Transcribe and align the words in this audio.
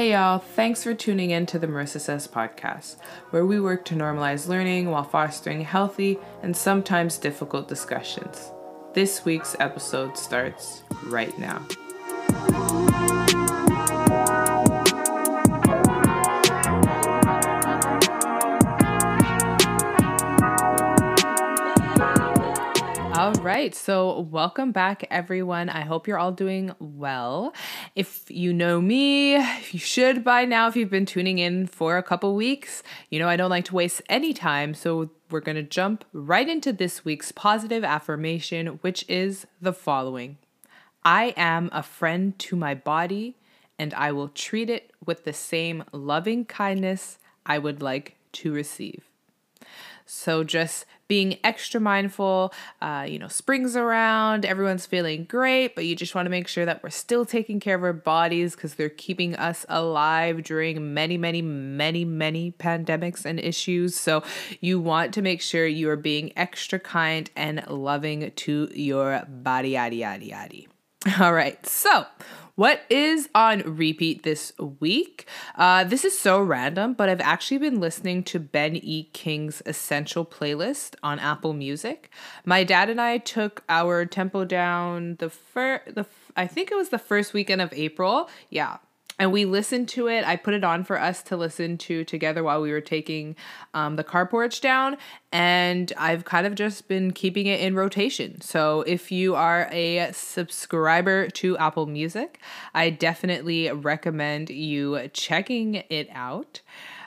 Hey 0.00 0.12
y'all, 0.12 0.38
thanks 0.38 0.82
for 0.82 0.94
tuning 0.94 1.30
in 1.30 1.44
to 1.44 1.58
the 1.58 1.66
Marissa 1.66 2.00
Says 2.00 2.26
podcast, 2.26 2.96
where 3.32 3.44
we 3.44 3.60
work 3.60 3.84
to 3.84 3.94
normalize 3.94 4.48
learning 4.48 4.88
while 4.88 5.04
fostering 5.04 5.60
healthy 5.60 6.18
and 6.42 6.56
sometimes 6.56 7.18
difficult 7.18 7.68
discussions. 7.68 8.50
This 8.94 9.26
week's 9.26 9.54
episode 9.60 10.16
starts 10.16 10.84
right 11.04 11.38
now. 11.38 11.66
Right, 23.60 23.74
so 23.74 24.20
welcome 24.20 24.72
back, 24.72 25.06
everyone. 25.10 25.68
I 25.68 25.82
hope 25.82 26.08
you're 26.08 26.16
all 26.16 26.32
doing 26.32 26.72
well. 26.78 27.52
If 27.94 28.24
you 28.30 28.54
know 28.54 28.80
me, 28.80 29.34
you 29.70 29.78
should 29.78 30.24
by 30.24 30.46
now, 30.46 30.66
if 30.66 30.76
you've 30.76 30.88
been 30.88 31.04
tuning 31.04 31.38
in 31.38 31.66
for 31.66 31.98
a 31.98 32.02
couple 32.02 32.34
weeks. 32.34 32.82
You 33.10 33.18
know, 33.18 33.28
I 33.28 33.36
don't 33.36 33.50
like 33.50 33.66
to 33.66 33.74
waste 33.74 34.00
any 34.08 34.32
time, 34.32 34.72
so 34.72 35.10
we're 35.30 35.40
going 35.40 35.56
to 35.56 35.62
jump 35.62 36.06
right 36.14 36.48
into 36.48 36.72
this 36.72 37.04
week's 37.04 37.32
positive 37.32 37.84
affirmation, 37.84 38.78
which 38.80 39.04
is 39.10 39.46
the 39.60 39.74
following 39.74 40.38
I 41.04 41.34
am 41.36 41.68
a 41.70 41.82
friend 41.82 42.38
to 42.38 42.56
my 42.56 42.74
body, 42.74 43.36
and 43.78 43.92
I 43.92 44.10
will 44.10 44.28
treat 44.28 44.70
it 44.70 44.90
with 45.04 45.24
the 45.24 45.34
same 45.34 45.84
loving 45.92 46.46
kindness 46.46 47.18
I 47.44 47.58
would 47.58 47.82
like 47.82 48.16
to 48.32 48.54
receive. 48.54 49.10
So 50.06 50.44
just 50.44 50.86
being 51.10 51.38
extra 51.42 51.80
mindful, 51.80 52.54
uh, 52.80 53.04
you 53.06 53.18
know, 53.18 53.26
spring's 53.26 53.74
around, 53.74 54.46
everyone's 54.46 54.86
feeling 54.86 55.24
great, 55.24 55.74
but 55.74 55.84
you 55.84 55.96
just 55.96 56.14
want 56.14 56.24
to 56.24 56.30
make 56.30 56.46
sure 56.46 56.64
that 56.64 56.84
we're 56.84 56.88
still 56.88 57.24
taking 57.24 57.58
care 57.58 57.74
of 57.74 57.82
our 57.82 57.92
bodies 57.92 58.54
because 58.54 58.74
they're 58.74 58.88
keeping 58.88 59.34
us 59.34 59.66
alive 59.68 60.44
during 60.44 60.94
many, 60.94 61.18
many, 61.18 61.42
many, 61.42 62.04
many 62.04 62.52
pandemics 62.52 63.24
and 63.24 63.40
issues. 63.40 63.96
So 63.96 64.22
you 64.60 64.78
want 64.78 65.12
to 65.14 65.20
make 65.20 65.42
sure 65.42 65.66
you 65.66 65.90
are 65.90 65.96
being 65.96 66.32
extra 66.38 66.78
kind 66.78 67.28
and 67.34 67.66
loving 67.66 68.30
to 68.30 68.68
your 68.72 69.24
body, 69.28 69.72
yaddy, 69.72 69.98
yaddy, 69.98 70.30
yaddy. 70.30 70.68
All 71.20 71.32
right, 71.32 71.66
so 71.66 72.06
what 72.60 72.82
is 72.90 73.26
on 73.34 73.60
repeat 73.60 74.22
this 74.22 74.52
week? 74.80 75.26
Uh, 75.54 75.82
this 75.82 76.04
is 76.04 76.18
so 76.18 76.42
random, 76.42 76.92
but 76.92 77.08
I've 77.08 77.22
actually 77.22 77.56
been 77.56 77.80
listening 77.80 78.22
to 78.24 78.38
Ben 78.38 78.76
E. 78.76 79.04
King's 79.14 79.62
Essential 79.64 80.26
playlist 80.26 80.94
on 81.02 81.18
Apple 81.18 81.54
Music. 81.54 82.10
My 82.44 82.62
dad 82.62 82.90
and 82.90 83.00
I 83.00 83.16
took 83.16 83.64
our 83.70 84.04
tempo 84.04 84.44
down 84.44 85.16
the 85.20 85.30
first, 85.30 85.94
the 85.94 86.04
I 86.36 86.46
think 86.46 86.70
it 86.70 86.74
was 86.74 86.90
the 86.90 86.98
first 86.98 87.32
weekend 87.32 87.62
of 87.62 87.72
April. 87.72 88.28
Yeah, 88.50 88.76
and 89.20 89.32
we 89.32 89.44
listened 89.44 89.86
to 89.90 90.08
it. 90.08 90.26
I 90.26 90.36
put 90.36 90.54
it 90.54 90.64
on 90.64 90.82
for 90.82 90.98
us 90.98 91.22
to 91.24 91.36
listen 91.36 91.76
to 91.78 92.04
together 92.04 92.42
while 92.42 92.62
we 92.62 92.72
were 92.72 92.80
taking 92.80 93.36
um, 93.74 93.96
the 93.96 94.02
car 94.02 94.26
porch 94.26 94.62
down. 94.62 94.96
And 95.30 95.92
I've 95.98 96.24
kind 96.24 96.46
of 96.46 96.54
just 96.54 96.88
been 96.88 97.12
keeping 97.12 97.46
it 97.46 97.60
in 97.60 97.74
rotation. 97.74 98.40
So 98.40 98.80
if 98.80 99.12
you 99.12 99.34
are 99.34 99.68
a 99.72 100.10
subscriber 100.12 101.28
to 101.28 101.58
Apple 101.58 101.84
Music, 101.84 102.40
I 102.72 102.88
definitely 102.88 103.70
recommend 103.70 104.48
you 104.48 105.08
checking 105.12 105.74
it 105.90 106.08
out. 106.12 106.62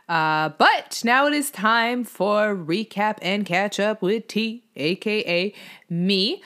Uh, 0.07 0.49
but 0.59 1.01
now 1.03 1.25
it 1.25 1.33
is 1.33 1.49
time 1.49 2.03
for 2.03 2.55
recap 2.55 3.17
and 3.23 3.43
catch 3.43 3.79
up 3.79 4.03
with 4.03 4.27
T, 4.27 4.63
aka 4.75 5.51
me. 5.89 6.43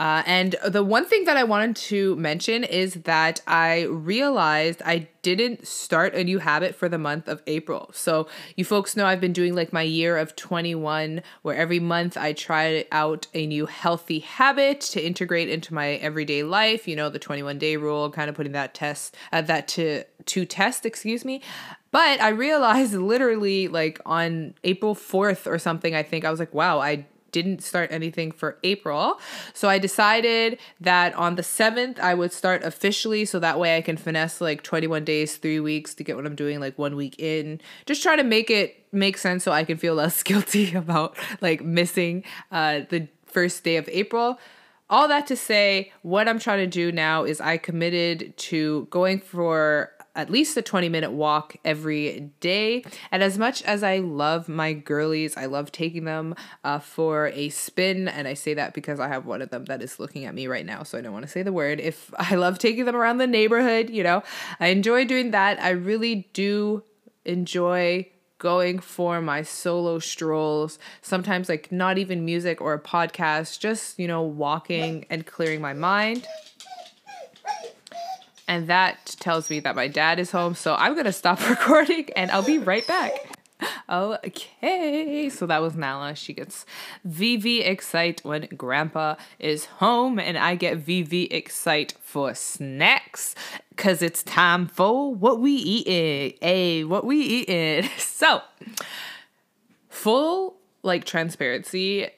Uh, 0.00 0.22
and 0.24 0.56
the 0.66 0.82
one 0.82 1.04
thing 1.04 1.24
that 1.24 1.36
I 1.36 1.44
wanted 1.44 1.76
to 1.76 2.16
mention 2.16 2.64
is 2.64 2.94
that 2.94 3.42
I 3.46 3.82
realized 3.82 4.80
I 4.82 5.08
didn't 5.20 5.66
start 5.66 6.14
a 6.14 6.24
new 6.24 6.38
habit 6.38 6.74
for 6.74 6.88
the 6.88 6.96
month 6.96 7.28
of 7.28 7.42
April. 7.46 7.90
So, 7.92 8.26
you 8.56 8.64
folks 8.64 8.96
know 8.96 9.04
I've 9.04 9.20
been 9.20 9.34
doing 9.34 9.54
like 9.54 9.74
my 9.74 9.82
year 9.82 10.16
of 10.16 10.34
21, 10.36 11.20
where 11.42 11.54
every 11.54 11.80
month 11.80 12.16
I 12.16 12.32
try 12.32 12.86
out 12.90 13.26
a 13.34 13.46
new 13.46 13.66
healthy 13.66 14.20
habit 14.20 14.80
to 14.80 15.04
integrate 15.04 15.50
into 15.50 15.74
my 15.74 15.90
everyday 15.96 16.44
life. 16.44 16.88
You 16.88 16.96
know, 16.96 17.10
the 17.10 17.18
21 17.18 17.58
day 17.58 17.76
rule, 17.76 18.08
kind 18.08 18.30
of 18.30 18.34
putting 18.36 18.52
that 18.52 18.72
test, 18.72 19.14
uh, 19.32 19.42
that 19.42 19.68
to 19.68 20.04
to 20.24 20.46
test, 20.46 20.86
excuse 20.86 21.26
me. 21.26 21.42
But 21.90 22.22
I 22.22 22.30
realized 22.30 22.94
literally 22.94 23.68
like 23.68 24.00
on 24.06 24.54
April 24.64 24.94
4th 24.94 25.46
or 25.46 25.58
something, 25.58 25.94
I 25.94 26.02
think 26.02 26.24
I 26.24 26.30
was 26.30 26.40
like, 26.40 26.54
wow, 26.54 26.78
I 26.78 27.04
didn't 27.32 27.62
start 27.62 27.90
anything 27.92 28.32
for 28.32 28.58
April. 28.62 29.20
So 29.54 29.68
I 29.68 29.78
decided 29.78 30.58
that 30.80 31.14
on 31.14 31.36
the 31.36 31.42
7th 31.42 31.98
I 31.98 32.14
would 32.14 32.32
start 32.32 32.64
officially 32.64 33.24
so 33.24 33.38
that 33.38 33.58
way 33.58 33.76
I 33.76 33.80
can 33.80 33.96
finesse 33.96 34.40
like 34.40 34.62
21 34.62 35.04
days, 35.04 35.36
3 35.36 35.60
weeks 35.60 35.94
to 35.94 36.04
get 36.04 36.16
what 36.16 36.26
I'm 36.26 36.34
doing 36.34 36.60
like 36.60 36.78
1 36.78 36.96
week 36.96 37.18
in. 37.18 37.60
Just 37.86 38.02
try 38.02 38.16
to 38.16 38.24
make 38.24 38.50
it 38.50 38.76
make 38.92 39.18
sense 39.18 39.44
so 39.44 39.52
I 39.52 39.64
can 39.64 39.76
feel 39.76 39.94
less 40.00 40.22
guilty 40.22 40.74
about 40.74 41.16
like 41.40 41.62
missing 41.62 42.24
uh 42.50 42.80
the 42.88 43.08
first 43.26 43.64
day 43.64 43.76
of 43.76 43.88
April. 43.88 44.38
All 44.88 45.06
that 45.06 45.28
to 45.28 45.36
say, 45.36 45.92
what 46.02 46.26
I'm 46.26 46.40
trying 46.40 46.58
to 46.58 46.66
do 46.66 46.90
now 46.90 47.22
is 47.22 47.40
I 47.40 47.58
committed 47.58 48.36
to 48.36 48.88
going 48.90 49.20
for 49.20 49.92
at 50.14 50.30
least 50.30 50.56
a 50.56 50.62
20 50.62 50.88
minute 50.88 51.12
walk 51.12 51.56
every 51.64 52.30
day. 52.40 52.84
And 53.10 53.22
as 53.22 53.38
much 53.38 53.62
as 53.62 53.82
I 53.82 53.98
love 53.98 54.48
my 54.48 54.72
girlies, 54.72 55.36
I 55.36 55.46
love 55.46 55.72
taking 55.72 56.04
them 56.04 56.34
uh, 56.64 56.78
for 56.78 57.28
a 57.28 57.48
spin. 57.50 58.08
And 58.08 58.26
I 58.26 58.34
say 58.34 58.54
that 58.54 58.74
because 58.74 59.00
I 59.00 59.08
have 59.08 59.26
one 59.26 59.42
of 59.42 59.50
them 59.50 59.66
that 59.66 59.82
is 59.82 59.98
looking 59.98 60.24
at 60.24 60.34
me 60.34 60.46
right 60.46 60.66
now. 60.66 60.82
So 60.82 60.98
I 60.98 61.00
don't 61.00 61.12
want 61.12 61.24
to 61.24 61.30
say 61.30 61.42
the 61.42 61.52
word. 61.52 61.80
If 61.80 62.12
I 62.18 62.34
love 62.34 62.58
taking 62.58 62.84
them 62.84 62.96
around 62.96 63.18
the 63.18 63.26
neighborhood, 63.26 63.90
you 63.90 64.02
know, 64.02 64.22
I 64.58 64.68
enjoy 64.68 65.04
doing 65.04 65.30
that. 65.30 65.62
I 65.62 65.70
really 65.70 66.28
do 66.32 66.82
enjoy 67.24 68.06
going 68.38 68.78
for 68.78 69.20
my 69.20 69.42
solo 69.42 69.98
strolls 69.98 70.78
sometimes 71.02 71.46
like 71.46 71.70
not 71.70 71.98
even 71.98 72.24
music 72.24 72.58
or 72.60 72.72
a 72.72 72.80
podcast 72.80 73.60
just 73.60 73.98
you 73.98 74.08
know 74.08 74.22
walking 74.22 75.04
and 75.10 75.26
clearing 75.26 75.60
my 75.60 75.74
mind 75.74 76.26
and 78.50 78.66
that 78.66 79.14
tells 79.20 79.48
me 79.48 79.60
that 79.60 79.76
my 79.76 79.86
dad 79.86 80.18
is 80.18 80.32
home. 80.32 80.56
So 80.56 80.74
I'm 80.74 80.94
going 80.94 81.04
to 81.04 81.12
stop 81.12 81.48
recording 81.48 82.10
and 82.16 82.32
I'll 82.32 82.42
be 82.42 82.58
right 82.58 82.84
back. 82.84 83.12
Okay, 83.88 85.28
so 85.28 85.46
that 85.46 85.62
was 85.62 85.76
Nala. 85.76 86.16
She 86.16 86.32
gets 86.32 86.66
VV 87.06 87.64
excite 87.64 88.22
when 88.24 88.48
Grandpa 88.56 89.16
is 89.38 89.66
home, 89.66 90.18
and 90.18 90.38
I 90.38 90.54
get 90.54 90.84
VV 90.84 91.30
excite 91.30 91.92
for 92.00 92.34
snacks 92.34 93.34
because 93.68 94.00
it's 94.00 94.22
time 94.22 94.66
for 94.66 95.14
what 95.14 95.40
we 95.40 95.52
eating. 95.52 96.38
Hey, 96.40 96.84
what 96.84 97.04
we 97.04 97.20
eating? 97.20 97.90
So, 97.98 98.40
full 99.90 100.56
like 100.82 101.04
transparency 101.04 102.08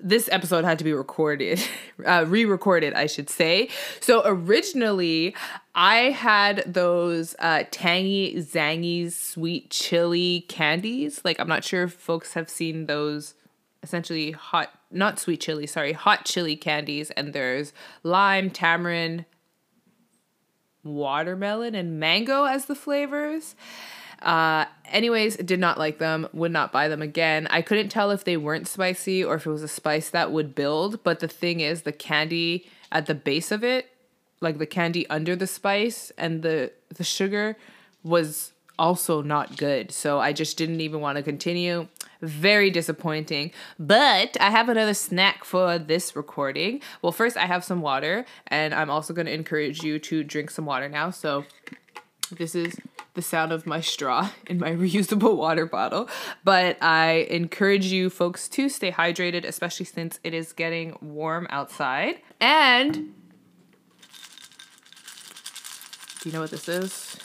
this 0.00 0.28
episode 0.32 0.64
had 0.64 0.78
to 0.78 0.84
be 0.84 0.92
recorded, 0.92 1.62
uh, 2.06 2.24
re 2.26 2.44
recorded, 2.44 2.94
I 2.94 3.06
should 3.06 3.30
say. 3.30 3.68
So 4.00 4.22
originally, 4.24 5.34
I 5.74 6.10
had 6.10 6.64
those 6.66 7.34
uh, 7.38 7.64
tangy, 7.70 8.34
zangy, 8.36 9.10
sweet 9.12 9.70
chili 9.70 10.46
candies. 10.48 11.20
Like, 11.24 11.38
I'm 11.38 11.48
not 11.48 11.64
sure 11.64 11.84
if 11.84 11.92
folks 11.92 12.34
have 12.34 12.48
seen 12.50 12.86
those 12.86 13.34
essentially 13.82 14.32
hot, 14.32 14.70
not 14.90 15.18
sweet 15.18 15.40
chili, 15.40 15.66
sorry, 15.66 15.92
hot 15.92 16.24
chili 16.24 16.56
candies. 16.56 17.10
And 17.12 17.32
there's 17.32 17.72
lime, 18.02 18.50
tamarind, 18.50 19.26
watermelon, 20.82 21.74
and 21.74 22.00
mango 22.00 22.44
as 22.44 22.66
the 22.66 22.74
flavors. 22.74 23.54
Uh, 24.24 24.64
anyways, 24.90 25.36
did 25.36 25.60
not 25.60 25.78
like 25.78 25.98
them, 25.98 26.26
would 26.32 26.50
not 26.50 26.72
buy 26.72 26.88
them 26.88 27.02
again. 27.02 27.46
I 27.50 27.62
couldn't 27.62 27.90
tell 27.90 28.10
if 28.10 28.24
they 28.24 28.36
weren't 28.36 28.66
spicy 28.66 29.22
or 29.22 29.34
if 29.34 29.46
it 29.46 29.50
was 29.50 29.62
a 29.62 29.68
spice 29.68 30.08
that 30.10 30.32
would 30.32 30.54
build, 30.54 31.04
but 31.04 31.20
the 31.20 31.28
thing 31.28 31.60
is, 31.60 31.82
the 31.82 31.92
candy 31.92 32.66
at 32.90 33.06
the 33.06 33.14
base 33.14 33.52
of 33.52 33.62
it, 33.62 33.90
like 34.40 34.58
the 34.58 34.66
candy 34.66 35.08
under 35.08 35.36
the 35.36 35.46
spice 35.46 36.10
and 36.16 36.42
the 36.42 36.72
the 36.88 37.04
sugar 37.04 37.56
was 38.02 38.52
also 38.78 39.22
not 39.22 39.56
good. 39.56 39.92
So 39.92 40.18
I 40.18 40.32
just 40.32 40.56
didn't 40.56 40.80
even 40.80 41.00
want 41.00 41.16
to 41.16 41.22
continue. 41.22 41.88
Very 42.20 42.70
disappointing. 42.70 43.52
But 43.78 44.36
I 44.40 44.50
have 44.50 44.68
another 44.68 44.94
snack 44.94 45.44
for 45.44 45.78
this 45.78 46.16
recording. 46.16 46.80
Well, 47.02 47.12
first 47.12 47.36
I 47.36 47.46
have 47.46 47.64
some 47.64 47.82
water, 47.82 48.24
and 48.46 48.74
I'm 48.74 48.90
also 48.90 49.12
going 49.14 49.26
to 49.26 49.32
encourage 49.32 49.82
you 49.82 49.98
to 50.00 50.24
drink 50.24 50.50
some 50.50 50.66
water 50.66 50.88
now. 50.88 51.10
So 51.10 51.44
this 52.38 52.54
is 52.54 52.76
the 53.14 53.22
sound 53.22 53.52
of 53.52 53.66
my 53.66 53.80
straw 53.80 54.30
in 54.46 54.58
my 54.58 54.70
reusable 54.72 55.36
water 55.36 55.66
bottle. 55.66 56.08
But 56.42 56.82
I 56.82 57.26
encourage 57.30 57.86
you 57.86 58.10
folks 58.10 58.48
to 58.50 58.68
stay 58.68 58.90
hydrated, 58.90 59.44
especially 59.44 59.86
since 59.86 60.18
it 60.24 60.34
is 60.34 60.52
getting 60.52 60.96
warm 61.00 61.46
outside. 61.50 62.20
And 62.40 63.14
do 66.20 66.28
you 66.28 66.32
know 66.32 66.40
what 66.40 66.50
this 66.50 66.68
is? 66.68 67.16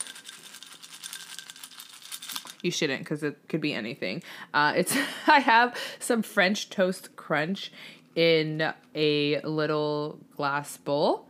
You 2.62 2.72
shouldn't, 2.72 3.00
because 3.00 3.24
it 3.24 3.38
could 3.48 3.62
be 3.62 3.74
anything. 3.74 4.22
Uh, 4.54 4.74
it's 4.76 4.96
I 5.28 5.40
have 5.40 5.76
some 6.00 6.22
French 6.22 6.70
toast 6.70 7.16
crunch 7.16 7.72
in 8.16 8.74
a 8.94 9.40
little 9.42 10.20
glass 10.36 10.76
bowl. 10.78 11.28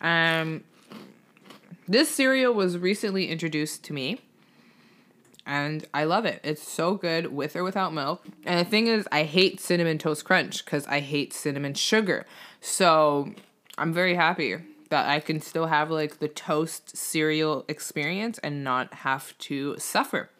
Um, 0.00 0.64
This 1.90 2.08
cereal 2.08 2.54
was 2.54 2.78
recently 2.78 3.26
introduced 3.26 3.82
to 3.86 3.92
me 3.92 4.20
and 5.44 5.84
I 5.92 6.04
love 6.04 6.24
it. 6.24 6.40
It's 6.44 6.62
so 6.62 6.94
good 6.94 7.32
with 7.32 7.56
or 7.56 7.64
without 7.64 7.92
milk. 7.92 8.24
And 8.46 8.64
the 8.64 8.70
thing 8.70 8.86
is, 8.86 9.08
I 9.10 9.24
hate 9.24 9.58
cinnamon 9.58 9.98
toast 9.98 10.24
crunch 10.24 10.64
because 10.64 10.86
I 10.86 11.00
hate 11.00 11.32
cinnamon 11.32 11.74
sugar. 11.74 12.26
So 12.60 13.34
I'm 13.76 13.92
very 13.92 14.14
happy 14.14 14.58
that 14.90 15.08
I 15.08 15.18
can 15.18 15.40
still 15.40 15.66
have 15.66 15.90
like 15.90 16.20
the 16.20 16.28
toast 16.28 16.96
cereal 16.96 17.64
experience 17.66 18.38
and 18.38 18.62
not 18.62 18.94
have 18.94 19.36
to 19.38 19.76
suffer. 19.76 20.30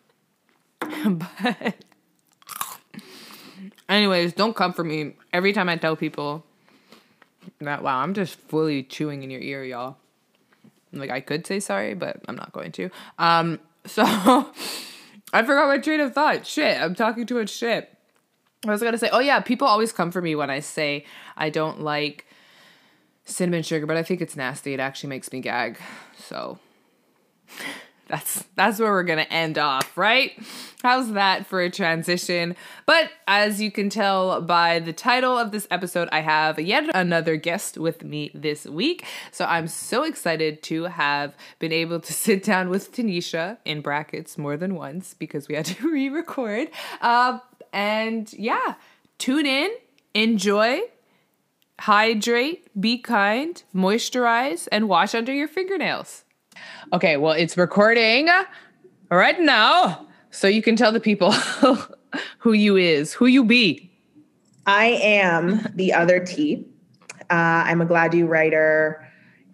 but, 1.05 1.75
anyways, 3.89 4.35
don't 4.35 4.55
come 4.55 4.73
for 4.73 4.85
me 4.85 5.17
every 5.33 5.53
time 5.53 5.69
I 5.69 5.75
tell 5.75 5.97
people 5.97 6.45
that, 7.61 7.83
wow, 7.83 7.99
I'm 7.99 8.15
just 8.15 8.37
fully 8.39 8.85
chewing 8.85 9.25
in 9.25 9.31
your 9.31 9.41
ear, 9.41 9.65
y'all. 9.65 9.97
Like, 10.93 11.11
I 11.11 11.21
could 11.21 11.47
say 11.47 11.61
sorry, 11.61 11.95
but 11.95 12.21
I'm 12.29 12.37
not 12.37 12.53
going 12.53 12.73
to. 12.73 12.91
Um, 13.19 13.61
so 13.87 14.03
I 14.05 15.43
forgot 15.43 15.69
my 15.69 15.79
train 15.79 16.01
of 16.01 16.13
thought. 16.13 16.47
Shit, 16.47 16.81
I'm 16.81 16.95
talking 16.95 17.27
too 17.27 17.37
much 17.37 17.51
shit. 17.51 17.97
I 18.67 18.71
was 18.71 18.83
gonna 18.83 18.99
say, 18.99 19.09
oh 19.11 19.21
yeah, 19.21 19.41
people 19.41 19.67
always 19.67 19.91
come 19.91 20.11
for 20.11 20.21
me 20.21 20.35
when 20.35 20.51
I 20.51 20.61
say 20.61 21.07
I 21.37 21.49
don't 21.49 21.81
like 21.81 22.27
cinnamon 23.25 23.63
sugar, 23.63 23.87
but 23.87 23.97
I 23.97 24.03
think 24.03 24.21
it's 24.21 24.37
nasty. 24.37 24.75
It 24.75 24.81
actually 24.81 25.09
makes 25.09 25.33
me 25.33 25.41
gag. 25.41 25.79
So 26.19 26.59
that's 28.11 28.45
that's 28.57 28.79
where 28.79 28.91
we're 28.91 29.05
gonna 29.05 29.27
end 29.31 29.57
off, 29.57 29.97
right? 29.97 30.33
How's 30.83 31.13
that 31.13 31.47
for 31.47 31.61
a 31.61 31.71
transition? 31.71 32.57
But 32.87 33.11
as 33.29 33.61
you 33.61 33.71
can 33.71 33.91
tell 33.91 34.41
by 34.41 34.79
the 34.81 34.93
title 34.93 35.39
of 35.39 35.53
this 35.53 35.69
episode, 35.71 36.09
I 36.11 36.21
have 36.21 36.59
yet 36.59 36.91
another 36.95 37.37
guest 37.37 37.79
with 37.79 38.03
me 38.03 38.31
this 38.35 38.67
week. 38.67 39.05
So 39.31 39.45
I'm 39.45 39.69
so 39.69 40.03
excited 40.03 40.63
to 40.65 40.85
have 40.85 41.35
been 41.59 41.73
able 41.73 42.01
to 42.01 42.13
sit 42.25 42.43
down 42.43 42.69
with 42.69 42.93
Tanisha 42.93 43.59
in 43.65 43.81
brackets 43.81 44.37
more 44.37 44.57
than 44.57 44.75
once 44.75 45.15
because 45.15 45.49
we 45.49 45.55
had 45.55 45.67
to 45.67 45.89
re-record. 45.91 46.69
Uh, 47.01 47.39
and 47.73 48.33
yeah, 48.33 48.75
tune 49.19 49.47
in, 49.47 49.71
enjoy, 50.15 50.81
hydrate, 51.79 52.69
be 52.81 52.99
kind, 52.99 53.63
moisturize, 53.75 54.67
and 54.73 54.89
wash 54.89 55.15
under 55.15 55.33
your 55.33 55.49
fingernails. 55.49 56.25
Okay, 56.93 57.17
well, 57.17 57.33
it's 57.33 57.57
recording 57.57 58.29
right 59.11 59.41
now, 59.41 60.07
so 60.31 60.47
you 60.47 60.63
can 60.63 60.77
tell 60.77 60.93
the 60.93 61.01
people 61.01 61.33
who 62.39 62.53
you 62.53 62.77
is, 62.77 63.13
who 63.13 63.27
you 63.27 63.45
be. 63.45 63.91
I 64.67 64.99
am 65.03 65.67
the 65.75 65.93
other 65.93 66.25
T. 66.25 66.67
Uh, 67.31 67.65
I'm 67.67 67.81
a 67.81 67.87
Gladue 67.87 68.29
writer, 68.29 69.07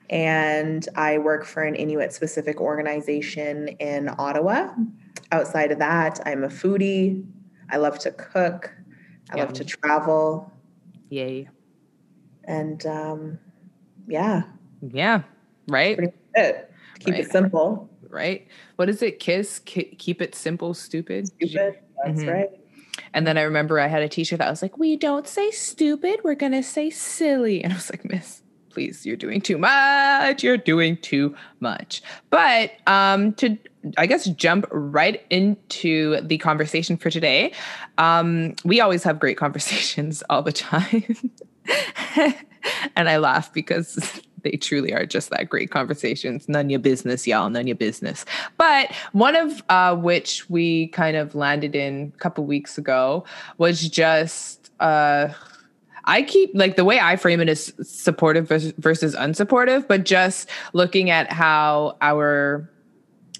and 0.08 0.88
I 0.96 1.18
work 1.18 1.44
for 1.44 1.62
an 1.62 1.74
Inuit 1.74 2.12
specific 2.12 2.60
organization 2.60 3.68
in 3.68 4.10
Ottawa. 4.18 4.72
Outside 5.32 5.72
of 5.72 5.78
that, 5.78 6.20
I'm 6.24 6.44
a 6.44 6.48
foodie. 6.48 7.24
I 7.70 7.78
love 7.78 7.98
to 8.00 8.10
cook. 8.12 8.72
I 9.30 9.36
love 9.36 9.52
to 9.54 9.64
travel. 9.64 10.52
Yay. 11.10 11.48
And 12.44 12.84
um, 12.86 13.38
yeah. 14.06 14.42
Yeah. 14.80 15.22
Right. 15.68 16.14
Pretty 17.02 17.10
much 17.12 17.20
it. 17.20 17.22
Keep 17.22 17.24
right. 17.24 17.24
it 17.24 17.32
simple. 17.32 17.90
Right. 18.08 18.48
What 18.76 18.88
is 18.88 19.02
it? 19.02 19.18
Kiss. 19.18 19.58
keep 19.58 20.22
it 20.22 20.34
simple. 20.34 20.74
Stupid. 20.74 21.28
Stupid. 21.28 21.78
That's 22.04 22.20
mm-hmm. 22.20 22.28
right. 22.28 22.50
And 23.12 23.26
then 23.26 23.38
I 23.38 23.42
remember 23.42 23.78
I 23.80 23.86
had 23.86 24.02
a 24.02 24.08
teacher 24.08 24.36
that 24.36 24.48
was 24.48 24.62
like, 24.62 24.78
"We 24.78 24.96
don't 24.96 25.26
say 25.26 25.50
stupid. 25.50 26.20
We're 26.24 26.34
gonna 26.34 26.62
say 26.62 26.90
silly." 26.90 27.62
And 27.62 27.72
I 27.72 27.76
was 27.76 27.90
like, 27.90 28.04
"Miss, 28.04 28.42
please, 28.70 29.04
you're 29.04 29.16
doing 29.16 29.40
too 29.40 29.58
much. 29.58 30.42
You're 30.42 30.56
doing 30.56 30.96
too 30.98 31.34
much." 31.60 32.02
But 32.30 32.72
um, 32.86 33.32
to 33.34 33.58
I 33.96 34.06
guess 34.06 34.26
jump 34.26 34.66
right 34.70 35.24
into 35.30 36.20
the 36.20 36.38
conversation 36.38 36.96
for 36.96 37.10
today. 37.10 37.52
Um, 37.98 38.54
we 38.64 38.80
always 38.80 39.02
have 39.02 39.20
great 39.20 39.36
conversations 39.44 40.22
all 40.28 40.42
the 40.42 40.52
time. 40.52 41.04
and 42.96 43.08
I 43.08 43.18
laugh 43.18 43.52
because 43.52 44.20
they 44.46 44.56
truly 44.56 44.92
are 44.92 45.04
just 45.04 45.30
that 45.30 45.48
great 45.48 45.70
conversations. 45.70 46.48
None 46.48 46.70
your 46.70 46.78
business, 46.78 47.26
y'all. 47.26 47.50
None 47.50 47.66
your 47.66 47.76
business. 47.76 48.24
But 48.56 48.92
one 49.12 49.34
of 49.34 49.62
uh, 49.68 49.96
which 49.96 50.48
we 50.48 50.88
kind 50.88 51.16
of 51.16 51.34
landed 51.34 51.74
in 51.74 52.12
a 52.14 52.18
couple 52.18 52.44
weeks 52.44 52.78
ago 52.78 53.24
was 53.58 53.88
just. 53.88 54.70
Uh, 54.78 55.28
I 56.08 56.22
keep 56.22 56.52
like 56.54 56.76
the 56.76 56.84
way 56.84 57.00
I 57.00 57.16
frame 57.16 57.40
it 57.40 57.48
is 57.48 57.74
supportive 57.82 58.46
versus, 58.46 59.16
unsupportive, 59.16 59.88
but 59.88 60.04
just 60.04 60.48
looking 60.72 61.10
at 61.10 61.32
how 61.32 61.96
our 62.00 62.70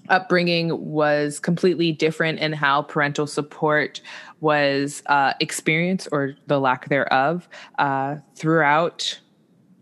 upbringing 0.09 0.85
was 0.85 1.39
completely 1.39 1.93
different 1.93 2.41
and 2.41 2.57
how 2.57 2.83
parental 2.83 3.29
support 3.29 4.01
was 4.41 5.05
uh, 5.07 5.35
experienced 5.39 6.09
or 6.11 6.35
the 6.49 6.59
lack 6.59 6.89
thereof 6.89 7.49
uh, 7.79 8.17
throughout 8.35 9.21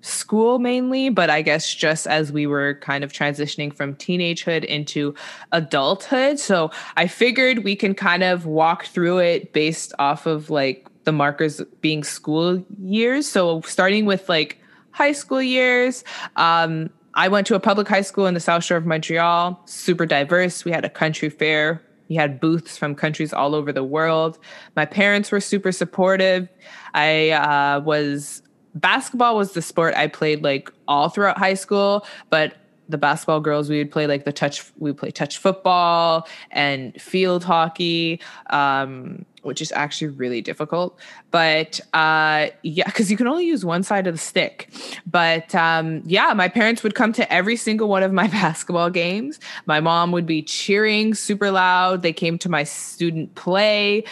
school 0.04 0.58
mainly, 0.58 1.08
but 1.08 1.30
I 1.30 1.42
guess 1.42 1.72
just 1.74 2.06
as 2.06 2.30
we 2.30 2.46
were 2.46 2.74
kind 2.74 3.02
of 3.02 3.12
transitioning 3.12 3.74
from 3.74 3.94
teenagehood 3.94 4.64
into 4.64 5.14
adulthood. 5.52 6.38
So 6.38 6.70
I 6.96 7.06
figured 7.06 7.64
we 7.64 7.74
can 7.74 7.94
kind 7.94 8.22
of 8.22 8.44
walk 8.44 8.84
through 8.86 9.18
it 9.18 9.52
based 9.52 9.94
off 9.98 10.26
of 10.26 10.50
like 10.50 10.86
the 11.04 11.12
markers 11.12 11.62
being 11.80 12.04
school 12.04 12.62
years. 12.78 13.26
So 13.26 13.62
starting 13.62 14.04
with 14.04 14.28
like 14.28 14.58
high 14.90 15.12
school 15.12 15.42
years, 15.42 16.04
um, 16.36 16.90
I 17.14 17.28
went 17.28 17.46
to 17.46 17.54
a 17.54 17.60
public 17.60 17.88
high 17.88 18.02
school 18.02 18.26
in 18.26 18.34
the 18.34 18.40
South 18.40 18.64
Shore 18.64 18.76
of 18.76 18.86
Montreal, 18.86 19.60
super 19.66 20.04
diverse. 20.04 20.64
We 20.64 20.72
had 20.72 20.84
a 20.84 20.90
country 20.90 21.30
fair. 21.30 21.80
We 22.08 22.16
had 22.16 22.40
booths 22.40 22.76
from 22.76 22.94
countries 22.94 23.32
all 23.32 23.54
over 23.54 23.72
the 23.72 23.84
world. 23.84 24.38
My 24.76 24.84
parents 24.84 25.32
were 25.32 25.40
super 25.40 25.72
supportive. 25.72 26.48
I 26.92 27.30
uh, 27.30 27.80
was 27.80 28.42
basketball 28.74 29.36
was 29.36 29.52
the 29.52 29.62
sport 29.62 29.94
I 29.94 30.06
played 30.06 30.42
like 30.42 30.70
all 30.88 31.08
throughout 31.08 31.38
high 31.38 31.54
school, 31.54 32.06
but 32.30 32.54
the 32.88 32.98
basketball 32.98 33.40
girls 33.40 33.68
we 33.70 33.78
would 33.78 33.90
play 33.90 34.06
like 34.06 34.24
the 34.24 34.32
touch 34.32 34.64
we 34.78 34.92
play 34.92 35.10
touch 35.10 35.38
football 35.38 36.28
and 36.50 37.00
field 37.00 37.42
hockey 37.42 38.20
um, 38.50 39.24
which 39.42 39.60
is 39.62 39.72
actually 39.72 40.08
really 40.08 40.40
difficult 40.40 40.98
but 41.30 41.80
uh, 41.94 42.46
yeah 42.62 42.84
because 42.86 43.10
you 43.10 43.16
can 43.16 43.26
only 43.26 43.44
use 43.44 43.64
one 43.64 43.82
side 43.82 44.06
of 44.06 44.14
the 44.14 44.18
stick. 44.18 44.70
But 45.04 45.52
um, 45.54 46.02
yeah 46.04 46.32
my 46.32 46.46
parents 46.48 46.84
would 46.84 46.94
come 46.94 47.12
to 47.14 47.32
every 47.32 47.56
single 47.56 47.88
one 47.88 48.04
of 48.04 48.12
my 48.12 48.26
basketball 48.40 48.88
games. 48.90 49.40
My 49.66 49.80
mom 49.80 50.12
would 50.12 50.26
be 50.26 50.42
cheering 50.42 51.14
super 51.14 51.50
loud. 51.50 52.02
They 52.02 52.12
came 52.12 52.38
to 52.38 52.48
my 52.48 52.62
student 52.62 53.34
play 53.34 54.04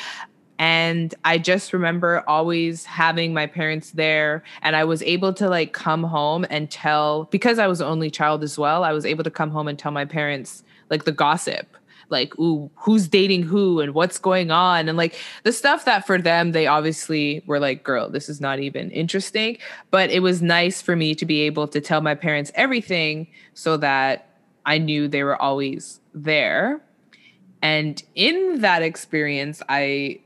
and 0.63 1.15
i 1.25 1.39
just 1.39 1.73
remember 1.73 2.23
always 2.27 2.85
having 2.85 3.35
my 3.35 3.47
parents 3.47 3.91
there 3.93 4.43
and 4.63 4.77
i 4.77 4.85
was 4.85 5.03
able 5.03 5.33
to 5.33 5.49
like 5.49 5.73
come 5.73 6.05
home 6.05 6.47
and 6.51 6.71
tell 6.71 7.25
because 7.25 7.59
i 7.59 7.67
was 7.67 7.81
the 7.81 7.87
only 7.87 8.11
child 8.11 8.43
as 8.43 8.57
well 8.57 8.85
i 8.85 8.93
was 8.93 9.05
able 9.05 9.25
to 9.25 9.31
come 9.31 9.51
home 9.51 9.67
and 9.67 9.79
tell 9.79 9.93
my 9.93 10.05
parents 10.05 10.63
like 10.93 11.05
the 11.05 11.13
gossip. 11.13 11.77
Like 12.11 12.39
ooh 12.39 12.71
who's 12.77 13.09
dating 13.09 13.45
who 13.45 13.81
and 13.81 13.95
what's 13.95 14.19
going 14.19 14.51
on? 14.51 14.89
And 14.89 14.99
like 14.99 15.19
the 15.45 15.53
stuff 15.53 15.87
that 15.87 16.07
for 16.07 16.19
them 16.19 16.53
they 16.53 16.67
obviously 16.67 17.43
were 17.47 17.59
like 17.59 17.83
girl 17.83 18.11
this 18.11 18.29
is 18.29 18.41
not 18.41 18.61
even 18.61 18.91
interesting. 18.91 19.57
But 19.91 20.11
it 20.11 20.21
was 20.21 20.43
nice 20.43 20.83
for 20.83 20.95
me 20.95 21.15
to 21.15 21.25
be 21.25 21.41
able 21.41 21.67
to 21.69 21.81
tell 21.81 22.03
my 22.03 22.15
parents 22.15 22.53
everything 22.55 23.27
so 23.55 23.79
that 23.79 24.29
i 24.67 24.77
knew 24.79 25.09
they 25.09 25.25
were 25.25 25.41
always 25.41 26.01
there. 26.15 26.83
And 27.63 28.03
in 28.15 28.61
that 28.61 28.83
experience 28.83 29.63
i 29.71 30.21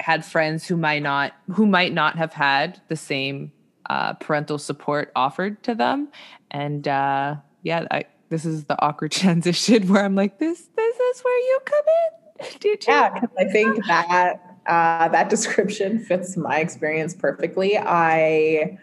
had 0.00 0.24
friends 0.24 0.66
who 0.66 0.76
might 0.76 1.02
not 1.02 1.32
who 1.52 1.66
might 1.66 1.92
not 1.92 2.16
have 2.16 2.32
had 2.32 2.80
the 2.88 2.96
same 2.96 3.52
uh, 3.88 4.14
parental 4.14 4.58
support 4.58 5.12
offered 5.16 5.62
to 5.64 5.74
them. 5.74 6.08
And 6.50 6.86
uh, 6.86 7.36
yeah 7.62 7.86
I, 7.90 8.04
this 8.28 8.44
is 8.44 8.64
the 8.64 8.80
awkward 8.82 9.12
transition 9.22 9.88
where 9.88 10.04
i'm 10.04 10.14
like 10.14 10.38
this 10.38 10.68
this 10.76 10.96
is 10.96 11.20
where 11.20 11.38
you 11.38 11.60
come 11.64 11.84
in. 11.84 12.46
Did 12.60 12.86
you? 12.86 12.92
Yeah 12.92 13.20
i 13.38 13.44
think 13.44 13.84
that 13.86 14.40
uh, 14.66 15.08
that 15.08 15.28
description 15.30 15.98
fits 15.98 16.36
my 16.36 16.58
experience 16.60 17.14
perfectly. 17.14 17.76
I 17.78 18.78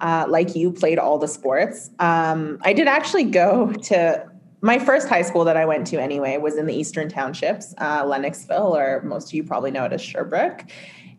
uh, 0.00 0.26
like 0.28 0.54
you 0.54 0.70
played 0.72 0.98
all 0.98 1.18
the 1.18 1.28
sports. 1.28 1.90
Um, 1.98 2.58
i 2.62 2.72
did 2.72 2.88
actually 2.88 3.24
go 3.24 3.72
to 3.72 4.26
my 4.60 4.78
first 4.78 5.08
high 5.08 5.22
school 5.22 5.44
that 5.44 5.56
I 5.56 5.64
went 5.64 5.86
to 5.88 6.00
anyway 6.00 6.36
was 6.38 6.56
in 6.56 6.66
the 6.66 6.74
Eastern 6.74 7.08
Townships, 7.08 7.74
uh, 7.78 8.04
Lennoxville, 8.04 8.76
or 8.76 9.02
most 9.02 9.28
of 9.28 9.34
you 9.34 9.44
probably 9.44 9.70
know 9.70 9.84
it 9.84 9.92
as 9.92 10.00
Sherbrooke. 10.00 10.64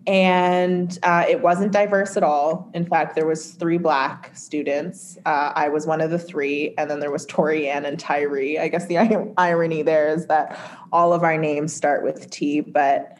And 0.07 0.97
uh, 1.03 1.25
it 1.29 1.41
wasn't 1.41 1.71
diverse 1.71 2.17
at 2.17 2.23
all. 2.23 2.71
In 2.73 2.85
fact, 2.85 3.15
there 3.15 3.27
was 3.27 3.51
three 3.51 3.77
black 3.77 4.31
students. 4.33 5.17
Uh, 5.25 5.51
I 5.55 5.69
was 5.69 5.85
one 5.85 6.01
of 6.01 6.09
the 6.09 6.17
three, 6.17 6.73
and 6.77 6.89
then 6.89 6.99
there 6.99 7.11
was 7.11 7.25
Tori 7.27 7.69
Ann 7.69 7.85
and 7.85 7.99
Tyree. 7.99 8.57
I 8.57 8.69
guess 8.69 8.87
the 8.87 8.97
irony 9.37 9.83
there 9.83 10.09
is 10.09 10.25
that 10.27 10.57
all 10.91 11.13
of 11.13 11.23
our 11.23 11.37
names 11.37 11.73
start 11.73 12.03
with 12.03 12.29
T, 12.31 12.61
but 12.61 13.17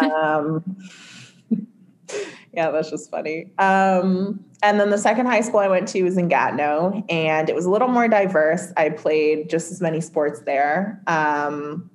um, 0.00 0.64
yeah, 2.56 2.70
that's 2.70 2.90
just 2.90 3.10
funny. 3.10 3.50
Um, 3.58 4.42
and 4.62 4.80
then 4.80 4.88
the 4.88 4.96
second 4.96 5.26
high 5.26 5.42
school 5.42 5.60
I 5.60 5.68
went 5.68 5.86
to 5.88 6.02
was 6.02 6.16
in 6.16 6.28
Gatineau, 6.28 7.04
and 7.10 7.50
it 7.50 7.54
was 7.54 7.66
a 7.66 7.70
little 7.70 7.88
more 7.88 8.08
diverse. 8.08 8.72
I 8.78 8.88
played 8.88 9.50
just 9.50 9.70
as 9.70 9.82
many 9.82 10.00
sports 10.00 10.40
there. 10.40 11.02
Um, 11.06 11.90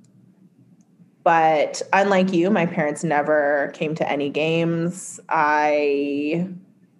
but 1.24 1.82
unlike 1.92 2.32
you, 2.32 2.48
my 2.50 2.66
parents 2.66 3.02
never 3.02 3.72
came 3.74 3.96
to 3.96 4.08
any 4.08 4.30
games. 4.30 5.18
I 5.28 6.48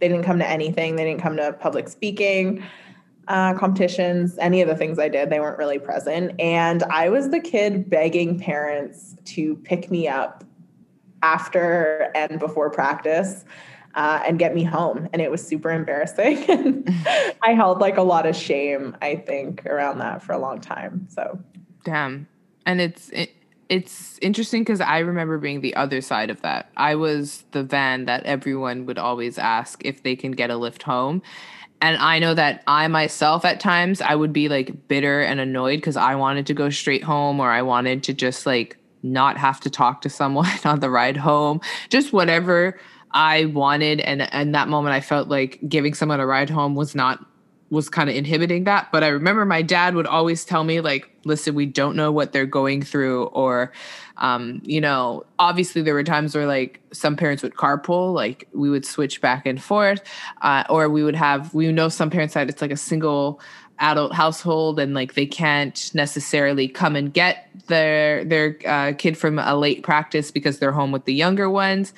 they 0.01 0.09
didn't 0.09 0.25
come 0.25 0.41
to 0.41 0.49
anything. 0.49 0.97
They 0.97 1.05
didn't 1.05 1.23
come 1.23 1.37
to 1.37 1.53
public 1.53 1.89
speaking 1.89 2.65
uh, 3.29 3.55
competitions, 3.55 4.37
any 4.39 4.61
of 4.61 4.69
the 4.69 4.75
things 4.77 4.99
I 4.99 5.09
did. 5.09 5.31
They 5.31 5.39
weren't 5.39 5.59
really 5.59 5.79
present, 5.79 6.33
and 6.41 6.83
I 6.85 7.11
was 7.11 7.31
the 7.31 7.39
kid 7.39 7.89
begging 7.89 8.41
parents 8.41 9.15
to 9.27 9.55
pick 9.63 9.89
me 9.89 10.09
up 10.09 10.43
after 11.23 12.11
and 12.15 12.39
before 12.39 12.71
practice. 12.71 13.45
Uh, 13.95 14.23
and 14.27 14.39
get 14.39 14.55
me 14.55 14.65
home. 14.65 15.07
And 15.13 15.21
it 15.21 15.31
was 15.31 15.47
super 15.47 15.71
embarrassing. 15.71 16.49
And 16.49 16.89
I 17.43 17.53
held 17.53 17.79
like 17.79 17.99
a 17.99 18.03
lot 18.03 18.25
of 18.25 18.35
shame, 18.35 18.97
I 19.03 19.17
think, 19.17 19.67
around 19.67 19.99
that 19.99 20.23
for 20.23 20.33
a 20.33 20.39
long 20.39 20.63
time. 20.63 21.07
So, 21.11 21.39
damn. 21.85 22.27
And 22.65 22.81
it's, 22.81 23.11
it, 23.11 23.35
it's 23.69 24.19
interesting 24.21 24.63
because 24.63 24.83
I 24.83 24.99
remember 24.99 25.39
being 25.39 25.63
the 25.63 25.75
other 25.77 26.03
side 26.03 26.29
of 26.31 26.43
that. 26.43 26.71
I 26.77 26.95
was 26.95 27.45
the 27.53 27.63
van 27.63 28.05
that 28.05 28.23
everyone 28.25 28.85
would 28.85 28.99
always 28.99 29.39
ask 29.39 29.83
if 29.85 30.03
they 30.03 30.17
can 30.17 30.33
get 30.33 30.51
a 30.51 30.57
lift 30.57 30.83
home. 30.83 31.23
And 31.81 31.97
I 31.97 32.19
know 32.19 32.35
that 32.35 32.63
I 32.67 32.87
myself 32.89 33.47
at 33.47 33.61
times 33.61 34.03
I 34.03 34.15
would 34.15 34.33
be 34.33 34.51
like 34.51 34.89
bitter 34.89 35.23
and 35.23 35.41
annoyed 35.41 35.79
because 35.79 35.97
I 35.97 36.15
wanted 36.17 36.47
to 36.49 36.55
go 36.55 36.69
straight 36.69 37.03
home 37.03 37.41
or 37.41 37.51
I 37.51 37.63
wanted 37.63 38.03
to 38.05 38.13
just 38.13 38.45
like 38.45 38.77
not 39.03 39.37
have 39.37 39.61
to 39.61 39.71
talk 39.71 40.01
to 40.03 40.09
someone 40.09 40.49
on 40.65 40.81
the 40.81 40.91
ride 40.91 41.17
home, 41.17 41.61
just 41.89 42.13
whatever 42.13 42.79
I 43.11 43.47
wanted. 43.47 44.01
And 44.01 44.23
and 44.33 44.55
that 44.55 44.69
moment 44.69 44.95
I 44.95 45.01
felt 45.01 45.29
like 45.29 45.61
giving 45.69 45.95
someone 45.95 46.21
a 46.21 46.27
ride 46.27 46.51
home 46.51 46.75
was 46.75 46.95
not 46.95 47.25
was 47.73 47.89
kind 47.89 48.11
of 48.11 48.15
inhibiting 48.15 48.65
that. 48.65 48.93
But 48.93 49.03
I 49.03 49.09
remember 49.09 49.47
my 49.47 49.63
dad 49.63 49.95
would 49.95 50.07
always 50.07 50.45
tell 50.45 50.63
me, 50.63 50.83
like, 50.83 51.11
listen, 51.25 51.55
we 51.55 51.65
don't 51.65 51.97
know 51.97 52.13
what 52.13 52.31
they're 52.31 52.45
going 52.45 52.83
through. 52.83 53.25
Or, 53.29 53.73
um, 54.19 54.61
you 54.63 54.79
know, 54.79 55.25
obviously 55.39 55.81
there 55.81 55.95
were 55.95 56.05
times 56.05 56.35
where 56.35 56.45
like 56.45 56.83
some 56.93 57.17
parents 57.17 57.43
would 57.43 57.55
carpool, 57.55 58.13
like 58.13 58.47
we 58.53 58.69
would 58.69 58.85
switch 58.85 59.23
back 59.23 59.47
and 59.47 59.61
forth. 59.61 60.03
Uh, 60.43 60.65
or 60.69 60.91
we 60.91 61.03
would 61.03 61.17
have, 61.17 61.55
we 61.55 61.73
know 61.73 61.89
some 61.89 62.11
parents 62.11 62.35
that 62.35 62.51
it's 62.51 62.61
like 62.61 62.71
a 62.71 62.77
single 62.77 63.41
adult 63.83 64.15
household 64.15 64.79
and 64.79 64.95
like 64.95 65.15
they 65.15 65.27
can't 65.27 65.91
necessarily 65.93 66.69
come 66.69 66.97
and 66.97 67.13
get 67.13 67.49
their 67.67 68.25
their 68.25 68.57
uh, 68.67 68.93
kid 68.97 69.19
from 69.19 69.39
a 69.39 69.57
late 69.57 69.83
practice 69.83 70.31
because 70.31 70.59
they're 70.59 70.73
home 70.73 70.93
with 70.93 71.05
the 71.05 71.13
younger 71.13 71.51
ones. 71.51 71.93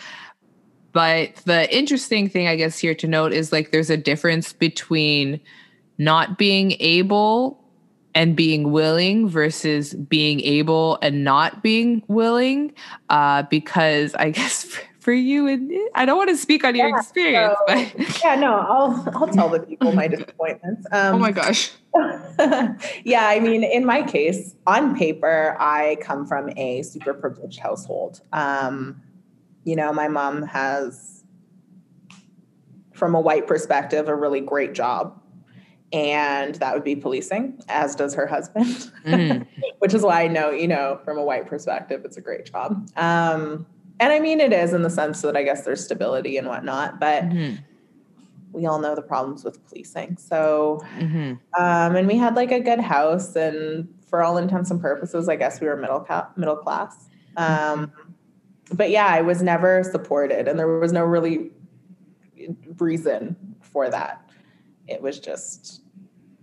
But 0.93 1.37
the 1.45 1.73
interesting 1.77 2.29
thing 2.29 2.47
i 2.49 2.57
guess 2.57 2.79
here 2.79 2.95
to 2.95 3.07
note 3.07 3.33
is 3.33 3.53
like 3.53 3.71
there's 3.71 3.91
a 3.91 3.97
difference 3.97 4.53
between 4.53 5.41
not 5.99 6.39
being 6.39 6.77
able 6.81 7.61
and 8.15 8.37
being 8.37 8.71
willing 8.71 9.29
versus 9.29 9.93
being 9.95 10.41
able 10.41 10.99
and 11.03 11.25
not 11.25 11.63
being 11.63 12.03
willing 12.07 12.73
uh, 13.09 13.43
because 13.43 14.15
i 14.15 14.31
guess 14.31 14.79
for 15.05 15.13
you 15.13 15.47
and 15.47 15.71
I 15.95 16.07
don't 16.07 16.17
want 16.17 16.31
to 16.31 16.37
speak 16.37 16.65
on 16.65 16.75
your 16.75 16.89
experience, 16.97 17.55
so, 17.69 17.75
but 17.75 18.25
yeah, 18.25 18.37
no, 18.37 18.55
I'll 18.55 19.07
I'll 19.15 19.29
tell 19.29 19.51
the 19.51 19.61
people 19.61 19.93
my 19.93 20.09
disappointments. 20.17 20.87
Um, 20.91 21.17
oh 21.17 21.19
my 21.19 21.31
gosh. 21.31 21.73
yeah, 23.05 23.29
I 23.29 23.39
mean, 23.39 23.65
in 23.65 23.85
my 23.85 24.03
case, 24.03 24.57
on 24.67 24.97
paper, 24.97 25.57
I 25.61 25.99
come 26.01 26.27
from 26.27 26.51
a 26.57 26.83
super 26.83 27.13
privileged 27.13 27.59
household. 27.59 28.23
Um, 28.33 29.03
you 29.65 29.77
know, 29.77 29.93
my 29.93 30.09
mom 30.09 30.43
has, 30.43 31.23
from 32.95 33.15
a 33.15 33.21
white 33.21 33.47
perspective, 33.47 34.09
a 34.09 34.15
really 34.15 34.41
great 34.41 34.73
job. 34.73 35.21
And 35.93 36.57
that 36.57 36.75
would 36.75 36.83
be 36.83 36.97
policing, 36.97 37.61
as 37.69 37.95
does 37.95 38.15
her 38.15 38.27
husband, 38.27 38.91
mm. 39.05 39.47
which 39.79 39.95
is 39.95 40.03
why 40.03 40.25
I 40.25 40.29
know, 40.29 40.51
you 40.51 40.67
know, 40.67 40.99
from 41.05 41.19
a 41.19 41.23
white 41.23 41.47
perspective, 41.47 42.05
it's 42.05 42.17
a 42.17 42.21
great 42.21 42.47
job. 42.47 42.91
Um, 42.97 43.67
and 44.01 44.13
I 44.13 44.21
mean, 44.21 44.41
it 44.41 44.53
is 44.53 44.73
in 44.73 44.83
the 44.83 44.91
sense 44.91 45.23
that 45.23 45.37
I 45.37 45.43
guess 45.43 45.65
there's 45.65 45.85
stability 45.85 46.37
and 46.37 46.49
whatnot, 46.49 46.99
but 46.99 47.25
mm-hmm. 47.25 47.57
we 48.53 48.67
all 48.67 48.81
know 48.81 48.95
the 48.95 49.03
problems 49.03 49.45
with 49.45 49.65
policing. 49.69 50.17
So, 50.17 50.85
mm-hmm. 50.99 51.35
um, 51.63 51.97
and 51.97 52.09
we 52.09 52.17
had 52.17 52.35
like 52.35 52.51
a 52.51 52.61
good 52.61 52.81
house, 52.81 53.37
and 53.37 53.89
for 54.09 54.23
all 54.23 54.37
intents 54.37 54.71
and 54.71 54.81
purposes, 54.81 55.29
I 55.29 55.37
guess 55.37 55.61
we 55.61 55.69
were 55.69 55.77
middle 55.77 56.01
ca- 56.01 56.31
middle 56.37 56.57
class. 56.57 57.09
Um, 57.37 57.93
but 58.73 58.91
yeah, 58.91 59.07
I 59.07 59.21
was 59.21 59.43
never 59.43 59.85
supported, 59.85 60.49
and 60.49 60.59
there 60.59 60.67
was 60.79 60.93
no 60.93 61.05
really 61.05 61.53
reason 62.79 63.37
for 63.61 63.89
that. 63.91 64.29
It 64.89 65.01
was 65.01 65.21
just, 65.21 65.83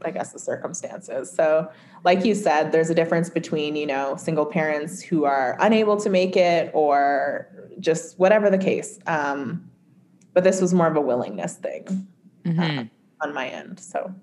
I 0.06 0.12
guess, 0.12 0.32
the 0.32 0.40
circumstances. 0.40 1.32
So 1.32 1.70
like 2.04 2.26
you 2.26 2.36
said, 2.36 2.72
there's 2.72 2.90
a 2.90 2.96
difference 2.96 3.30
between, 3.30 3.76
you 3.76 3.86
know, 3.86 4.16
single 4.16 4.46
parents 4.46 5.02
who 5.02 5.26
are 5.26 5.58
unable 5.60 5.98
to 5.98 6.10
make 6.10 6.36
it 6.36 6.72
or 6.74 7.48
just 7.80 8.18
whatever 8.20 8.50
the 8.50 8.58
case. 8.58 9.00
Um, 9.08 9.70
but 10.34 10.44
this 10.44 10.62
was 10.62 10.74
more 10.74 10.88
of 10.88 10.96
a 10.96 11.02
willingness 11.02 11.56
thing 11.56 12.08
mm-hmm. 12.46 12.80
uh, 12.80 12.84
on 13.22 13.34
my 13.34 13.50
end. 13.50 13.80
So, 13.80 14.14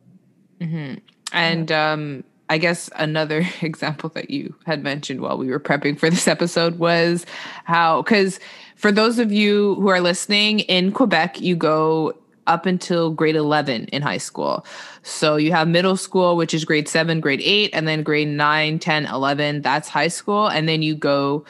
mm-hmm. 0.61 0.95
and 1.33 1.73
um, 1.73 2.25
I 2.49 2.59
guess 2.59 2.91
another 2.97 3.47
example 3.61 4.11
that 4.11 4.31
you 4.31 4.55
had 4.67 4.83
mentioned 4.83 5.21
while 5.21 5.39
we 5.39 5.49
were 5.49 5.61
prepping 5.61 5.99
for 5.99 6.11
this 6.11 6.29
episode 6.29 6.79
was 6.79 7.27
how, 7.65 8.03
because 8.03 8.41
for 8.77 8.93
those 8.93 9.19
of 9.19 9.33
you 9.33 9.75
who 9.77 9.89
are 9.89 10.01
listening 10.01 10.61
in 10.61 10.93
Quebec, 10.93 11.41
you 11.41 11.57
go 11.57 12.15
up 12.49 12.67
until 12.67 13.11
grade 13.11 13.37
11 13.37 13.85
in 13.87 14.03
high 14.03 14.19
school. 14.19 14.67
So 15.03 15.37
you 15.37 15.53
have 15.53 15.69
middle 15.69 15.97
school, 15.97 16.37
which 16.37 16.53
is 16.53 16.65
grade 16.65 16.89
7, 16.89 17.21
grade 17.21 17.41
8, 17.43 17.71
and 17.73 17.87
then 17.87 18.03
grade 18.03 18.29
9, 18.29 18.79
10, 18.79 19.07
11, 19.07 19.63
that's 19.63 19.89
high 19.89 20.09
school. 20.09 20.49
And 20.49 20.69
then 20.69 20.83
you 20.83 20.97
go 20.97 21.45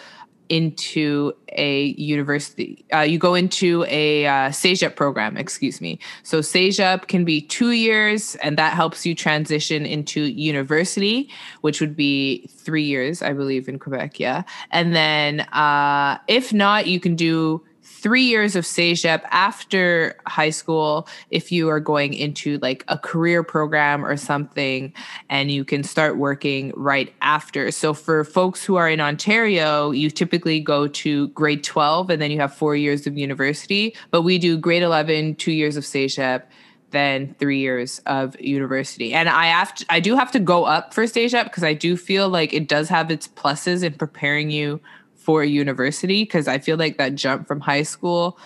into 0.48 1.32
a 1.52 1.86
university. 1.98 2.84
Uh, 2.92 3.00
you 3.00 3.18
go 3.18 3.34
into 3.34 3.84
a 3.88 4.26
uh, 4.26 4.52
program, 4.96 5.36
excuse 5.36 5.80
me. 5.80 5.98
So 6.22 6.40
CEGEP 6.40 7.08
can 7.08 7.24
be 7.24 7.40
two 7.40 7.72
years, 7.72 8.34
and 8.36 8.56
that 8.58 8.74
helps 8.74 9.04
you 9.04 9.14
transition 9.14 9.84
into 9.84 10.22
university, 10.22 11.30
which 11.60 11.80
would 11.80 11.96
be 11.96 12.46
three 12.48 12.84
years, 12.84 13.22
I 13.22 13.32
believe, 13.32 13.68
in 13.68 13.78
Quebec. 13.78 14.18
Yeah, 14.18 14.42
and 14.70 14.94
then 14.94 15.40
uh, 15.52 16.18
if 16.28 16.52
not, 16.52 16.86
you 16.86 17.00
can 17.00 17.14
do 17.14 17.62
three 18.00 18.22
years 18.22 18.54
of 18.54 18.64
CEGEP 18.64 19.22
after 19.30 20.16
high 20.26 20.50
school 20.50 21.08
if 21.30 21.50
you 21.50 21.68
are 21.68 21.80
going 21.80 22.14
into 22.14 22.58
like 22.58 22.84
a 22.86 22.96
career 22.96 23.42
program 23.42 24.04
or 24.04 24.16
something 24.16 24.92
and 25.28 25.50
you 25.50 25.64
can 25.64 25.82
start 25.82 26.16
working 26.16 26.72
right 26.76 27.12
after. 27.22 27.72
So 27.72 27.92
for 27.92 28.22
folks 28.22 28.64
who 28.64 28.76
are 28.76 28.88
in 28.88 29.00
Ontario, 29.00 29.90
you 29.90 30.10
typically 30.10 30.60
go 30.60 30.86
to 30.86 31.28
grade 31.28 31.64
12 31.64 32.10
and 32.10 32.22
then 32.22 32.30
you 32.30 32.38
have 32.38 32.54
four 32.54 32.76
years 32.76 33.06
of 33.06 33.18
university, 33.18 33.96
but 34.12 34.22
we 34.22 34.38
do 34.38 34.56
grade 34.56 34.82
11, 34.82 35.34
two 35.34 35.52
years 35.52 35.76
of 35.76 35.84
CEGEP 35.84 36.44
then 36.90 37.34
three 37.38 37.58
years 37.58 38.00
of 38.06 38.38
university. 38.40 39.12
And 39.12 39.28
I 39.28 39.46
have 39.46 39.74
to, 39.74 39.86
I 39.90 40.00
do 40.00 40.16
have 40.16 40.30
to 40.32 40.40
go 40.40 40.64
up 40.64 40.94
for 40.94 41.06
stage 41.06 41.34
up 41.34 41.44
because 41.44 41.64
I 41.64 41.74
do 41.74 41.98
feel 41.98 42.30
like 42.30 42.54
it 42.54 42.66
does 42.66 42.88
have 42.88 43.10
its 43.10 43.28
pluses 43.28 43.82
in 43.82 43.92
preparing 43.92 44.50
you 44.50 44.80
for 45.28 45.44
university 45.44 46.22
because 46.22 46.48
I 46.48 46.58
feel 46.58 46.78
like 46.78 46.96
that 46.96 47.14
jump 47.14 47.46
from 47.46 47.60
high 47.60 47.82
school 47.82 48.38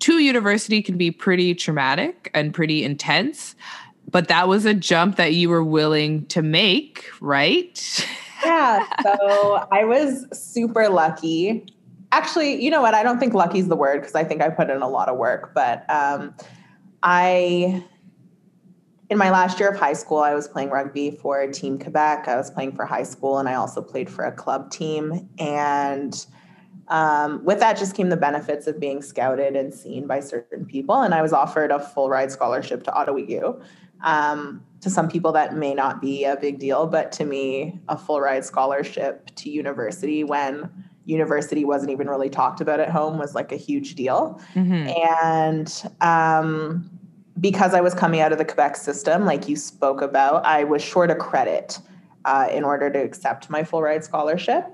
to 0.00 0.18
university 0.18 0.82
can 0.82 0.98
be 0.98 1.12
pretty 1.12 1.54
traumatic 1.54 2.28
and 2.34 2.52
pretty 2.52 2.82
intense. 2.82 3.54
But 4.10 4.26
that 4.26 4.48
was 4.48 4.64
a 4.64 4.74
jump 4.74 5.14
that 5.14 5.34
you 5.34 5.48
were 5.48 5.62
willing 5.62 6.26
to 6.26 6.42
make, 6.42 7.08
right? 7.20 8.04
yeah. 8.44 8.84
So 9.04 9.68
I 9.70 9.84
was 9.84 10.26
super 10.32 10.88
lucky. 10.88 11.64
Actually, 12.10 12.60
you 12.60 12.68
know 12.68 12.82
what? 12.82 12.94
I 12.94 13.04
don't 13.04 13.20
think 13.20 13.32
lucky 13.32 13.60
is 13.60 13.68
the 13.68 13.76
word 13.76 14.00
because 14.00 14.16
I 14.16 14.24
think 14.24 14.42
I 14.42 14.48
put 14.48 14.70
in 14.70 14.82
a 14.82 14.88
lot 14.88 15.08
of 15.08 15.16
work. 15.16 15.54
But 15.54 15.88
um, 15.88 16.34
I 17.04 17.84
in 19.14 19.18
my 19.18 19.30
last 19.30 19.60
year 19.60 19.68
of 19.68 19.78
high 19.78 19.92
school, 19.92 20.18
I 20.18 20.34
was 20.34 20.48
playing 20.48 20.70
rugby 20.70 21.12
for 21.12 21.46
Team 21.46 21.78
Quebec. 21.78 22.26
I 22.26 22.34
was 22.34 22.50
playing 22.50 22.72
for 22.74 22.84
high 22.84 23.04
school, 23.04 23.38
and 23.38 23.48
I 23.48 23.54
also 23.54 23.80
played 23.80 24.10
for 24.10 24.24
a 24.24 24.32
club 24.32 24.72
team. 24.72 25.28
And 25.38 26.26
um, 26.88 27.44
with 27.44 27.60
that 27.60 27.78
just 27.78 27.94
came 27.94 28.08
the 28.08 28.16
benefits 28.16 28.66
of 28.66 28.80
being 28.80 29.02
scouted 29.02 29.54
and 29.54 29.72
seen 29.72 30.08
by 30.08 30.18
certain 30.18 30.66
people. 30.66 31.00
And 31.00 31.14
I 31.14 31.22
was 31.22 31.32
offered 31.32 31.70
a 31.70 31.78
full 31.78 32.10
ride 32.10 32.32
scholarship 32.32 32.82
to 32.84 32.92
Ottawa 32.92 33.18
U. 33.18 33.62
Um, 34.02 34.64
to 34.80 34.90
some 34.90 35.08
people, 35.08 35.30
that 35.30 35.54
may 35.54 35.74
not 35.74 36.00
be 36.00 36.24
a 36.24 36.36
big 36.36 36.58
deal, 36.58 36.88
but 36.88 37.12
to 37.12 37.24
me, 37.24 37.78
a 37.88 37.96
full 37.96 38.20
ride 38.20 38.44
scholarship 38.44 39.32
to 39.36 39.48
university 39.48 40.24
when 40.24 40.68
university 41.04 41.64
wasn't 41.64 41.92
even 41.92 42.08
really 42.08 42.30
talked 42.30 42.60
about 42.60 42.80
at 42.80 42.90
home 42.90 43.16
was 43.16 43.32
like 43.36 43.52
a 43.52 43.56
huge 43.56 43.94
deal. 43.94 44.40
Mm-hmm. 44.54 44.88
And 45.06 45.92
um, 46.00 46.90
because 47.40 47.74
I 47.74 47.80
was 47.80 47.94
coming 47.94 48.20
out 48.20 48.32
of 48.32 48.38
the 48.38 48.44
Quebec 48.44 48.76
system, 48.76 49.24
like 49.24 49.48
you 49.48 49.56
spoke 49.56 50.02
about, 50.02 50.44
I 50.46 50.64
was 50.64 50.82
short 50.82 51.10
a 51.10 51.14
credit 51.14 51.78
uh, 52.24 52.48
in 52.50 52.64
order 52.64 52.90
to 52.90 52.98
accept 52.98 53.50
my 53.50 53.64
full 53.64 53.82
ride 53.82 54.04
scholarship. 54.04 54.66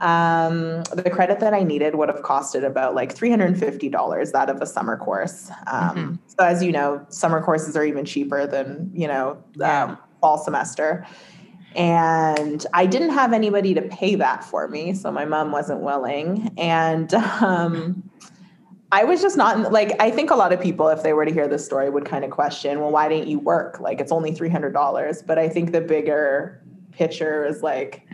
Um, 0.00 0.82
the 0.92 1.08
credit 1.10 1.38
that 1.40 1.54
I 1.54 1.62
needed 1.62 1.94
would 1.94 2.08
have 2.08 2.22
costed 2.22 2.64
about 2.64 2.96
like 2.96 3.14
$350 3.14 4.32
that 4.32 4.50
of 4.50 4.60
a 4.60 4.66
summer 4.66 4.96
course. 4.96 5.50
Um, 5.68 5.96
mm-hmm. 5.96 6.14
So 6.26 6.44
as 6.44 6.62
you 6.62 6.72
know, 6.72 7.06
summer 7.10 7.40
courses 7.40 7.76
are 7.76 7.84
even 7.84 8.04
cheaper 8.04 8.46
than, 8.46 8.90
you 8.92 9.06
know, 9.06 9.42
yeah. 9.54 9.84
um, 9.84 9.98
fall 10.20 10.38
semester. 10.38 11.06
And 11.76 12.66
I 12.72 12.86
didn't 12.86 13.10
have 13.10 13.32
anybody 13.32 13.74
to 13.74 13.82
pay 13.82 14.14
that 14.16 14.44
for 14.44 14.68
me. 14.68 14.94
So 14.94 15.10
my 15.10 15.24
mom 15.24 15.52
wasn't 15.52 15.80
willing. 15.80 16.52
And, 16.56 17.12
um, 17.14 18.03
I 18.94 19.02
was 19.02 19.20
just 19.20 19.36
not 19.36 19.72
like 19.72 19.90
I 19.98 20.08
think 20.08 20.30
a 20.30 20.36
lot 20.36 20.52
of 20.52 20.60
people, 20.60 20.88
if 20.88 21.02
they 21.02 21.12
were 21.14 21.24
to 21.24 21.32
hear 21.32 21.48
this 21.48 21.64
story, 21.64 21.90
would 21.90 22.04
kind 22.04 22.24
of 22.24 22.30
question, 22.30 22.78
well, 22.78 22.92
why 22.92 23.08
didn't 23.08 23.26
you 23.26 23.40
work? 23.40 23.80
Like 23.80 24.00
it's 24.00 24.12
only 24.12 24.30
three 24.30 24.48
hundred 24.48 24.72
dollars. 24.72 25.20
But 25.20 25.36
I 25.36 25.48
think 25.48 25.72
the 25.72 25.80
bigger 25.80 26.62
picture 26.92 27.44
is 27.44 27.60
like 27.60 28.06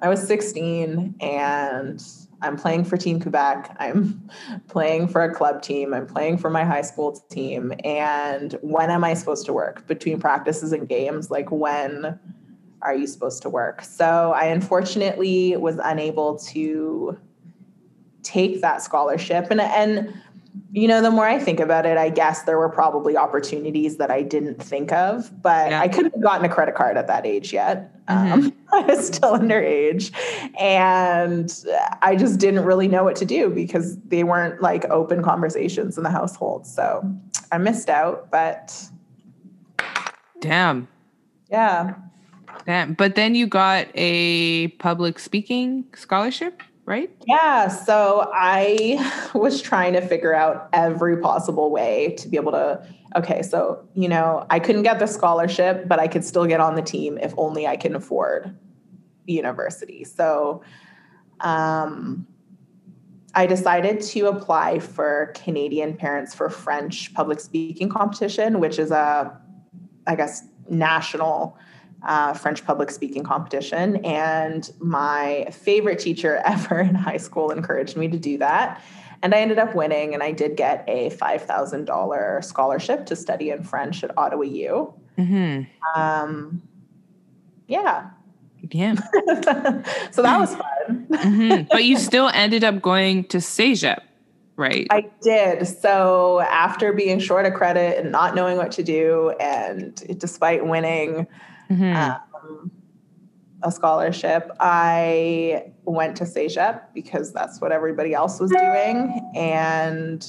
I 0.00 0.08
was 0.08 0.26
16 0.26 1.16
and 1.20 2.02
I'm 2.40 2.56
playing 2.56 2.84
for 2.84 2.96
Team 2.96 3.20
Quebec. 3.20 3.76
I'm 3.78 4.26
playing 4.68 5.08
for 5.08 5.22
a 5.22 5.34
club 5.34 5.60
team. 5.60 5.92
I'm 5.92 6.06
playing 6.06 6.38
for 6.38 6.48
my 6.48 6.64
high 6.64 6.80
school 6.80 7.12
team. 7.30 7.74
And 7.84 8.58
when 8.62 8.90
am 8.90 9.04
I 9.04 9.12
supposed 9.12 9.44
to 9.46 9.52
work 9.52 9.86
between 9.86 10.18
practices 10.18 10.72
and 10.72 10.88
games? 10.88 11.30
Like 11.30 11.50
when 11.50 12.18
are 12.80 12.94
you 12.94 13.06
supposed 13.06 13.42
to 13.42 13.50
work? 13.50 13.82
So 13.82 14.32
I 14.34 14.46
unfortunately 14.46 15.58
was 15.58 15.78
unable 15.84 16.38
to 16.38 17.18
take 18.22 18.60
that 18.60 18.82
scholarship. 18.82 19.48
And 19.50 19.60
and 19.60 20.14
you 20.72 20.86
know 20.86 21.00
the 21.00 21.10
more 21.10 21.26
i 21.26 21.38
think 21.38 21.60
about 21.60 21.86
it 21.86 21.96
i 21.96 22.10
guess 22.10 22.42
there 22.42 22.58
were 22.58 22.68
probably 22.68 23.16
opportunities 23.16 23.96
that 23.96 24.10
i 24.10 24.20
didn't 24.20 24.62
think 24.62 24.92
of 24.92 25.30
but 25.42 25.70
yeah. 25.70 25.80
i 25.80 25.88
couldn't 25.88 26.12
have 26.12 26.22
gotten 26.22 26.44
a 26.44 26.48
credit 26.48 26.74
card 26.74 26.96
at 26.96 27.06
that 27.06 27.24
age 27.24 27.52
yet. 27.52 27.90
Mm-hmm. 28.06 28.32
um, 28.32 28.52
i 28.72 28.80
was 28.80 29.06
still 29.06 29.32
underage. 29.32 30.12
And 30.60 31.52
i 32.02 32.16
just 32.16 32.38
didn't 32.38 32.64
really 32.64 32.88
know 32.88 33.04
what 33.04 33.16
to 33.16 33.24
do 33.24 33.48
because 33.48 33.98
they 34.00 34.24
weren't 34.24 34.60
like 34.60 34.84
open 34.86 35.22
conversations 35.22 35.96
in 35.96 36.04
the 36.04 36.10
household. 36.10 36.66
So 36.66 37.02
i 37.50 37.58
missed 37.58 37.88
out 37.88 38.30
but 38.30 38.88
damn. 40.40 40.88
Yeah. 41.50 41.94
Damn. 42.66 42.94
But 42.94 43.14
then 43.14 43.34
you 43.34 43.46
got 43.46 43.88
a 43.94 44.68
public 44.68 45.18
speaking 45.18 45.84
scholarship 45.94 46.62
right? 46.84 47.10
Yeah. 47.26 47.68
So 47.68 48.30
I 48.34 49.30
was 49.34 49.62
trying 49.62 49.92
to 49.94 50.00
figure 50.00 50.34
out 50.34 50.68
every 50.72 51.18
possible 51.18 51.70
way 51.70 52.14
to 52.18 52.28
be 52.28 52.36
able 52.36 52.52
to, 52.52 52.86
okay, 53.16 53.42
so, 53.42 53.86
you 53.94 54.08
know, 54.08 54.46
I 54.50 54.58
couldn't 54.58 54.82
get 54.82 54.98
the 54.98 55.06
scholarship, 55.06 55.88
but 55.88 55.98
I 55.98 56.08
could 56.08 56.24
still 56.24 56.46
get 56.46 56.60
on 56.60 56.74
the 56.74 56.82
team 56.82 57.18
if 57.18 57.34
only 57.36 57.66
I 57.66 57.76
can 57.76 57.94
afford 57.94 58.56
the 59.26 59.32
university. 59.32 60.04
So, 60.04 60.62
um, 61.40 62.26
I 63.34 63.46
decided 63.46 64.02
to 64.02 64.26
apply 64.26 64.78
for 64.78 65.32
Canadian 65.34 65.96
Parents 65.96 66.34
for 66.34 66.50
French 66.50 67.14
public 67.14 67.40
speaking 67.40 67.88
competition, 67.88 68.60
which 68.60 68.78
is 68.78 68.90
a, 68.90 69.40
I 70.06 70.16
guess, 70.16 70.42
national 70.68 71.56
uh, 72.04 72.34
French 72.34 72.64
public 72.64 72.90
speaking 72.90 73.22
competition. 73.22 73.96
And 74.04 74.70
my 74.80 75.46
favorite 75.50 75.98
teacher 75.98 76.36
ever 76.44 76.80
in 76.80 76.94
high 76.94 77.16
school 77.16 77.50
encouraged 77.50 77.96
me 77.96 78.08
to 78.08 78.18
do 78.18 78.38
that. 78.38 78.82
And 79.22 79.34
I 79.34 79.38
ended 79.38 79.58
up 79.60 79.76
winning, 79.76 80.14
and 80.14 80.22
I 80.22 80.32
did 80.32 80.56
get 80.56 80.84
a 80.88 81.10
$5,000 81.10 82.44
scholarship 82.44 83.06
to 83.06 83.14
study 83.14 83.50
in 83.50 83.62
French 83.62 84.02
at 84.02 84.16
Ottawa 84.18 84.42
U. 84.42 84.94
Mm-hmm. 85.16 86.00
Um, 86.00 86.60
yeah. 87.68 88.10
Yeah. 88.70 88.94
so 90.10 90.22
that 90.22 90.40
was 90.40 90.56
fun. 90.56 91.06
mm-hmm. 91.08 91.62
But 91.70 91.84
you 91.84 91.98
still 91.98 92.30
ended 92.34 92.64
up 92.64 92.82
going 92.82 93.24
to 93.24 93.38
CEGEP, 93.38 94.00
right? 94.56 94.88
I 94.90 95.08
did. 95.20 95.68
So 95.68 96.40
after 96.40 96.92
being 96.92 97.20
short 97.20 97.46
of 97.46 97.54
credit 97.54 97.98
and 97.98 98.10
not 98.10 98.34
knowing 98.34 98.56
what 98.56 98.72
to 98.72 98.82
do, 98.82 99.34
and 99.40 99.94
despite 100.18 100.66
winning, 100.66 101.28
mm-hmm. 101.72 102.46
um, 102.46 102.70
a 103.62 103.70
scholarship. 103.70 104.50
I 104.60 105.72
went 105.84 106.16
to 106.18 106.24
CEGEP 106.24 106.80
because 106.94 107.32
that's 107.32 107.60
what 107.60 107.72
everybody 107.72 108.14
else 108.14 108.40
was 108.40 108.50
doing. 108.50 109.30
And 109.34 110.26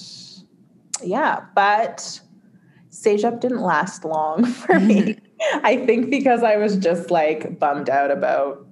yeah, 1.04 1.46
but 1.56 2.20
CEGEP 2.90 3.40
didn't 3.40 3.62
last 3.62 4.06
long 4.06 4.46
for 4.64 4.80
me. 4.80 5.02
Mm-hmm. 5.02 5.66
I 5.66 5.86
think 5.86 6.10
because 6.10 6.44
I 6.44 6.58
was 6.58 6.78
just 6.78 7.12
like 7.12 7.60
bummed 7.60 7.90
out 7.90 8.12
about 8.12 8.66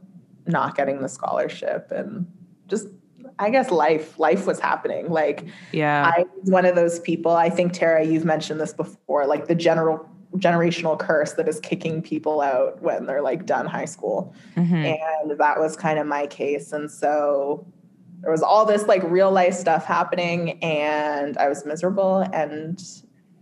not 0.47 0.75
getting 0.75 1.01
the 1.01 1.10
scholarship 1.10 1.91
and 1.91 2.25
just 2.67 2.88
I 3.39 3.49
guess 3.49 3.71
life 3.71 4.19
life 4.19 4.45
was 4.45 4.60
happening. 4.60 5.10
Like 5.10 5.45
yeah. 5.71 6.12
I 6.15 6.25
was 6.39 6.49
one 6.49 6.65
of 6.65 6.75
those 6.75 6.99
people. 6.99 7.31
I 7.31 7.49
think 7.49 7.73
Tara, 7.73 8.05
you've 8.05 8.25
mentioned 8.25 8.62
this 8.62 8.73
before, 8.73 9.25
like 9.25 9.47
the 9.47 9.55
general 9.55 10.07
generational 10.38 10.98
curse 10.98 11.34
that 11.34 11.48
is 11.48 11.60
kicking 11.60 12.02
people 12.02 12.41
out 12.41 12.82
when 12.82 13.06
they're 13.06 13.22
like 13.22 13.46
done 13.46 13.65
high 13.65 13.86
school. 13.86 14.34
Mm-hmm. 14.56 14.76
And 14.76 15.39
that 15.39 15.60
was 15.60 15.76
kind 15.76 16.00
of 16.00 16.08
my 16.08 16.28
case. 16.28 16.72
And 16.72 16.89
so 16.89 17.65
there 18.22 18.32
was 18.32 18.41
all 18.41 18.65
this 18.65 18.84
like 18.88 19.04
real 19.04 19.32
life 19.32 19.54
stuff 19.54 19.86
happening 19.86 20.63
and 20.63 21.38
I 21.38 21.50
was 21.50 21.65
miserable 21.65 22.20
and 22.34 22.82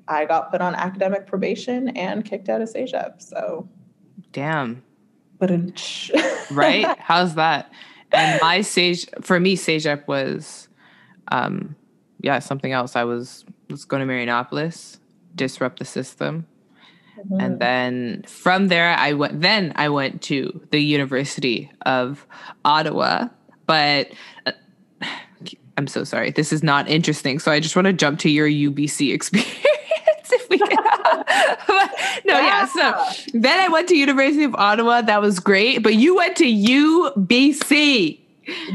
I 0.07 0.25
got 0.25 0.51
put 0.51 0.61
on 0.61 0.73
academic 0.73 1.27
probation 1.27 1.89
and 1.89 2.25
kicked 2.25 2.49
out 2.49 2.61
of 2.61 2.69
CEGEP. 2.69 3.21
So 3.21 3.69
damn. 4.31 4.83
But 5.37 5.51
in 5.51 5.73
right? 6.51 6.97
How's 6.99 7.35
that? 7.35 7.71
And 8.11 8.41
my 8.41 8.59
CEGEP 8.59 9.23
for 9.23 9.39
me, 9.39 9.55
CEGEP 9.55 10.07
was 10.07 10.69
um 11.31 11.75
yeah, 12.21 12.39
something 12.39 12.71
else. 12.71 12.95
I 12.95 13.03
was 13.03 13.45
was 13.69 13.85
going 13.85 14.05
to 14.05 14.11
Marianopolis, 14.11 14.99
disrupt 15.35 15.79
the 15.79 15.85
system, 15.85 16.47
Mm-hmm. 17.19 17.41
And 17.41 17.59
then 17.59 18.23
from 18.27 18.67
there, 18.67 18.95
I 18.97 19.13
went. 19.13 19.41
Then 19.41 19.73
I 19.75 19.89
went 19.89 20.21
to 20.23 20.61
the 20.71 20.79
University 20.79 21.71
of 21.85 22.25
Ottawa. 22.63 23.27
But 23.65 24.11
uh, 24.45 24.51
I'm 25.77 25.87
so 25.87 26.03
sorry. 26.03 26.31
This 26.31 26.51
is 26.51 26.63
not 26.63 26.87
interesting. 26.89 27.39
So 27.39 27.51
I 27.51 27.59
just 27.59 27.75
want 27.75 27.85
to 27.85 27.93
jump 27.93 28.19
to 28.19 28.29
your 28.29 28.47
UBC 28.47 29.13
experience. 29.13 29.53
if 30.31 30.49
we 30.49 30.57
can. 30.57 30.69
no, 32.25 32.39
yeah. 32.39 32.65
yeah. 32.65 32.65
So 32.65 33.29
then 33.33 33.59
I 33.59 33.67
went 33.69 33.87
to 33.89 33.97
University 33.97 34.43
of 34.43 34.55
Ottawa. 34.55 35.01
That 35.01 35.21
was 35.21 35.39
great. 35.39 35.83
But 35.83 35.95
you 35.95 36.15
went 36.15 36.35
to 36.37 36.45
UBC. 36.45 38.19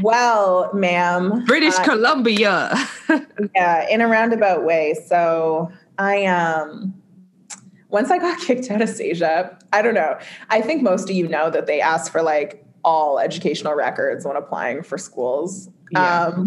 Well, 0.01 0.71
ma'am. 0.73 1.43
British 1.45 1.75
uh, 1.75 1.83
Columbia. 1.83 2.73
yeah, 3.55 3.87
in 3.89 4.01
a 4.01 4.07
roundabout 4.07 4.63
way. 4.63 4.95
So 5.07 5.71
I 5.97 6.25
um 6.25 6.93
once 7.95 8.11
I 8.11 8.17
got 8.17 8.37
kicked 8.45 8.69
out 8.69 8.81
of 8.81 8.89
CEGEP, 8.89 9.57
I 9.71 9.81
don't 9.81 9.93
know. 9.93 10.19
I 10.49 10.59
think 10.59 10.83
most 10.83 11.09
of 11.09 11.15
you 11.15 11.29
know 11.29 11.49
that 11.49 11.65
they 11.65 11.79
ask 11.79 12.11
for 12.11 12.21
like 12.21 12.61
all 12.83 13.19
educational 13.19 13.73
records 13.73 14.25
when 14.25 14.35
applying 14.35 14.83
for 14.83 14.97
schools. 14.97 15.69
Yeah. 15.91 16.25
Um, 16.25 16.45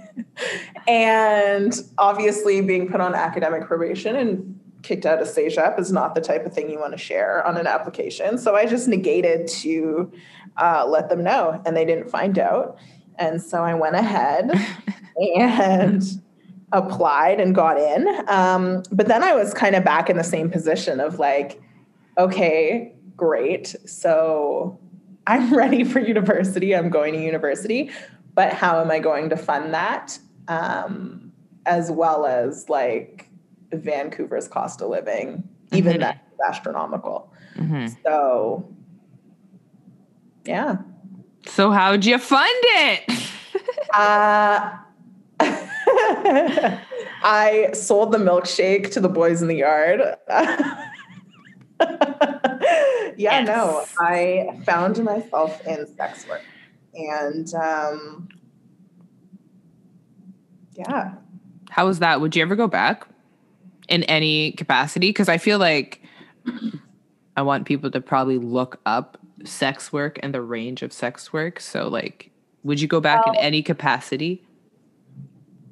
and 0.87 1.73
obviously, 1.99 2.61
being 2.61 2.89
put 2.89 2.99
on 2.99 3.13
academic 3.13 3.67
probation 3.67 4.15
and 4.15 4.59
kicked 4.81 5.05
out 5.05 5.21
of 5.21 5.27
CEGEP 5.27 5.79
is 5.79 5.91
not 5.91 6.15
the 6.15 6.21
type 6.21 6.47
of 6.47 6.51
thing 6.51 6.71
you 6.71 6.79
want 6.79 6.93
to 6.93 6.97
share 6.97 7.45
on 7.45 7.55
an 7.55 7.67
application. 7.67 8.39
So 8.39 8.55
I 8.55 8.65
just 8.65 8.87
negated 8.87 9.47
to 9.49 10.11
uh, 10.57 10.83
let 10.87 11.09
them 11.09 11.23
know, 11.23 11.61
and 11.63 11.77
they 11.77 11.85
didn't 11.85 12.09
find 12.09 12.39
out. 12.39 12.79
And 13.19 13.39
so 13.39 13.61
I 13.61 13.75
went 13.75 13.95
ahead 13.95 14.49
and 15.37 16.03
applied 16.71 17.39
and 17.39 17.55
got 17.55 17.77
in. 17.79 18.07
Um, 18.27 18.83
but 18.91 19.07
then 19.07 19.23
I 19.23 19.33
was 19.33 19.53
kind 19.53 19.75
of 19.75 19.83
back 19.83 20.09
in 20.09 20.17
the 20.17 20.23
same 20.23 20.49
position 20.49 20.99
of 20.99 21.19
like, 21.19 21.61
okay, 22.17 22.93
great. 23.15 23.75
So 23.85 24.79
I'm 25.27 25.53
ready 25.55 25.83
for 25.83 25.99
university. 25.99 26.75
I'm 26.75 26.89
going 26.89 27.13
to 27.13 27.21
university, 27.21 27.91
but 28.33 28.53
how 28.53 28.81
am 28.81 28.91
I 28.91 28.99
going 28.99 29.29
to 29.29 29.37
fund 29.37 29.73
that? 29.73 30.17
Um, 30.47 31.31
as 31.65 31.91
well 31.91 32.25
as 32.25 32.67
like 32.69 33.29
Vancouver's 33.71 34.47
cost 34.47 34.81
of 34.81 34.89
living, 34.89 35.47
even 35.71 35.93
mm-hmm. 35.93 36.01
that 36.01 36.27
is 36.33 36.39
astronomical. 36.47 37.31
Mm-hmm. 37.55 37.87
So, 38.03 38.73
yeah. 40.45 40.77
So, 41.45 41.71
how'd 41.71 42.05
you 42.05 42.17
fund 42.17 42.47
it? 42.49 43.29
uh, 43.93 44.77
I 47.23 47.69
sold 47.73 48.11
the 48.11 48.17
milkshake 48.17 48.91
to 48.91 48.99
the 48.99 49.09
boys 49.09 49.41
in 49.41 49.47
the 49.47 49.55
yard. 49.55 50.01
yeah, 51.81 53.15
yes. 53.17 53.47
no, 53.47 53.85
I 53.99 54.59
found 54.65 55.03
myself 55.03 55.65
in 55.65 55.87
sex 55.95 56.27
work. 56.27 56.41
And 56.95 57.53
um, 57.53 58.29
yeah. 60.73 61.13
How 61.69 61.85
was 61.85 61.99
that? 61.99 62.21
Would 62.21 62.35
you 62.35 62.41
ever 62.41 62.55
go 62.55 62.67
back 62.67 63.07
in 63.87 64.03
any 64.03 64.53
capacity? 64.53 65.09
Because 65.09 65.29
I 65.29 65.37
feel 65.37 65.59
like 65.59 66.01
I 67.35 67.41
want 67.41 67.65
people 67.65 67.91
to 67.91 68.01
probably 68.01 68.37
look 68.37 68.79
up 68.85 69.17
sex 69.43 69.93
work 69.93 70.19
and 70.23 70.33
the 70.33 70.41
range 70.41 70.81
of 70.81 70.91
sex 70.91 71.31
work. 71.31 71.59
So, 71.59 71.87
like, 71.87 72.31
Would 72.63 72.81
you 72.81 72.87
go 72.87 72.99
back 72.99 73.25
well, 73.25 73.35
in 73.35 73.39
any 73.39 73.61
capacity? 73.61 74.43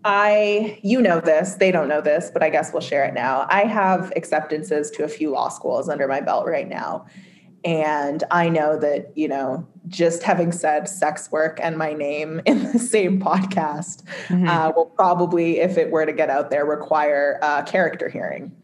I, 0.09 0.79
you 0.83 1.01
know 1.01 1.19
this, 1.19 1.55
they 1.55 1.69
don't 1.69 1.89
know 1.89 1.99
this, 1.99 2.31
but 2.31 2.41
I 2.41 2.49
guess 2.49 2.71
we'll 2.71 2.81
share 2.81 3.03
it 3.03 3.13
now. 3.13 3.45
I 3.49 3.65
have 3.65 4.13
acceptances 4.15 4.89
to 4.91 5.03
a 5.03 5.09
few 5.09 5.31
law 5.31 5.49
schools 5.49 5.89
under 5.89 6.07
my 6.07 6.21
belt 6.21 6.47
right 6.47 6.69
now. 6.69 7.05
And 7.65 8.23
I 8.31 8.47
know 8.47 8.79
that, 8.79 9.11
you 9.17 9.27
know, 9.27 9.67
just 9.89 10.23
having 10.23 10.53
said 10.53 10.87
sex 10.87 11.29
work 11.29 11.59
and 11.61 11.77
my 11.77 11.91
name 11.91 12.39
in 12.45 12.71
the 12.71 12.79
same 12.79 13.19
podcast 13.19 14.03
mm-hmm. 14.27 14.47
uh, 14.47 14.71
will 14.77 14.85
probably, 14.85 15.59
if 15.59 15.77
it 15.77 15.91
were 15.91 16.05
to 16.05 16.13
get 16.13 16.29
out 16.29 16.51
there, 16.51 16.65
require 16.65 17.37
a 17.41 17.63
character 17.63 18.07
hearing. 18.07 18.55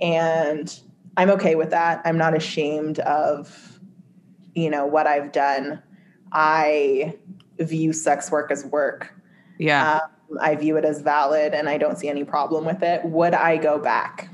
And 0.00 0.76
I'm 1.16 1.30
okay 1.30 1.54
with 1.54 1.70
that. 1.70 2.02
I'm 2.04 2.18
not 2.18 2.36
ashamed 2.36 2.98
of, 3.00 3.78
you 4.56 4.68
know, 4.68 4.86
what 4.86 5.06
I've 5.06 5.30
done. 5.30 5.80
I 6.32 7.16
view 7.60 7.92
sex 7.92 8.32
work 8.32 8.50
as 8.50 8.64
work. 8.64 9.14
Yeah. 9.56 10.00
Um, 10.02 10.10
I 10.40 10.54
view 10.54 10.76
it 10.76 10.84
as 10.84 11.00
valid 11.00 11.54
and 11.54 11.68
I 11.68 11.78
don't 11.78 11.98
see 11.98 12.08
any 12.08 12.24
problem 12.24 12.64
with 12.64 12.82
it. 12.82 13.04
Would 13.04 13.34
I 13.34 13.56
go 13.56 13.78
back? 13.78 14.28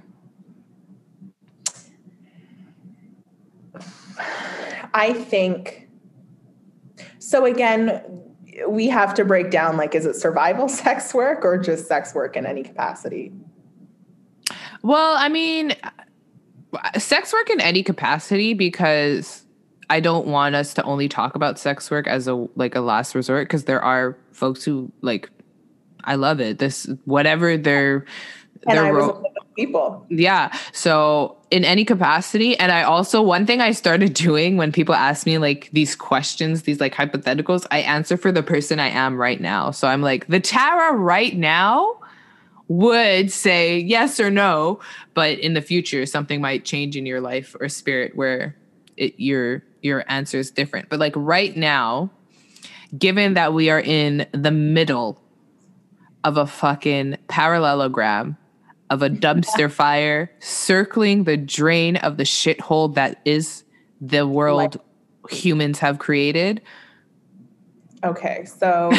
I 4.95 5.13
think 5.13 5.89
so. 7.19 7.45
Again, 7.45 8.03
we 8.69 8.89
have 8.89 9.15
to 9.15 9.25
break 9.25 9.51
down 9.51 9.77
like, 9.77 9.95
is 9.95 10.07
it 10.07 10.17
survival 10.17 10.69
sex 10.71 11.13
work 11.13 11.45
or 11.45 11.59
just 11.59 11.87
sex 11.87 12.15
work 12.15 12.37
in 12.37 12.47
any 12.47 12.63
capacity? 12.63 13.33
Well, 14.83 15.17
I 15.19 15.29
mean, 15.29 15.75
sex 16.99 17.33
work 17.33 17.51
in 17.51 17.61
any 17.61 17.83
capacity 17.83 18.55
because 18.55 19.45
I 19.91 20.01
don't 20.01 20.27
want 20.27 20.55
us 20.55 20.75
to 20.75 20.83
only 20.83 21.09
talk 21.09 21.35
about 21.35 21.59
sex 21.59 21.91
work 21.91 22.07
as 22.07 22.27
a 22.27 22.35
like 22.57 22.75
a 22.75 22.81
last 22.81 23.15
resort 23.15 23.49
because 23.49 23.65
there 23.65 23.83
are 23.83 24.17
folks 24.33 24.65
who 24.65 24.91
like 25.01 25.31
I 26.07 26.15
love 26.15 26.41
it. 26.41 26.59
This 26.59 26.89
whatever 27.05 27.57
their 27.57 28.07
and 28.67 28.79
their 28.79 28.95
ro- 28.95 29.23
people. 29.57 30.07
Yeah. 30.09 30.57
So 30.73 31.37
in 31.51 31.65
any 31.65 31.85
capacity, 31.85 32.59
and 32.59 32.73
I 32.73 32.83
also 32.83 33.23
one 33.23 33.47
thing 33.47 33.61
I 33.61 33.73
started 33.73 34.15
doing 34.29 34.57
when 34.57 34.73
people 34.73 34.95
ask 34.95 35.27
me 35.27 35.39
like 35.39 35.71
these 35.73 35.97
questions, 35.97 36.63
these 36.63 36.81
like 36.81 36.95
hypotheticals, 36.95 37.67
I 37.71 37.79
answer 37.81 38.17
for 38.17 38.33
the 38.33 38.43
person 38.43 38.79
I 38.79 38.89
am 38.89 39.17
right 39.17 39.41
now. 39.41 39.71
So 39.71 39.89
I'm 39.89 40.03
like 40.03 40.27
the 40.29 40.41
Tara 40.41 40.97
right 40.97 41.37
now 41.37 41.99
would 42.69 43.31
say 43.31 43.79
yes 43.79 44.19
or 44.19 44.31
no, 44.31 44.81
but 45.15 45.39
in 45.39 45.55
the 45.55 45.63
future 45.63 46.05
something 46.07 46.41
might 46.41 46.65
change 46.65 46.97
in 46.97 47.07
your 47.07 47.21
life 47.21 47.55
or 47.61 47.69
spirit 47.69 48.17
where 48.17 48.57
it, 48.97 49.15
your 49.19 49.63
your 49.83 50.05
answer 50.09 50.39
is 50.39 50.51
different. 50.51 50.89
But 50.89 50.99
like 50.99 51.13
right 51.17 51.57
now, 51.57 52.11
given 52.99 53.35
that 53.35 53.53
we 53.53 53.71
are 53.71 53.81
in 53.81 54.27
the 54.33 54.51
middle 54.51 55.21
of 56.27 56.37
a 56.37 56.47
fucking 56.47 57.17
parallelogram 57.29 58.37
of 58.91 59.01
a 59.01 59.09
dumpster 59.09 59.71
fire 59.81 60.29
circling 60.41 61.23
the 61.23 61.37
drain 61.37 61.95
of 61.97 62.17
the 62.17 62.25
shithole 62.25 62.93
that 62.95 63.21
is 63.25 63.63
the 64.01 64.27
world 64.27 64.81
humans 65.31 65.79
have 65.79 66.01
created. 66.01 66.61
Okay, 68.03 68.45
so 68.45 68.91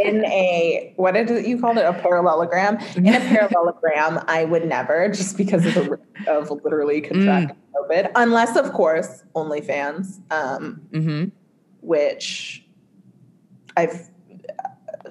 in 0.00 0.24
a 0.24 0.92
what 0.94 1.14
did 1.14 1.44
you 1.44 1.60
call 1.60 1.76
it? 1.76 1.82
A 1.82 1.92
parallelogram. 1.92 2.78
In 2.96 3.08
a 3.08 3.20
parallelogram, 3.20 4.24
I 4.28 4.44
would 4.44 4.64
never, 4.64 5.08
just 5.08 5.36
because 5.36 5.66
of 5.66 5.74
the 5.74 5.98
of 6.28 6.50
literally 6.62 7.00
contracting 7.00 7.56
mm. 7.56 7.88
COVID, 7.88 8.12
unless 8.14 8.56
of 8.56 8.72
course 8.72 9.24
OnlyFans, 9.34 10.20
um, 10.30 10.80
mm-hmm. 10.92 11.24
which 11.80 12.64
I've 13.76 14.08
uh, 15.04 15.10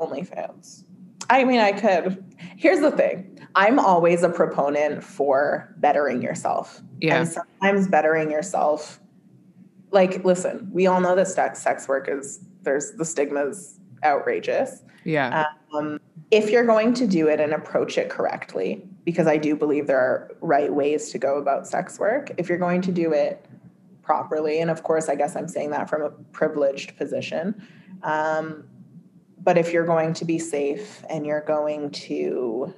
OnlyFans. 0.00 0.84
I 1.30 1.44
mean, 1.44 1.60
I 1.60 1.72
could. 1.72 2.24
Here's 2.56 2.80
the 2.80 2.90
thing 2.90 3.38
I'm 3.54 3.78
always 3.78 4.22
a 4.22 4.28
proponent 4.28 5.02
for 5.02 5.74
bettering 5.78 6.22
yourself. 6.22 6.80
Yeah. 7.00 7.18
And 7.18 7.28
sometimes 7.28 7.88
bettering 7.88 8.30
yourself, 8.30 9.00
like, 9.90 10.24
listen, 10.24 10.68
we 10.72 10.86
all 10.86 11.00
know 11.00 11.16
that 11.16 11.56
sex 11.56 11.88
work 11.88 12.08
is, 12.08 12.40
there's 12.62 12.92
the 12.92 13.04
stigma's 13.04 13.78
outrageous. 14.04 14.82
Yeah. 15.04 15.46
Um, 15.74 15.98
if 16.30 16.50
you're 16.50 16.66
going 16.66 16.92
to 16.94 17.06
do 17.06 17.28
it 17.28 17.40
and 17.40 17.52
approach 17.52 17.96
it 17.96 18.10
correctly, 18.10 18.86
because 19.04 19.26
I 19.26 19.38
do 19.38 19.56
believe 19.56 19.86
there 19.86 19.98
are 19.98 20.30
right 20.40 20.72
ways 20.72 21.10
to 21.12 21.18
go 21.18 21.38
about 21.38 21.66
sex 21.66 21.98
work, 21.98 22.30
if 22.36 22.48
you're 22.48 22.58
going 22.58 22.82
to 22.82 22.92
do 22.92 23.12
it 23.12 23.46
properly, 24.02 24.60
and 24.60 24.70
of 24.70 24.82
course, 24.82 25.08
I 25.08 25.14
guess 25.14 25.34
I'm 25.34 25.48
saying 25.48 25.70
that 25.70 25.88
from 25.88 26.02
a 26.02 26.10
privileged 26.10 26.96
position, 26.96 27.66
um, 28.02 28.67
but 29.48 29.56
if 29.56 29.72
you're 29.72 29.86
going 29.86 30.12
to 30.12 30.26
be 30.26 30.38
safe 30.38 31.02
and 31.08 31.24
you're 31.24 31.40
going 31.40 31.90
to 31.90 32.74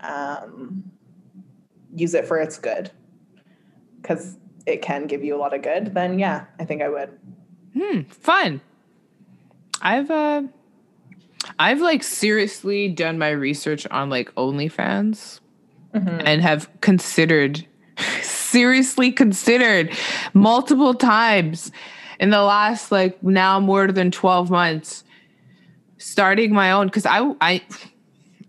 um, 0.00 0.84
use 1.94 2.12
it 2.12 2.26
for 2.26 2.36
its 2.36 2.58
good, 2.58 2.90
because 3.96 4.36
it 4.66 4.82
can 4.82 5.06
give 5.06 5.24
you 5.24 5.34
a 5.34 5.38
lot 5.38 5.54
of 5.54 5.62
good, 5.62 5.94
then 5.94 6.18
yeah, 6.18 6.44
I 6.58 6.66
think 6.66 6.82
I 6.82 6.90
would. 6.90 7.18
Hmm, 7.72 8.02
fun. 8.02 8.60
I've 9.80 10.10
uh 10.10 10.42
I've 11.58 11.80
like 11.80 12.02
seriously 12.02 12.88
done 12.88 13.18
my 13.18 13.30
research 13.30 13.86
on 13.86 14.10
like 14.10 14.34
OnlyFans 14.34 15.40
mm-hmm. 15.94 16.20
and 16.22 16.42
have 16.42 16.68
considered 16.82 17.66
seriously 18.20 19.10
considered 19.10 19.90
multiple 20.34 20.92
times 20.92 21.72
in 22.18 22.28
the 22.28 22.42
last 22.42 22.92
like 22.92 23.22
now 23.22 23.58
more 23.58 23.90
than 23.90 24.10
12 24.10 24.50
months 24.50 25.02
starting 26.00 26.52
my 26.52 26.72
own 26.72 26.86
because 26.86 27.06
I 27.06 27.32
I 27.40 27.62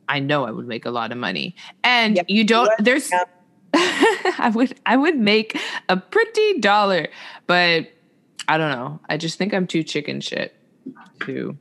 I 0.08 0.20
know 0.20 0.46
I 0.46 0.52
would 0.52 0.68
make 0.68 0.86
a 0.86 0.92
lot 0.92 1.12
of 1.12 1.18
money. 1.18 1.56
And 1.84 2.16
yep. 2.16 2.26
you 2.28 2.44
don't 2.44 2.72
there's 2.80 3.12
yep. 3.12 3.30
I 3.74 4.52
would 4.54 4.80
I 4.86 4.98
would 4.98 5.18
make 5.18 5.60
a 5.90 5.98
pretty 5.98 6.60
dollar, 6.60 7.08
but 7.48 7.92
I 8.48 8.58
don't 8.58 8.72
know. 8.72 9.00
I 9.10 9.18
just 9.18 9.38
think 9.38 9.54
I'm 9.54 9.68
too 9.68 9.84
chicken 9.84 10.22
shit 10.22 10.56
to 11.26 11.58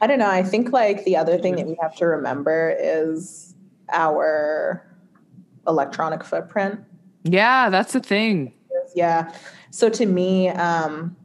I 0.00 0.06
don't 0.06 0.18
know. 0.18 0.30
I 0.30 0.42
think 0.42 0.72
like 0.72 1.04
the 1.04 1.16
other 1.16 1.38
thing 1.38 1.56
that 1.56 1.66
we 1.66 1.78
have 1.80 1.96
to 1.96 2.06
remember 2.06 2.76
is 2.78 3.54
our 3.90 4.86
electronic 5.66 6.24
footprint. 6.24 6.80
Yeah, 7.22 7.70
that's 7.70 7.94
the 7.94 8.00
thing. 8.00 8.52
Yeah. 8.94 9.32
So 9.70 9.88
to 9.88 10.06
me, 10.06 10.50
um, 10.50 11.16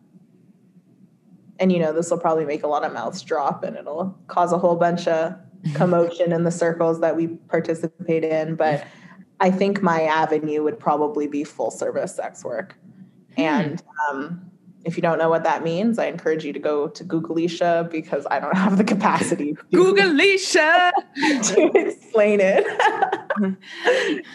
and 1.60 1.72
you 1.72 1.80
know 1.80 1.94
this 1.94 2.10
will 2.10 2.18
probably 2.18 2.46
make 2.46 2.64
a 2.64 2.68
lot 2.68 2.84
of 2.84 2.94
mouths 2.94 3.22
drop 3.22 3.64
and 3.64 3.76
it'll 3.76 4.18
cause 4.28 4.52
a 4.52 4.58
whole 4.58 4.76
bunch 4.76 5.08
of 5.08 5.36
commotion 5.74 6.32
in 6.32 6.44
the 6.44 6.52
circles 6.52 7.02
that 7.02 7.16
we 7.16 7.28
participate 7.28 8.24
in. 8.24 8.56
But 8.56 8.86
i 9.42 9.50
think 9.50 9.82
my 9.82 10.04
avenue 10.04 10.64
would 10.64 10.80
probably 10.80 11.28
be 11.28 11.44
full 11.44 11.72
service 11.72 12.16
sex 12.16 12.44
work. 12.44 12.76
Hmm. 13.36 13.42
and 13.42 13.84
um, 14.10 14.52
if 14.86 14.98
you 14.98 15.02
don't 15.02 15.18
know 15.18 15.30
what 15.30 15.44
that 15.44 15.64
means 15.64 16.00
i 16.00 16.06
encourage 16.06 16.44
you 16.44 16.52
to 16.52 16.60
go 16.60 16.88
to 16.88 17.04
googleisha 17.04 17.90
because 17.90 18.26
i 18.32 18.40
don't 18.40 18.58
have 18.66 18.78
the 18.78 18.84
capacity 18.84 19.54
googleisha 19.74 20.92
to 21.16 21.72
explain 21.76 22.40
it. 22.42 22.66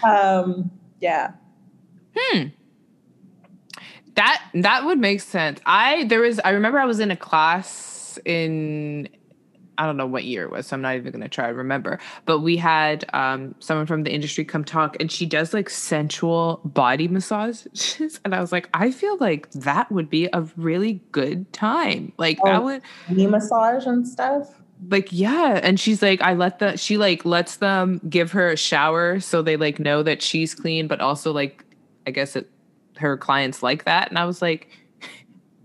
Um, 0.04 0.70
yeah. 1.00 1.32
Hmm 2.16 2.48
that 4.14 4.42
that 4.54 4.84
would 4.84 4.98
make 4.98 5.20
sense. 5.20 5.60
I 5.66 6.04
there 6.04 6.20
was 6.20 6.40
I 6.44 6.50
remember 6.50 6.78
I 6.78 6.84
was 6.84 7.00
in 7.00 7.10
a 7.10 7.16
class 7.16 8.18
in 8.24 9.08
I 9.76 9.86
don't 9.86 9.96
know 9.96 10.06
what 10.06 10.24
year 10.24 10.44
it 10.44 10.50
was, 10.50 10.68
so 10.68 10.76
I'm 10.76 10.82
not 10.82 10.96
even 10.96 11.12
gonna 11.12 11.28
try 11.28 11.48
to 11.48 11.54
remember. 11.54 11.98
But 12.26 12.40
we 12.40 12.56
had 12.56 13.04
um, 13.12 13.54
someone 13.58 13.86
from 13.86 14.04
the 14.04 14.12
industry 14.12 14.44
come 14.44 14.64
talk, 14.64 14.96
and 15.00 15.10
she 15.10 15.26
does 15.26 15.52
like 15.52 15.68
sensual 15.68 16.60
body 16.64 17.08
massages, 17.08 18.20
and 18.24 18.34
I 18.34 18.40
was 18.40 18.52
like, 18.52 18.68
I 18.74 18.90
feel 18.90 19.16
like 19.18 19.50
that 19.52 19.90
would 19.90 20.08
be 20.08 20.28
a 20.32 20.42
really 20.56 21.00
good 21.12 21.52
time. 21.52 22.12
Like 22.18 22.38
oh, 22.42 22.46
that 22.46 22.64
would 22.64 22.82
knee 23.08 23.26
massage 23.26 23.86
and 23.86 24.06
stuff. 24.06 24.60
Like 24.88 25.08
yeah, 25.10 25.60
and 25.62 25.78
she's 25.80 26.02
like, 26.02 26.20
I 26.22 26.34
let 26.34 26.58
the 26.58 26.76
she 26.76 26.96
like 26.96 27.24
lets 27.24 27.56
them 27.56 28.00
give 28.08 28.32
her 28.32 28.50
a 28.50 28.56
shower 28.56 29.20
so 29.20 29.42
they 29.42 29.56
like 29.56 29.78
know 29.78 30.02
that 30.02 30.22
she's 30.22 30.54
clean, 30.54 30.86
but 30.86 31.00
also 31.00 31.32
like 31.32 31.64
I 32.06 32.10
guess 32.10 32.36
it 32.36 32.50
her 32.96 33.16
clients 33.16 33.62
like 33.62 33.84
that 33.84 34.08
and 34.08 34.18
i 34.18 34.24
was 34.24 34.40
like 34.40 34.68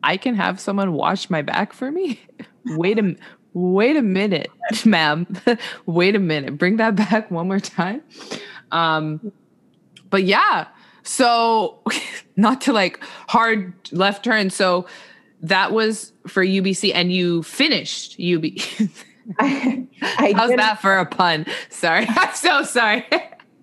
i 0.04 0.18
can 0.18 0.36
have 0.36 0.60
someone 0.60 0.94
wash 0.94 1.30
my 1.30 1.42
back 1.42 1.74
for 1.74 1.92
me? 1.92 2.20
Wait 2.66 3.00
a 3.00 3.16
wait 3.54 3.96
a 3.96 4.02
minute 4.02 4.50
ma'am. 4.86 5.28
Wait 5.86 6.16
a 6.16 6.20
minute. 6.20 6.58
Bring 6.58 6.78
that 6.78 6.96
back 6.96 7.32
one 7.32 7.48
more 7.48 7.60
time. 7.60 8.02
Um 8.72 9.32
but 10.10 10.24
yeah 10.24 10.68
so 11.04 11.82
not 12.36 12.62
to 12.62 12.74
like 12.74 13.04
hard 13.28 13.74
left 13.92 14.24
turn 14.24 14.50
so 14.50 14.86
that 15.42 15.72
was 15.72 16.12
for 16.28 16.44
ubc 16.44 16.92
and 16.94 17.12
you 17.12 17.42
finished 17.44 18.20
ub 18.20 18.44
I, 19.40 19.88
I 20.02 20.34
how's 20.36 20.56
that 20.56 20.82
for 20.82 20.98
a 20.98 21.06
pun? 21.06 21.46
Sorry 21.70 22.06
i'm 22.10 22.36
so 22.36 22.64
sorry 22.64 23.06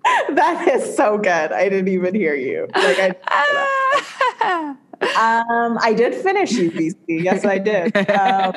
that 0.35 0.67
is 0.67 0.95
so 0.95 1.17
good. 1.17 1.51
I 1.51 1.69
didn't 1.69 1.89
even 1.89 2.15
hear 2.15 2.35
you. 2.35 2.67
Like 2.75 3.15
I. 3.25 4.75
Um, 4.99 5.77
I 5.81 5.93
did 5.93 6.15
finish 6.15 6.51
UBC. 6.53 6.95
Yes, 7.07 7.45
I 7.45 7.59
did. 7.59 7.95
Um, 8.09 8.55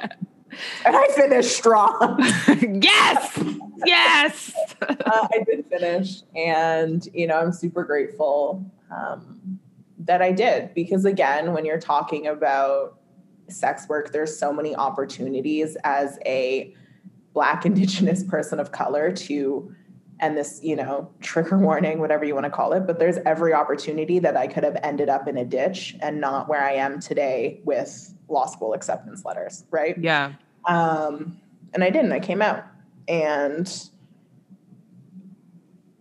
and 0.85 0.97
I 0.97 1.07
finished 1.15 1.57
strong. 1.57 2.17
yes, 2.83 3.45
yes. 3.85 4.53
uh, 4.81 5.29
I 5.33 5.45
did 5.45 5.67
finish, 5.67 6.23
and 6.35 7.07
you 7.13 7.27
know, 7.27 7.39
I'm 7.39 7.53
super 7.53 7.85
grateful 7.85 8.65
um, 8.91 9.61
that 9.99 10.23
I 10.23 10.33
did 10.33 10.75
because, 10.75 11.05
again, 11.05 11.53
when 11.53 11.65
you're 11.65 11.81
talking 11.81 12.27
about 12.27 12.99
sex 13.49 13.89
work, 13.89 14.13
there's 14.13 14.39
so 14.39 14.53
many 14.53 14.75
opportunities 14.75 15.77
as 15.85 16.19
a 16.25 16.75
Black, 17.33 17.65
Indigenous 17.65 18.25
person 18.25 18.59
of 18.59 18.73
color 18.73 19.13
to 19.13 19.75
and 20.21 20.37
this, 20.37 20.61
you 20.63 20.77
know, 20.77 21.11
trigger 21.21 21.59
warning, 21.67 21.99
whatever 21.99 22.25
you 22.25 22.35
want 22.35 22.45
to 22.45 22.51
call 22.51 22.73
it, 22.73 22.87
but 22.87 22.99
there's 22.99 23.19
every 23.27 23.53
opportunity 23.53 24.19
that 24.21 24.37
I 24.37 24.47
could 24.47 24.65
have 24.65 24.79
ended 24.83 25.09
up 25.09 25.27
in 25.27 25.37
a 25.37 25.45
ditch 25.45 25.97
and 26.01 26.21
not 26.21 26.49
where 26.49 26.63
I 26.63 26.73
am 26.73 27.01
today 27.01 27.61
with 27.65 28.15
law 28.29 28.47
school 28.47 28.75
acceptance 28.75 29.25
letters, 29.25 29.65
right? 29.71 29.99
Yeah. 29.99 30.35
Um, 30.67 31.41
and 31.73 31.83
I 31.83 31.91
didn't. 31.91 32.13
I 32.13 32.21
came 32.21 32.43
out, 32.43 32.65
and 33.09 33.67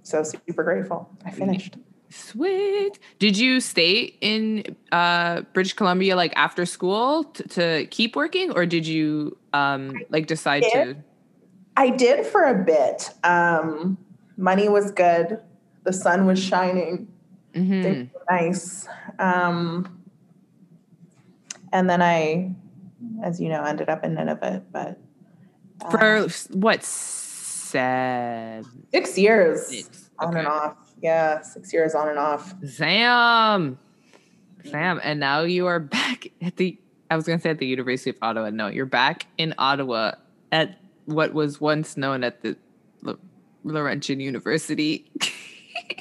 so 0.04 0.24
super 0.24 0.64
grateful. 0.64 1.10
I 1.26 1.32
finished. 1.32 1.78
Sweet. 2.10 2.98
Did 3.20 3.38
you 3.38 3.62
stay 3.62 4.16
in 4.20 4.76
uh, 4.92 5.42
British 5.54 5.74
Columbia 5.74 6.16
like 6.16 6.34
after 6.36 6.66
school 6.66 7.26
t- 7.26 7.44
to 7.44 7.86
keep 7.92 8.16
working, 8.16 8.52
or 8.52 8.66
did 8.66 8.88
you 8.88 9.38
um, 9.54 9.94
like 10.10 10.26
decide 10.26 10.64
to? 10.74 10.96
I 11.78 11.92
did 11.92 12.26
for 12.26 12.44
a 12.44 12.56
bit. 12.56 13.12
Um, 13.24 13.98
money 14.40 14.70
was 14.70 14.92
good. 14.92 15.40
The 15.84 15.94
sun 15.94 16.26
was 16.26 16.42
shining. 16.42 17.08
Mm-hmm. 17.54 18.16
nice. 18.30 18.88
Um, 19.20 20.02
and 21.72 21.90
then 21.90 22.02
I, 22.02 22.56
as 23.24 23.40
you 23.40 23.50
know, 23.50 23.64
ended 23.64 23.90
up 23.90 24.04
in 24.04 24.16
Nunavut. 24.16 24.64
But 24.72 25.00
uh, 25.82 25.90
for 25.90 26.28
what 26.58 26.84
seven? 26.84 28.66
Six 28.92 29.18
years 29.18 29.68
six. 29.68 30.10
on 30.18 30.30
okay. 30.30 30.40
and 30.40 30.48
off. 30.48 30.76
Yeah, 31.02 31.42
six 31.42 31.72
years 31.72 31.96
on 31.96 32.10
and 32.10 32.20
off. 32.20 32.54
Sam, 32.66 33.78
Sam, 34.66 35.00
and 35.04 35.20
now 35.20 35.42
you 35.42 35.68
are 35.68 35.80
back 35.80 36.28
at 36.42 36.58
the. 36.58 36.78
I 37.12 37.16
was 37.16 37.26
going 37.26 37.40
to 37.40 37.44
say 37.44 37.50
at 37.50 37.58
the 37.58 37.66
University 37.66 38.12
of 38.12 38.18
Ottawa. 38.22 38.52
No, 38.52 38.68
you're 38.68 38.86
back 38.86 39.26
in 39.38 39.56
Ottawa 39.58 40.12
at 40.52 40.78
what 41.06 41.34
was 41.34 41.60
once 41.60 41.98
known 41.98 42.24
at 42.24 42.42
the 42.42 42.56
Laurentian 43.64 44.20
University. 44.20 45.10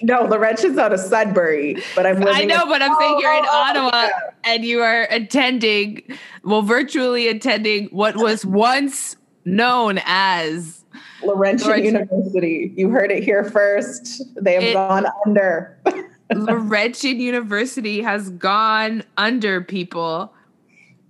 no, 0.02 0.22
Laurentian's 0.22 0.78
out 0.78 0.92
of 0.92 1.00
Sudbury, 1.00 1.82
but 1.94 2.06
I'm 2.06 2.26
I 2.26 2.44
know, 2.44 2.66
but 2.66 2.82
I'm 2.82 2.94
saying 2.98 3.18
you're 3.20 3.32
in 3.32 3.44
oh, 3.44 3.64
Ottawa 3.68 3.90
yeah. 3.92 4.10
and 4.44 4.64
you 4.64 4.80
are 4.80 5.06
attending, 5.10 6.02
well, 6.44 6.62
virtually 6.62 7.28
attending 7.28 7.86
what 7.86 8.16
was 8.16 8.44
once 8.44 9.16
known 9.44 10.00
as 10.04 10.84
Laurentian, 11.22 11.66
Laurentian. 11.68 11.94
University. 11.94 12.72
You 12.76 12.90
heard 12.90 13.10
it 13.10 13.24
here 13.24 13.44
first. 13.44 14.22
They 14.40 14.54
have 14.54 14.62
it, 14.62 14.74
gone 14.74 15.06
under. 15.26 15.78
Laurentian 16.34 17.20
University 17.20 18.02
has 18.02 18.30
gone 18.30 19.02
under 19.16 19.62
people. 19.62 20.32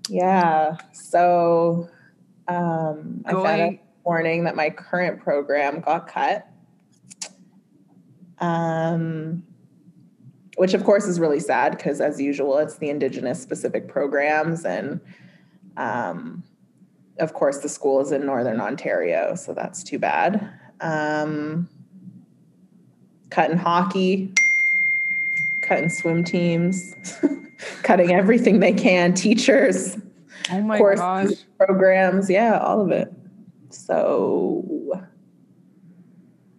Yeah. 0.08 0.76
So 0.92 1.88
um, 2.46 3.22
I 3.26 3.32
found 3.32 3.46
out 3.46 3.78
morning 4.08 4.44
that 4.44 4.56
my 4.56 4.70
current 4.70 5.20
program 5.20 5.80
got 5.80 6.08
cut. 6.08 6.48
Um, 8.38 9.42
which 10.56 10.72
of 10.72 10.82
course 10.82 11.06
is 11.06 11.20
really 11.20 11.40
sad 11.40 11.76
because 11.76 12.00
as 12.00 12.18
usual 12.18 12.56
it's 12.56 12.78
the 12.78 12.88
indigenous 12.88 13.42
specific 13.42 13.86
programs 13.86 14.64
and 14.64 14.98
um, 15.76 16.42
of 17.18 17.34
course 17.34 17.58
the 17.58 17.68
school 17.68 18.00
is 18.00 18.10
in 18.10 18.24
northern 18.24 18.60
ontario 18.60 19.34
so 19.34 19.52
that's 19.52 19.82
too 19.82 19.98
bad. 19.98 20.52
Um, 20.80 21.68
cutting 23.28 23.58
hockey 23.58 24.32
cutting 25.60 25.90
swim 25.90 26.24
teams 26.24 26.94
cutting 27.82 28.12
everything 28.12 28.60
they 28.60 28.72
can 28.72 29.12
teachers 29.12 29.98
oh 30.50 30.62
my 30.62 30.78
course, 30.78 30.98
gosh. 30.98 31.28
programs 31.58 32.30
yeah 32.30 32.58
all 32.58 32.80
of 32.80 32.90
it 32.90 33.12
so 33.70 35.08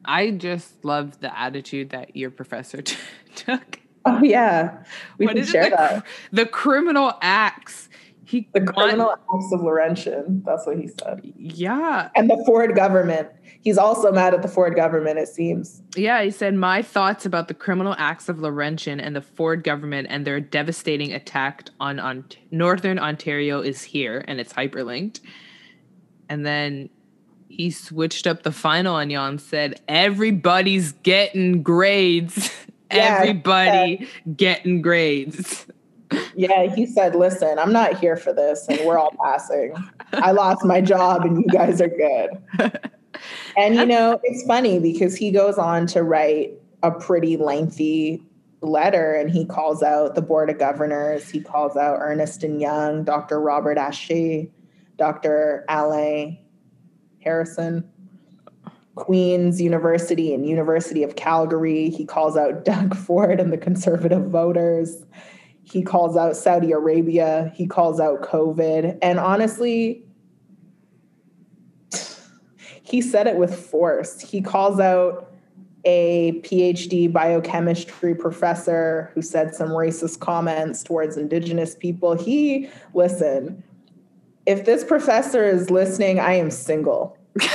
I 0.05 0.31
just 0.31 0.83
love 0.83 1.19
the 1.19 1.37
attitude 1.37 1.91
that 1.91 2.15
your 2.15 2.31
professor 2.31 2.81
t- 2.81 2.97
took. 3.35 3.79
Oh 4.05 4.23
yeah, 4.23 4.83
we 5.17 5.27
what 5.27 5.35
can 5.35 5.45
share 5.45 5.65
the, 5.65 5.69
that. 5.69 6.05
The 6.31 6.45
criminal 6.45 7.13
acts. 7.21 7.89
He 8.23 8.47
the 8.53 8.61
criminal 8.61 9.07
want, 9.07 9.21
acts 9.33 9.51
of 9.51 9.61
Laurentian. 9.61 10.43
That's 10.45 10.65
what 10.65 10.77
he 10.77 10.87
said. 10.87 11.21
Yeah, 11.35 12.09
and 12.15 12.29
the 12.29 12.41
Ford 12.45 12.75
government. 12.75 13.29
He's 13.61 13.77
also 13.77 14.11
mad 14.11 14.33
at 14.33 14.41
the 14.41 14.47
Ford 14.47 14.75
government. 14.75 15.19
It 15.19 15.27
seems. 15.27 15.81
Yeah, 15.95 16.23
he 16.23 16.31
said 16.31 16.55
my 16.55 16.81
thoughts 16.81 17.25
about 17.25 17.47
the 17.49 17.53
criminal 17.53 17.93
acts 17.97 18.29
of 18.29 18.39
Laurentian 18.39 18.99
and 18.99 19.15
the 19.15 19.21
Ford 19.21 19.63
government 19.63 20.07
and 20.09 20.25
their 20.25 20.39
devastating 20.39 21.11
attack 21.11 21.69
on, 21.79 21.99
on 21.99 22.23
Northern 22.51 22.97
Ontario 22.97 23.59
is 23.59 23.83
here, 23.83 24.23
and 24.27 24.39
it's 24.39 24.53
hyperlinked. 24.53 25.19
And 26.29 26.45
then 26.45 26.89
he 27.49 27.71
switched 27.71 28.27
up 28.27 28.43
the 28.43 28.51
final 28.51 28.95
on 28.95 29.09
y'all 29.09 29.25
and 29.25 29.41
said, 29.41 29.81
everybody's 29.87 30.93
getting 31.03 31.61
grades. 31.63 32.51
Yeah, 32.91 33.19
Everybody 33.19 33.97
yeah. 33.99 34.33
getting 34.35 34.81
grades. 34.81 35.67
Yeah, 36.35 36.73
he 36.73 36.87
said, 36.87 37.13
listen, 37.13 37.59
I'm 37.59 37.71
not 37.71 37.99
here 37.99 38.17
for 38.17 38.33
this 38.33 38.65
and 38.67 38.79
we're 38.83 38.97
all 38.97 39.13
passing. 39.23 39.75
I 40.13 40.31
lost 40.31 40.65
my 40.65 40.81
job 40.81 41.23
and 41.23 41.37
you 41.37 41.45
guys 41.51 41.81
are 41.81 41.87
good. 41.87 42.79
And 43.55 43.75
you 43.75 43.85
know, 43.85 44.19
it's 44.23 44.43
funny 44.43 44.79
because 44.79 45.15
he 45.15 45.29
goes 45.29 45.59
on 45.59 45.85
to 45.87 46.01
write 46.01 46.53
a 46.81 46.89
pretty 46.89 47.37
lengthy 47.37 48.23
letter 48.61 49.13
and 49.13 49.29
he 49.29 49.45
calls 49.45 49.83
out 49.83 50.15
the 50.15 50.21
board 50.23 50.49
of 50.49 50.57
governors, 50.57 51.29
he 51.29 51.41
calls 51.41 51.77
out 51.77 51.99
Ernst 51.99 52.43
and 52.43 52.59
Young, 52.59 53.03
Dr. 53.03 53.39
Robert 53.39 53.77
Haché, 53.77 54.49
Dr. 54.97 55.63
Alain 55.69 56.39
Harrison, 57.23 57.89
Queen's 58.95 59.61
University 59.61 60.33
and 60.33 60.45
University 60.45 61.03
of 61.03 61.15
Calgary. 61.15 61.89
He 61.89 62.05
calls 62.05 62.35
out 62.37 62.65
Doug 62.65 62.95
Ford 62.95 63.39
and 63.39 63.51
the 63.51 63.57
conservative 63.57 64.29
voters. 64.29 65.05
He 65.63 65.83
calls 65.83 66.17
out 66.17 66.35
Saudi 66.35 66.71
Arabia. 66.71 67.51
He 67.55 67.67
calls 67.67 67.99
out 67.99 68.21
COVID. 68.21 68.97
And 69.01 69.19
honestly, 69.19 70.03
he 72.81 73.01
said 73.01 73.27
it 73.27 73.37
with 73.37 73.55
force. 73.55 74.19
He 74.19 74.41
calls 74.41 74.79
out 74.79 75.31
a 75.85 76.33
PhD 76.41 77.11
biochemistry 77.11 78.15
professor 78.15 79.11
who 79.13 79.21
said 79.21 79.55
some 79.55 79.69
racist 79.69 80.19
comments 80.19 80.83
towards 80.83 81.15
Indigenous 81.15 81.75
people. 81.75 82.17
He, 82.17 82.69
listen, 82.93 83.63
if 84.45 84.65
this 84.65 84.83
professor 84.83 85.45
is 85.45 85.69
listening, 85.69 86.19
I 86.19 86.33
am 86.33 86.51
single. 86.51 87.17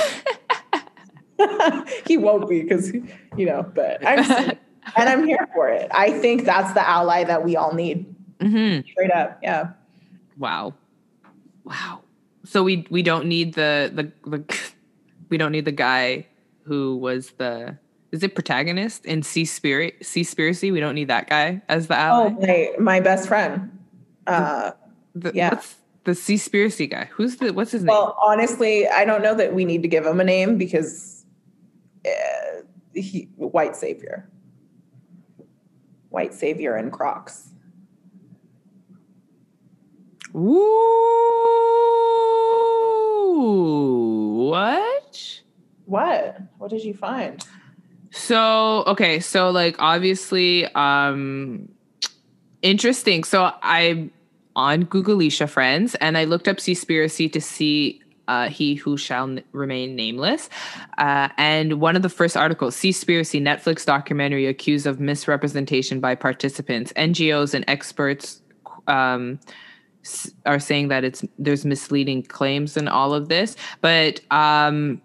he 2.05 2.17
won't 2.17 2.49
be 2.49 2.61
because, 2.61 2.93
you 3.35 3.45
know, 3.45 3.69
but 3.73 4.05
I'm 4.05 4.23
single 4.23 4.57
and 4.97 5.09
I'm 5.09 5.25
here 5.25 5.47
for 5.53 5.69
it. 5.69 5.89
I 5.93 6.11
think 6.19 6.45
that's 6.45 6.73
the 6.73 6.87
ally 6.87 7.23
that 7.23 7.43
we 7.43 7.55
all 7.55 7.73
need. 7.73 8.05
Mm-hmm. 8.39 8.87
Straight 8.89 9.11
up. 9.11 9.39
Yeah. 9.41 9.71
Wow. 10.37 10.73
Wow. 11.63 12.01
So 12.43 12.63
we 12.63 12.85
we 12.89 13.01
don't 13.01 13.25
need 13.27 13.55
the 13.55 13.91
the, 13.93 14.29
the 14.29 14.59
we 15.29 15.37
don't 15.37 15.51
need 15.51 15.65
the 15.65 15.71
guy 15.71 16.27
who 16.63 16.97
was 16.97 17.31
the 17.31 17.77
is 18.11 18.23
it 18.23 18.35
protagonist 18.35 19.05
in 19.05 19.23
Sea 19.23 19.45
Spirit 19.45 19.99
Seaspiracy? 20.01 20.71
We 20.71 20.79
don't 20.79 20.95
need 20.95 21.09
that 21.09 21.29
guy 21.29 21.61
as 21.67 21.87
the 21.87 21.97
ally. 21.97 22.27
Oh, 22.27 22.29
my 22.39 22.71
my 22.79 22.99
best 22.99 23.27
friend. 23.27 23.71
Uh, 24.27 24.71
the, 25.13 25.31
yeah 25.33 25.61
the 26.05 26.11
Seaspiracy 26.11 26.89
guy. 26.89 27.09
Who's 27.11 27.37
the 27.37 27.51
what's 27.51 27.71
his 27.71 27.83
name? 27.83 27.93
Well, 27.93 28.17
honestly, 28.23 28.87
I 28.87 29.03
don't 29.05 29.21
know 29.21 29.35
that 29.35 29.53
we 29.53 29.65
need 29.65 29.81
to 29.81 29.87
give 29.87 30.05
him 30.05 30.19
a 30.19 30.23
name 30.23 30.57
because 30.57 31.25
uh, 32.05 32.61
he 32.93 33.27
white 33.35 33.75
savior, 33.75 34.29
white 36.09 36.33
savior 36.33 36.75
and 36.75 36.91
Crocs. 36.91 37.49
Ooh, 40.35 40.51
what? 44.49 45.41
What? 45.85 46.37
What 46.57 46.69
did 46.69 46.83
you 46.83 46.93
find? 46.93 47.43
So, 48.11 48.83
okay, 48.87 49.19
so 49.19 49.49
like 49.49 49.75
obviously 49.79 50.65
um 50.75 51.67
interesting. 52.61 53.23
So 53.23 53.51
I 53.63 54.09
on 54.55 54.85
Googleisha 54.85 55.49
friends, 55.49 55.95
and 55.95 56.17
I 56.17 56.23
looked 56.23 56.47
up 56.47 56.57
Seaspiracy 56.57 57.31
to 57.31 57.41
see 57.41 58.01
uh, 58.27 58.49
He 58.49 58.75
Who 58.75 58.97
Shall 58.97 59.25
N- 59.25 59.43
Remain 59.51 59.95
Nameless. 59.95 60.49
Uh, 60.97 61.29
and 61.37 61.79
one 61.79 61.95
of 61.95 62.01
the 62.01 62.09
first 62.09 62.35
articles, 62.35 62.75
Seaspiracy 62.75 63.41
Netflix 63.41 63.85
documentary 63.85 64.47
accused 64.47 64.85
of 64.87 64.99
misrepresentation 64.99 65.99
by 65.99 66.15
participants, 66.15 66.93
NGOs, 66.93 67.53
and 67.53 67.65
experts 67.67 68.41
um, 68.87 69.39
are 70.45 70.59
saying 70.59 70.89
that 70.89 71.03
it's 71.03 71.23
there's 71.39 71.65
misleading 71.65 72.23
claims 72.23 72.77
in 72.77 72.87
all 72.87 73.13
of 73.13 73.27
this, 73.27 73.55
but 73.81 74.21
um, 74.31 75.01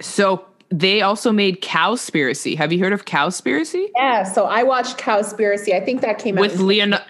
so 0.00 0.44
they 0.70 1.00
also 1.00 1.32
made 1.32 1.62
Cowspiracy. 1.62 2.56
Have 2.56 2.72
you 2.72 2.78
heard 2.78 2.92
of 2.92 3.04
Cowspiracy? 3.04 3.88
Yeah, 3.96 4.24
so 4.24 4.44
I 4.44 4.62
watched 4.62 4.98
Cowspiracy. 4.98 5.74
I 5.74 5.80
think 5.80 6.02
that 6.02 6.18
came 6.18 6.36
out 6.36 6.42
with 6.42 6.60
Leonardo 6.60 7.04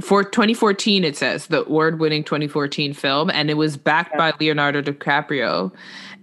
for 0.00 0.24
2014 0.24 1.04
it 1.04 1.16
says 1.16 1.48
the 1.48 1.64
award-winning 1.66 2.24
2014 2.24 2.94
film 2.94 3.30
and 3.30 3.50
it 3.50 3.54
was 3.54 3.76
backed 3.76 4.12
yeah. 4.12 4.30
by 4.30 4.36
Leonardo 4.40 4.80
DiCaprio. 4.80 5.70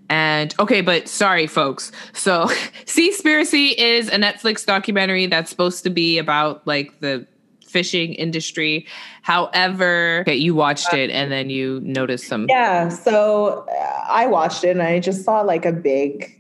And 0.10 0.56
okay, 0.60 0.82
but 0.82 1.08
sorry 1.08 1.48
folks. 1.48 1.92
So 2.14 2.46
Seaspiracy 2.86 3.76
is 3.78 4.08
a 4.08 4.16
Netflix 4.16 4.66
documentary 4.66 5.28
that's 5.28 5.50
supposed 5.50 5.84
to 5.84 5.90
be 5.90 6.18
about 6.18 6.66
like 6.66 7.00
the 7.02 7.28
fishing 7.68 8.14
industry. 8.14 8.88
However, 9.22 10.22
okay, 10.22 10.36
you 10.36 10.56
watched 10.56 10.94
it 10.94 11.12
and 11.12 11.32
then 11.32 11.50
you 11.50 11.82
noticed 11.84 12.28
some 12.28 12.48
Yeah, 12.50 12.90
so 12.90 13.68
uh, 13.70 14.06
I 14.08 14.28
watched 14.28 14.64
it 14.64 14.72
and 14.72 14.82
I 14.82 15.00
just 15.00 15.24
saw 15.24 15.42
like 15.42 15.66
a 15.66 15.74
big 15.74 16.34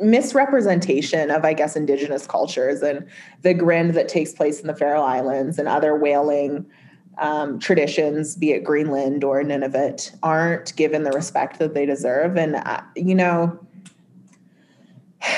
misrepresentation 0.00 1.30
of, 1.30 1.44
I 1.44 1.52
guess, 1.52 1.76
indigenous 1.76 2.26
cultures 2.26 2.82
and 2.82 3.06
the 3.42 3.54
grind 3.54 3.94
that 3.94 4.08
takes 4.08 4.32
place 4.32 4.60
in 4.60 4.66
the 4.66 4.74
Faroe 4.74 5.02
Islands 5.02 5.58
and 5.58 5.68
other 5.68 5.96
whaling 5.96 6.66
um, 7.18 7.58
traditions, 7.58 8.36
be 8.36 8.52
it 8.52 8.64
Greenland 8.64 9.24
or 9.24 9.42
Nunavut, 9.42 10.14
aren't 10.22 10.74
given 10.76 11.04
the 11.04 11.12
respect 11.12 11.58
that 11.58 11.74
they 11.74 11.86
deserve. 11.86 12.36
And 12.36 12.56
uh, 12.56 12.80
you 12.96 13.14
know, 13.14 13.58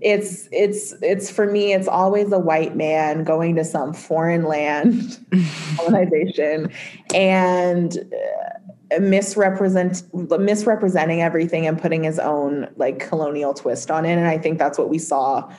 it's 0.00 0.48
it's 0.52 0.94
it's 1.02 1.30
for 1.30 1.50
me. 1.50 1.72
It's 1.72 1.88
always 1.88 2.32
a 2.32 2.38
white 2.38 2.76
man 2.76 3.24
going 3.24 3.56
to 3.56 3.64
some 3.64 3.92
foreign 3.92 4.44
land 4.44 5.18
colonization 5.76 6.72
and. 7.14 7.98
Uh, 7.98 8.58
misrepresent 9.00 10.02
misrepresenting 10.12 11.22
everything 11.22 11.66
and 11.66 11.80
putting 11.80 12.04
his 12.04 12.18
own 12.18 12.68
like 12.76 12.98
colonial 12.98 13.54
twist 13.54 13.90
on 13.90 14.04
it. 14.04 14.12
And 14.12 14.26
i 14.26 14.38
think 14.38 14.58
that's 14.58 14.78
what 14.78 14.88
we 14.88 14.98
saw 14.98 15.50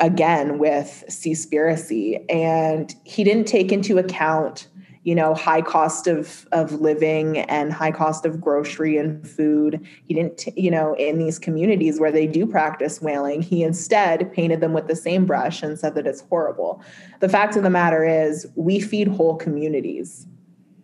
again 0.00 0.58
with 0.58 1.04
seaspiracy. 1.08 2.24
And 2.28 2.94
he 3.04 3.24
didn't 3.24 3.46
take 3.46 3.72
into 3.72 3.98
account 3.98 4.68
you 5.04 5.14
know 5.14 5.34
high 5.34 5.60
cost 5.60 6.06
of 6.06 6.48
of 6.50 6.72
living 6.80 7.38
and 7.38 7.72
high 7.72 7.90
cost 7.90 8.24
of 8.24 8.40
grocery 8.40 8.96
and 8.96 9.28
food. 9.28 9.86
He 10.06 10.14
didn't 10.14 10.46
you 10.56 10.70
know 10.70 10.94
in 10.94 11.18
these 11.18 11.38
communities 11.38 12.00
where 12.00 12.10
they 12.10 12.26
do 12.26 12.46
practice 12.46 13.00
whaling 13.00 13.42
he 13.42 13.62
instead 13.62 14.32
painted 14.32 14.60
them 14.60 14.72
with 14.72 14.88
the 14.88 14.96
same 14.96 15.26
brush 15.26 15.62
and 15.62 15.78
said 15.78 15.94
that 15.94 16.06
it's 16.06 16.22
horrible. 16.22 16.82
The 17.20 17.28
fact 17.28 17.54
of 17.54 17.62
the 17.62 17.70
matter 17.70 18.04
is 18.04 18.46
we 18.56 18.80
feed 18.80 19.08
whole 19.08 19.36
communities 19.36 20.26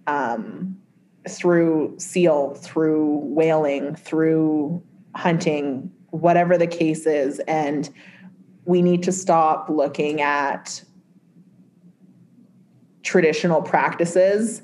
um, 0.06 0.76
through 1.28 1.94
seal, 1.98 2.54
through 2.54 3.16
whaling, 3.24 3.94
through 3.94 4.82
hunting, 5.14 5.90
whatever 6.10 6.56
the 6.56 6.66
case 6.66 7.06
is. 7.06 7.40
And 7.40 7.88
we 8.64 8.82
need 8.82 9.02
to 9.04 9.12
stop 9.12 9.68
looking 9.68 10.20
at 10.20 10.82
traditional 13.02 13.62
practices 13.62 14.62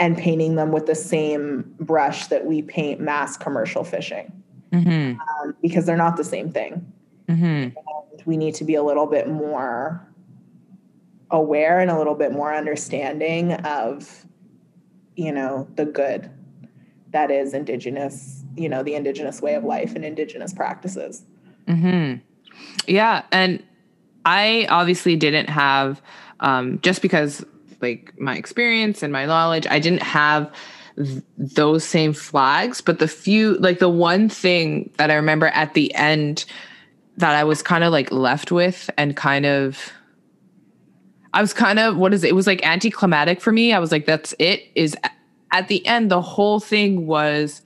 and 0.00 0.16
painting 0.16 0.56
them 0.56 0.72
with 0.72 0.86
the 0.86 0.94
same 0.94 1.74
brush 1.78 2.26
that 2.26 2.46
we 2.46 2.62
paint 2.62 3.00
mass 3.00 3.36
commercial 3.36 3.84
fishing 3.84 4.32
mm-hmm. 4.72 5.20
um, 5.20 5.54
because 5.62 5.86
they're 5.86 5.96
not 5.96 6.16
the 6.16 6.24
same 6.24 6.50
thing. 6.50 6.90
Mm-hmm. 7.28 7.70
we 8.26 8.36
need 8.36 8.54
to 8.56 8.64
be 8.64 8.74
a 8.74 8.82
little 8.82 9.06
bit 9.06 9.30
more 9.30 10.06
aware 11.30 11.80
and 11.80 11.90
a 11.90 11.96
little 11.96 12.14
bit 12.14 12.32
more 12.32 12.54
understanding 12.54 13.52
of 13.52 14.26
you 15.16 15.32
know 15.32 15.66
the 15.76 15.84
good 15.84 16.30
that 17.10 17.30
is 17.30 17.54
indigenous 17.54 18.42
you 18.56 18.68
know 18.68 18.82
the 18.82 18.94
indigenous 18.94 19.40
way 19.40 19.54
of 19.54 19.64
life 19.64 19.94
and 19.94 20.04
indigenous 20.04 20.52
practices. 20.52 21.24
Hmm 21.66 22.14
yeah 22.86 23.22
and 23.32 23.62
i 24.24 24.66
obviously 24.70 25.16
didn't 25.16 25.48
have 25.48 26.00
um, 26.40 26.78
just 26.80 27.00
because 27.00 27.44
like 27.80 28.12
my 28.18 28.36
experience 28.36 29.02
and 29.02 29.12
my 29.12 29.26
knowledge 29.26 29.66
i 29.68 29.78
didn't 29.78 30.02
have 30.02 30.52
th- 30.96 31.22
those 31.36 31.84
same 31.84 32.12
flags 32.12 32.80
but 32.80 32.98
the 32.98 33.08
few 33.08 33.54
like 33.58 33.78
the 33.78 33.88
one 33.88 34.28
thing 34.28 34.90
that 34.96 35.10
i 35.10 35.14
remember 35.14 35.46
at 35.48 35.74
the 35.74 35.94
end 35.94 36.44
that 37.16 37.34
i 37.34 37.44
was 37.44 37.62
kind 37.62 37.84
of 37.84 37.92
like 37.92 38.10
left 38.10 38.50
with 38.50 38.90
and 38.96 39.16
kind 39.16 39.46
of 39.46 39.92
I 41.34 41.40
was 41.40 41.52
kind 41.52 41.78
of 41.80 41.96
what 41.96 42.14
is 42.14 42.22
it? 42.24 42.28
It 42.28 42.34
was 42.34 42.46
like 42.46 42.64
anticlimactic 42.64 43.40
for 43.40 43.52
me. 43.52 43.72
I 43.72 43.80
was 43.80 43.90
like, 43.90 44.06
that's 44.06 44.34
it. 44.38 44.62
Is 44.74 44.96
at 45.50 45.68
the 45.68 45.84
end, 45.86 46.10
the 46.10 46.22
whole 46.22 46.60
thing 46.60 47.06
was 47.06 47.60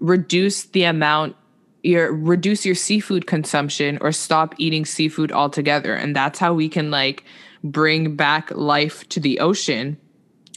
reduce 0.00 0.64
the 0.64 0.82
amount 0.82 1.36
your 1.84 2.12
reduce 2.12 2.66
your 2.66 2.74
seafood 2.74 3.26
consumption 3.26 3.98
or 4.00 4.10
stop 4.10 4.54
eating 4.58 4.84
seafood 4.84 5.30
altogether. 5.30 5.94
And 5.94 6.14
that's 6.14 6.40
how 6.40 6.52
we 6.52 6.68
can 6.68 6.90
like 6.90 7.24
bring 7.62 8.16
back 8.16 8.50
life 8.50 9.08
to 9.10 9.20
the 9.20 9.38
ocean. 9.38 9.96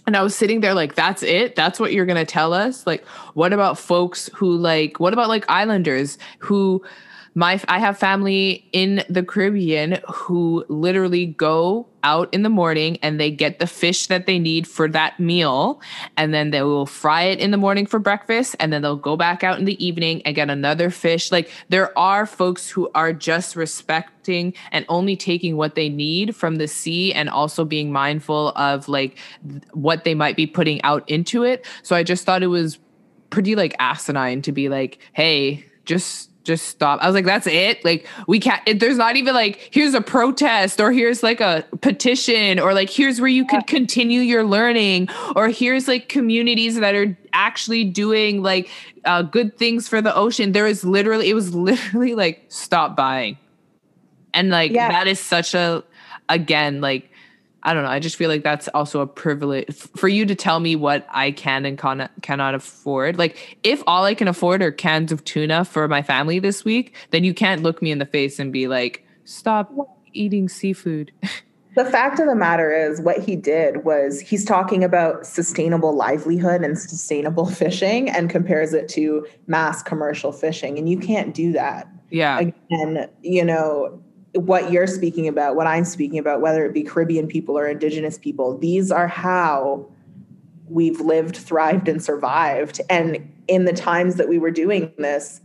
And 0.08 0.18
I 0.18 0.24
was 0.24 0.36
sitting 0.36 0.62
there 0.62 0.74
like, 0.74 0.96
that's 0.96 1.22
it? 1.22 1.56
That's 1.56 1.80
what 1.80 1.94
you're 1.94 2.08
to 2.08 2.26
tell 2.26 2.52
us? 2.52 2.88
Like, 2.88 3.06
what 3.36 3.54
about 3.54 3.78
folks 3.78 4.28
who 4.34 4.58
like, 4.58 5.00
what 5.00 5.14
about 5.14 5.30
like 5.30 5.46
islanders 5.48 6.18
who 6.40 6.84
my 7.36 7.62
I 7.68 7.78
have 7.78 8.00
family 8.00 8.68
in 8.72 9.04
the 9.08 9.22
Caribbean 9.24 10.00
who 10.08 10.66
literally 10.68 11.28
go 11.28 11.88
out 12.04 12.34
in 12.34 12.44
the 12.44 12.50
morning 12.50 12.98
and 13.02 13.20
they 13.20 13.32
get 13.32 13.60
the 13.60 13.68
fish 13.68 14.08
that 14.08 14.26
they 14.26 14.40
need 14.40 14.68
for 14.68 14.88
that 14.90 15.20
meal. 15.20 15.82
And 16.18 16.34
then 16.34 16.52
they 16.52 16.62
will 16.62 16.86
fry 16.86 17.24
it 17.24 17.40
in 17.40 17.52
the 17.52 17.58
morning 17.58 17.86
for 17.86 18.00
breakfast 18.00 18.56
and 18.60 18.72
then 18.72 18.82
they'll 18.82 18.96
go 18.96 19.18
back 19.18 19.44
out 19.44 19.60
in 19.60 19.66
the 19.66 19.84
evening 19.84 20.22
and 20.24 20.36
get 20.36 20.50
another 20.50 20.90
fish. 20.90 21.32
Like 21.32 21.52
there 21.70 21.98
are 21.98 22.26
folks 22.26 22.70
who 22.70 22.90
are 22.96 23.14
just 23.14 23.56
respecting 23.56 24.54
and 24.72 24.86
only 24.90 25.16
taking 25.16 25.58
what 25.58 25.76
they 25.76 25.90
need 25.90 26.36
from 26.36 26.58
the 26.58 26.68
sea 26.68 27.14
and 27.14 27.30
also 27.30 27.66
being 27.66 27.92
mindful 27.92 28.50
of 28.50 28.88
like 28.88 29.18
what 29.74 30.04
they 30.04 30.16
might 30.16 30.36
be 30.36 30.46
putting 30.46 30.82
out 30.84 31.08
into 31.10 31.44
it. 31.44 31.66
So 31.84 31.96
i 31.96 32.04
just 32.04 32.26
thought 32.26 32.44
it 32.44 32.48
was 32.48 32.80
pretty 33.30 33.56
like 33.56 33.76
asinine 33.80 34.42
to 34.42 34.52
be 34.52 34.70
like 34.70 35.00
hey 35.14 35.66
just 35.86 36.30
just 36.50 36.66
stop. 36.66 37.00
I 37.02 37.06
was 37.06 37.14
like, 37.14 37.26
that's 37.26 37.46
it. 37.46 37.86
Like, 37.86 38.08
we 38.28 38.40
can't, 38.40 38.62
it, 38.66 38.80
there's 38.80 38.98
not 38.98 39.16
even 39.16 39.36
like, 39.36 39.70
here's 39.72 39.94
a 39.94 40.02
protest 40.02 40.82
or 40.82 40.92
here's 40.92 41.22
like 41.22 41.40
a 41.40 41.64
petition 41.82 42.60
or 42.60 42.74
like, 42.74 42.90
here's 42.90 43.22
where 43.22 43.30
you 43.30 43.46
can 43.46 43.62
continue 43.62 44.22
your 44.22 44.44
learning 44.44 45.10
or 45.36 45.50
here's 45.50 45.88
like 45.88 46.10
communities 46.10 46.80
that 46.80 46.96
are 46.96 47.16
actually 47.34 47.84
doing 47.84 48.42
like 48.42 48.68
uh, 49.06 49.22
good 49.22 49.58
things 49.58 49.88
for 49.88 50.02
the 50.02 50.14
ocean. 50.16 50.52
There 50.52 50.66
is 50.66 50.84
literally, 50.84 51.30
it 51.30 51.36
was 51.36 51.54
literally 51.70 52.16
like, 52.16 52.46
stop 52.50 52.96
buying. 52.96 53.38
And 54.34 54.50
like, 54.50 54.72
yeah. 54.72 54.90
that 54.90 55.08
is 55.08 55.20
such 55.20 55.54
a, 55.54 55.84
again, 56.30 56.82
like, 56.82 57.12
I 57.64 57.74
don't 57.74 57.84
know. 57.84 57.90
I 57.90 58.00
just 58.00 58.16
feel 58.16 58.30
like 58.30 58.44
that's 58.44 58.68
also 58.70 59.02
a 59.02 59.08
privilege 59.08 59.76
for 59.96 60.08
you 60.08 60.26
to 60.26 60.36
tell 60.36 60.60
me 60.60 60.76
what 60.76 61.06
I 61.10 61.32
can 61.32 61.66
and 61.66 61.78
can, 61.78 62.10
cannot 62.22 62.56
afford. 62.56 63.18
Like, 63.18 63.58
if 63.64 63.84
all 63.86 64.06
I 64.06 64.14
can 64.14 64.28
afford 64.28 64.62
are 64.62 64.72
cans 64.72 65.12
of 65.12 65.24
tuna 65.26 65.66
for 65.66 65.88
my 65.88 66.02
family 66.02 66.40
this 66.40 66.64
week, 66.64 66.96
then 67.12 67.24
you 67.24 67.34
can't 67.34 67.62
look 67.62 67.82
me 67.82 67.92
in 67.92 68.00
the 68.00 68.06
face 68.06 68.40
and 68.40 68.54
be 68.54 68.68
like, 68.68 69.06
stop 69.26 69.72
eating 70.14 70.48
seafood. 70.50 71.12
The 71.76 71.86
fact 71.86 72.20
of 72.20 72.26
the 72.26 72.36
matter 72.36 72.74
is, 72.74 73.00
what 73.00 73.20
he 73.20 73.36
did 73.36 73.86
was 73.86 74.20
he's 74.20 74.44
talking 74.44 74.84
about 74.84 75.26
sustainable 75.26 75.96
livelihood 75.96 76.62
and 76.62 76.78
sustainable 76.78 77.46
fishing 77.50 78.10
and 78.10 78.30
compares 78.30 78.74
it 78.74 78.90
to 78.90 79.26
mass 79.48 79.84
commercial 79.84 80.32
fishing. 80.32 80.78
And 80.78 80.90
you 80.90 80.98
can't 80.98 81.34
do 81.34 81.54
that. 81.54 81.88
Yeah. 82.10 82.40
Again, 82.40 83.08
you 83.22 83.46
know, 83.46 84.02
what 84.34 84.72
you're 84.72 84.88
speaking 84.88 85.28
about, 85.28 85.56
what 85.56 85.68
I'm 85.68 85.86
speaking 85.86 86.20
about, 86.20 86.42
whether 86.42 86.66
it 86.66 86.74
be 86.74 86.84
Caribbean 86.84 87.28
people 87.28 87.58
or 87.58 87.68
Indigenous 87.68 88.18
people, 88.18 88.58
these 88.58 88.92
are 88.92 89.08
how 89.08 89.88
we've 90.68 91.02
lived, 91.02 91.36
thrived, 91.36 91.88
and 91.88 92.04
survived. 92.04 92.80
And 92.90 93.32
in 93.48 93.66
the 93.66 93.74
times 93.74 94.16
that 94.16 94.30
we 94.30 94.38
were 94.38 94.52
doing 94.52 94.94
this, 94.98 95.42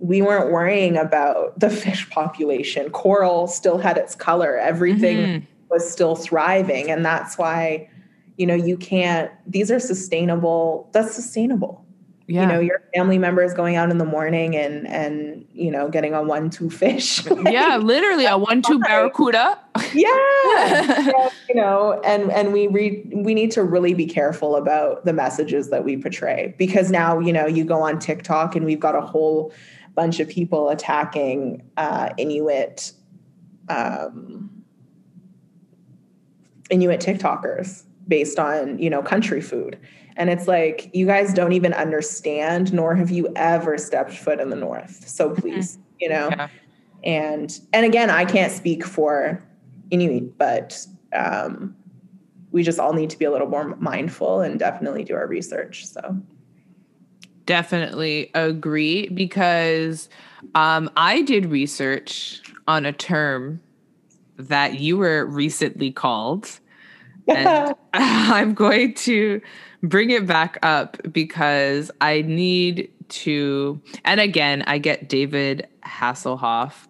we 0.00 0.20
weren't 0.22 0.50
worrying 0.50 0.96
about 0.96 1.58
the 1.58 1.70
fish 1.70 2.08
population. 2.10 2.90
Coral 2.90 3.46
still 3.46 3.78
had 3.78 3.96
its 3.96 4.14
color, 4.14 4.58
everything 4.58 5.16
mm-hmm. 5.18 5.44
was 5.70 5.88
still 5.88 6.16
thriving. 6.16 6.90
And 6.90 7.04
that's 7.04 7.38
why, 7.38 7.88
you 8.36 8.46
know, 8.46 8.54
you 8.54 8.76
can't, 8.76 9.30
these 9.46 9.70
are 9.70 9.78
sustainable, 9.80 10.90
that's 10.92 11.14
sustainable 11.14 11.83
yeah. 12.26 12.42
you 12.42 12.46
know 12.46 12.60
your 12.60 12.82
family 12.94 13.18
members 13.18 13.52
going 13.52 13.76
out 13.76 13.90
in 13.90 13.98
the 13.98 14.04
morning 14.04 14.56
and 14.56 14.86
and 14.88 15.44
you 15.52 15.70
know 15.70 15.88
getting 15.88 16.14
a 16.14 16.22
one 16.22 16.48
two 16.50 16.70
fish 16.70 17.24
yeah 17.44 17.76
literally 17.76 18.26
a 18.26 18.38
one 18.38 18.62
two 18.62 18.78
barracuda. 18.78 19.58
Yeah 19.92 21.28
you 21.48 21.54
know 21.54 22.00
and 22.04 22.30
and 22.32 22.52
we 22.52 22.66
re- 22.68 23.04
we 23.14 23.34
need 23.34 23.50
to 23.52 23.62
really 23.62 23.94
be 23.94 24.06
careful 24.06 24.56
about 24.56 25.04
the 25.04 25.12
messages 25.12 25.70
that 25.70 25.84
we 25.84 25.96
portray 25.96 26.54
because 26.58 26.90
now 26.90 27.18
you 27.18 27.32
know 27.32 27.46
you 27.46 27.64
go 27.64 27.82
on 27.82 27.98
tiktok 27.98 28.56
and 28.56 28.64
we've 28.64 28.80
got 28.80 28.94
a 28.94 29.00
whole 29.00 29.52
bunch 29.94 30.20
of 30.20 30.28
people 30.28 30.70
attacking 30.70 31.62
uh, 31.76 32.10
inuit 32.18 32.92
um, 33.68 34.50
Inuit 36.70 37.00
TikTokers 37.00 37.84
based 38.08 38.38
on, 38.38 38.78
you 38.78 38.90
know, 38.90 39.02
country 39.02 39.40
food. 39.40 39.78
And 40.16 40.30
it's 40.30 40.46
like, 40.46 40.90
you 40.92 41.06
guys 41.06 41.34
don't 41.34 41.52
even 41.52 41.72
understand, 41.72 42.72
nor 42.72 42.94
have 42.94 43.10
you 43.10 43.32
ever 43.34 43.78
stepped 43.78 44.12
foot 44.12 44.40
in 44.40 44.50
the 44.50 44.56
North. 44.56 45.08
So 45.08 45.30
mm-hmm. 45.30 45.40
please, 45.40 45.76
mm-hmm. 45.76 45.82
you 46.00 46.08
know. 46.08 46.28
Yeah. 46.30 46.48
And 47.04 47.60
and 47.72 47.84
again, 47.84 48.10
I 48.10 48.24
can't 48.24 48.52
speak 48.52 48.84
for 48.84 49.42
Inuit, 49.90 50.38
but 50.38 50.86
um, 51.12 51.76
we 52.50 52.62
just 52.62 52.78
all 52.78 52.92
need 52.92 53.10
to 53.10 53.18
be 53.18 53.24
a 53.24 53.30
little 53.30 53.48
more 53.48 53.76
mindful 53.76 54.40
and 54.40 54.58
definitely 54.58 55.04
do 55.04 55.14
our 55.14 55.26
research. 55.26 55.86
So 55.86 56.16
definitely 57.46 58.30
agree 58.34 59.08
because 59.08 60.08
um, 60.54 60.90
I 60.96 61.22
did 61.22 61.46
research 61.46 62.40
on 62.66 62.86
a 62.86 62.92
term 62.92 63.60
that 64.36 64.80
you 64.80 64.96
were 64.96 65.26
recently 65.26 65.90
called. 65.90 66.58
And 67.28 67.74
I'm 67.94 68.54
going 68.54 68.94
to 68.94 69.40
bring 69.82 70.10
it 70.10 70.26
back 70.26 70.58
up 70.62 70.96
because 71.12 71.90
I 72.00 72.22
need 72.22 72.90
to, 73.08 73.80
and 74.04 74.20
again, 74.20 74.62
I 74.66 74.78
get 74.78 75.08
David 75.08 75.68
Hasselhoff. 75.84 76.86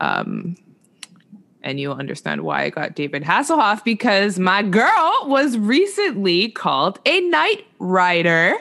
Um, 0.00 0.56
and 1.62 1.80
you'll 1.80 1.94
understand 1.94 2.42
why 2.42 2.62
I 2.62 2.70
got 2.70 2.94
David 2.94 3.24
Hasselhoff 3.24 3.82
because 3.82 4.38
my 4.38 4.62
girl 4.62 5.24
was 5.24 5.58
recently 5.58 6.48
called 6.50 7.00
a 7.04 7.20
night 7.22 7.66
rider. 7.80 8.54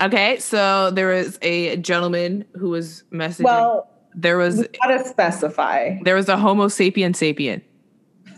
Okay, 0.00 0.38
so 0.38 0.90
there 0.92 1.08
was 1.08 1.38
a 1.42 1.76
gentleman 1.76 2.46
who 2.54 2.70
was 2.70 3.04
messaging. 3.12 3.44
Well, 3.44 3.90
there 4.14 4.38
was 4.38 4.66
gotta 4.80 5.06
specify. 5.06 5.98
There 6.02 6.14
was 6.14 6.28
a 6.28 6.36
Homo 6.36 6.68
sapien 6.68 7.12
sapien. 7.12 7.62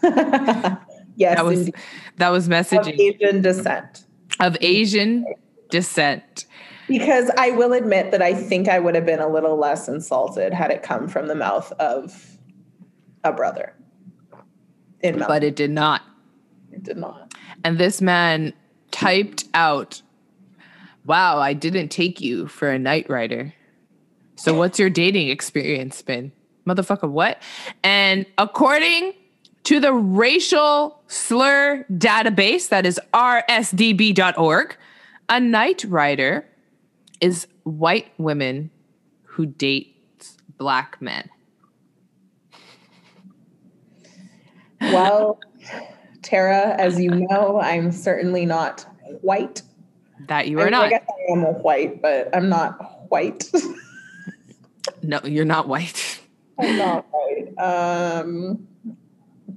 yes, 1.17 1.37
that 1.37 1.45
was 1.45 1.59
indeed. 1.61 1.75
that 2.17 2.29
was 2.31 2.49
messaging 2.49 2.95
of 2.95 3.01
Asian 3.01 3.43
descent. 3.43 4.05
Of 4.39 4.57
Asian 4.61 5.27
descent. 5.71 6.47
Because 6.89 7.31
I 7.39 7.53
will 7.53 7.73
admit 7.73 8.11
that 8.11 8.21
I 8.21 8.35
think 8.35 8.69
I 8.69 8.81
would 8.81 8.95
have 8.95 9.07
been 9.07 9.21
a 9.21 9.29
little 9.29 9.57
less 9.57 9.89
insulted 9.89 10.53
had 10.53 10.71
it 10.71 10.83
come 10.83 11.07
from 11.07 11.29
the 11.29 11.37
mouth 11.37 11.71
of 11.73 12.37
a 13.23 13.33
brother. 13.33 13.75
In 15.01 15.19
but 15.19 15.45
it 15.45 15.57
did 15.57 15.71
not. 15.71 16.03
It 16.73 16.83
did 16.83 16.97
not. 16.97 17.33
And 17.65 17.79
this 17.79 18.01
man 18.01 18.53
typed 18.91 19.45
out, 19.55 20.03
Wow, 21.07 21.39
I 21.39 21.55
didn't 21.55 21.89
take 21.89 22.21
you 22.21 22.47
for 22.47 22.71
a 22.71 22.79
night 22.79 23.09
rider. 23.09 23.55
So 24.37 24.55
what's 24.55 24.79
your 24.79 24.91
dating 24.91 25.29
experience 25.29 26.01
been? 26.03 26.33
Motherfucker, 26.67 27.11
what? 27.11 27.43
And 27.83 28.27
according 28.39 29.13
to 29.65 29.81
the 29.81 29.93
racial 29.93 31.03
slur 31.07 31.85
database, 31.93 32.69
that 32.69 32.87
is 32.87 33.01
rsdb.org, 33.13 34.77
a 35.29 35.41
night 35.41 35.85
rider 35.85 36.47
is 37.21 37.47
white 37.65 38.09
women 38.19 38.71
who 39.23 39.47
date 39.47 39.97
black 40.59 41.01
men. 41.01 41.29
Well, 44.81 45.39
Tara, 46.23 46.75
as 46.79 46.99
you 46.99 47.11
know, 47.11 47.61
I'm 47.61 47.93
certainly 47.93 48.47
not 48.47 48.87
white. 49.21 49.63
That 50.27 50.49
you 50.49 50.59
are 50.61 50.67
I, 50.67 50.71
not. 50.71 50.87
I 50.87 50.91
guess 50.91 51.07
I 51.09 51.33
am 51.33 51.43
white, 51.63 52.01
but 52.03 52.35
I'm 52.35 52.49
not 52.49 53.09
white. 53.11 53.51
no, 55.03 55.21
you're 55.25 55.45
not 55.45 55.69
white. 55.69 56.21
I'm 56.59 56.77
not 56.77 57.07
white. 57.11 57.59
Um, 57.59 58.67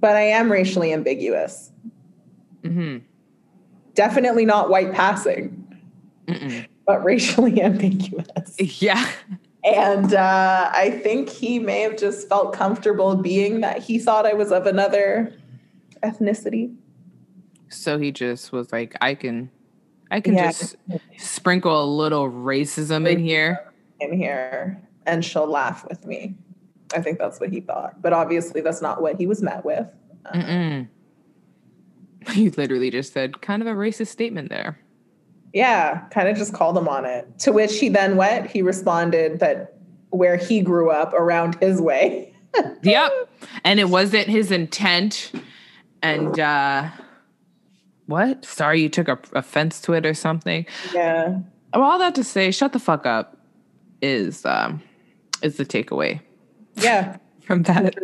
but 0.03 0.17
I 0.17 0.23
am 0.23 0.51
racially 0.51 0.91
ambiguous. 0.91 1.71
Mm-hmm. 2.63 2.97
Definitely 3.93 4.43
not 4.43 4.69
white 4.69 4.91
passing, 4.91 5.65
Mm-mm. 6.27 6.67
but 6.85 7.01
racially 7.05 7.61
ambiguous. 7.63 8.81
Yeah. 8.81 9.09
And 9.63 10.13
uh, 10.13 10.69
I 10.73 10.99
think 11.01 11.29
he 11.29 11.57
may 11.57 11.79
have 11.83 11.97
just 11.97 12.27
felt 12.27 12.51
comfortable 12.51 13.15
being 13.15 13.61
that 13.61 13.81
he 13.81 13.97
thought 13.97 14.25
I 14.25 14.33
was 14.33 14.51
of 14.51 14.67
another 14.67 15.33
ethnicity. 16.03 16.75
So 17.69 17.97
he 17.97 18.11
just 18.11 18.51
was 18.51 18.73
like, 18.73 18.97
I 18.99 19.15
can, 19.15 19.49
I 20.11 20.19
can 20.19 20.33
yeah. 20.33 20.51
just 20.51 20.75
sprinkle 21.17 21.81
a 21.81 21.87
little 21.87 22.29
racism 22.29 23.09
in 23.09 23.19
here. 23.19 23.71
In 24.01 24.11
here, 24.11 24.81
and 25.05 25.23
she'll 25.23 25.47
laugh 25.47 25.87
with 25.87 26.05
me. 26.05 26.35
I 26.93 27.01
think 27.01 27.19
that's 27.19 27.39
what 27.39 27.49
he 27.49 27.59
thought. 27.59 28.01
But 28.01 28.13
obviously, 28.13 28.61
that's 28.61 28.81
not 28.81 29.01
what 29.01 29.17
he 29.17 29.27
was 29.27 29.41
met 29.41 29.65
with. 29.65 29.87
Mm-mm. 30.33 30.87
You 32.35 32.51
literally 32.55 32.89
just 32.89 33.11
said 33.11 33.41
kind 33.41 33.61
of 33.61 33.67
a 33.67 33.73
racist 33.73 34.07
statement 34.07 34.47
there. 34.49 34.79
Yeah, 35.53 36.07
kind 36.07 36.29
of 36.29 36.37
just 36.37 36.53
called 36.53 36.77
him 36.77 36.87
on 36.87 37.03
it. 37.03 37.39
To 37.39 37.51
which 37.51 37.79
he 37.79 37.89
then 37.89 38.15
went, 38.15 38.49
He 38.49 38.61
responded 38.61 39.39
that 39.41 39.75
where 40.09 40.37
he 40.37 40.61
grew 40.61 40.89
up 40.89 41.13
around 41.13 41.55
his 41.61 41.81
way. 41.81 42.33
yep. 42.83 43.11
And 43.63 43.79
it 43.79 43.89
wasn't 43.89 44.27
his 44.27 44.51
intent. 44.51 45.31
And 46.01 46.39
uh 46.39 46.89
what? 48.05 48.45
Sorry 48.45 48.81
you 48.81 48.89
took 48.89 49.07
a, 49.07 49.17
offense 49.33 49.81
to 49.81 49.93
it 49.93 50.05
or 50.05 50.13
something. 50.13 50.65
Yeah. 50.93 51.39
All 51.73 51.97
that 51.99 52.15
to 52.15 52.23
say, 52.23 52.51
shut 52.51 52.73
the 52.73 52.79
fuck 52.79 53.05
up 53.05 53.37
is 54.01 54.45
um 54.45 54.81
is 55.41 55.57
the 55.57 55.65
takeaway. 55.65 56.21
Yeah. 56.75 57.17
From 57.41 57.63
that. 57.63 57.95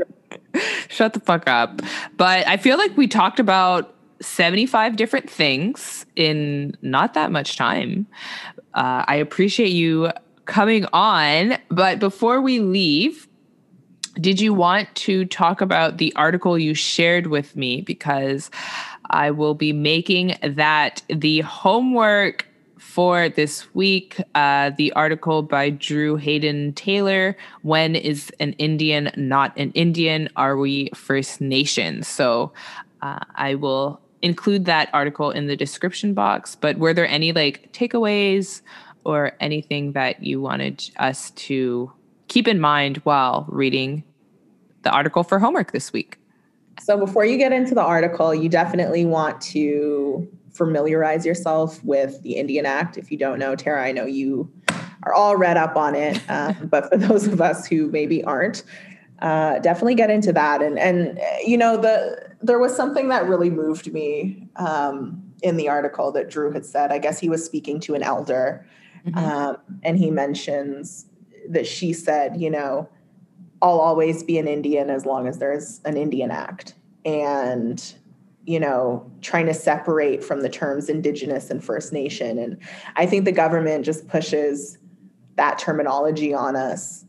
shut 0.89 1.13
the 1.13 1.19
fuck 1.21 1.47
up. 1.47 1.81
But 2.17 2.45
I 2.47 2.57
feel 2.57 2.77
like 2.77 2.95
we 2.97 3.07
talked 3.07 3.39
about 3.39 3.95
75 4.21 4.95
different 4.97 5.29
things 5.29 6.05
in 6.15 6.75
not 6.81 7.13
that 7.13 7.31
much 7.31 7.55
time. 7.55 8.05
Uh, 8.73 9.05
I 9.07 9.15
appreciate 9.15 9.69
you 9.69 10.11
coming 10.45 10.85
on. 10.91 11.57
But 11.69 11.99
before 11.99 12.41
we 12.41 12.59
leave, 12.59 13.27
did 14.15 14.41
you 14.41 14.53
want 14.53 14.93
to 14.95 15.25
talk 15.25 15.61
about 15.61 15.97
the 15.97 16.13
article 16.15 16.57
you 16.57 16.73
shared 16.73 17.27
with 17.27 17.55
me? 17.55 17.81
Because 17.81 18.51
I 19.09 19.31
will 19.31 19.53
be 19.53 19.71
making 19.71 20.37
that 20.43 21.01
the 21.07 21.41
homework 21.41 22.45
for 22.79 23.29
this 23.29 23.73
week. 23.75 24.21
Uh, 24.33 24.71
the 24.77 24.91
article 24.93 25.43
by 25.43 25.69
Drew 25.69 26.15
Hayden 26.15 26.73
Taylor 26.73 27.37
When 27.61 27.95
is 27.95 28.31
an 28.39 28.53
Indian 28.53 29.11
not 29.15 29.55
an 29.57 29.71
Indian? 29.71 30.29
Are 30.35 30.57
we 30.57 30.89
First 30.95 31.41
Nations? 31.41 32.07
So 32.07 32.51
uh, 33.01 33.19
I 33.35 33.55
will 33.55 34.01
include 34.21 34.65
that 34.65 34.89
article 34.93 35.31
in 35.31 35.47
the 35.47 35.55
description 35.55 36.13
box. 36.13 36.55
But 36.55 36.77
were 36.77 36.93
there 36.93 37.07
any 37.07 37.31
like 37.31 37.71
takeaways 37.73 38.61
or 39.03 39.33
anything 39.39 39.93
that 39.93 40.23
you 40.23 40.41
wanted 40.41 40.89
us 40.97 41.31
to 41.31 41.91
keep 42.27 42.47
in 42.47 42.59
mind 42.59 42.97
while 42.97 43.45
reading 43.49 44.03
the 44.83 44.91
article 44.91 45.23
for 45.23 45.39
homework 45.39 45.71
this 45.71 45.93
week? 45.93 46.17
So, 46.81 46.97
before 46.97 47.25
you 47.25 47.37
get 47.37 47.51
into 47.51 47.75
the 47.75 47.81
article, 47.81 48.33
you 48.33 48.47
definitely 48.47 49.05
want 49.05 49.41
to 49.41 50.27
familiarize 50.59 51.25
yourself 51.25 51.83
with 51.83 52.21
the 52.21 52.33
Indian 52.33 52.65
Act. 52.65 52.97
If 52.97 53.09
you 53.11 53.17
don't 53.17 53.39
know, 53.39 53.55
Tara, 53.55 53.83
I 53.83 53.93
know 53.93 54.05
you 54.05 54.51
are 55.03 55.13
all 55.13 55.37
read 55.37 55.57
up 55.57 55.75
on 55.75 55.95
it. 55.95 56.21
Uh, 56.29 56.53
but 56.63 56.89
for 56.89 56.97
those 56.97 57.25
of 57.25 57.41
us 57.41 57.65
who 57.65 57.89
maybe 57.89 58.23
aren't, 58.23 58.63
uh, 59.21 59.59
definitely 59.59 59.95
get 59.95 60.09
into 60.09 60.31
that. 60.33 60.61
And 60.61 60.77
and 60.77 61.19
you 61.43 61.57
know 61.57 61.77
the 61.77 62.29
there 62.41 62.59
was 62.59 62.75
something 62.75 63.07
that 63.09 63.25
really 63.25 63.49
moved 63.49 63.91
me 63.91 64.47
um, 64.57 65.23
in 65.41 65.57
the 65.57 65.69
article 65.69 66.11
that 66.11 66.29
Drew 66.29 66.51
had 66.51 66.65
said. 66.65 66.91
I 66.91 66.99
guess 66.99 67.19
he 67.19 67.29
was 67.29 67.43
speaking 67.43 67.79
to 67.81 67.95
an 67.95 68.03
elder, 68.03 68.65
mm-hmm. 69.05 69.17
um, 69.17 69.57
and 69.83 69.97
he 69.97 70.11
mentions 70.11 71.05
that 71.49 71.65
she 71.65 71.93
said, 71.93 72.39
you 72.39 72.49
know, 72.49 72.87
I'll 73.61 73.79
always 73.79 74.23
be 74.23 74.37
an 74.37 74.47
Indian 74.47 74.89
as 74.89 75.05
long 75.05 75.27
as 75.27 75.39
there's 75.39 75.81
an 75.85 75.97
Indian 75.97 76.31
Act, 76.31 76.75
and 77.05 77.93
you 78.49 78.59
know, 78.59 79.05
trying 79.21 79.45
to 79.45 79.53
separate 79.53 80.23
from 80.23 80.41
the 80.41 80.49
terms 80.49 80.89
Indigenous 80.89 81.51
and 81.51 81.63
First 81.63 81.93
Nation. 81.93 82.39
And 82.39 82.57
I 82.95 83.05
think 83.05 83.25
the 83.25 83.31
government 83.31 83.85
just 83.85 84.07
pushes 84.07 84.79
that 85.35 85.59
terminology 85.59 86.33
on 86.33 86.55
us 86.55 87.05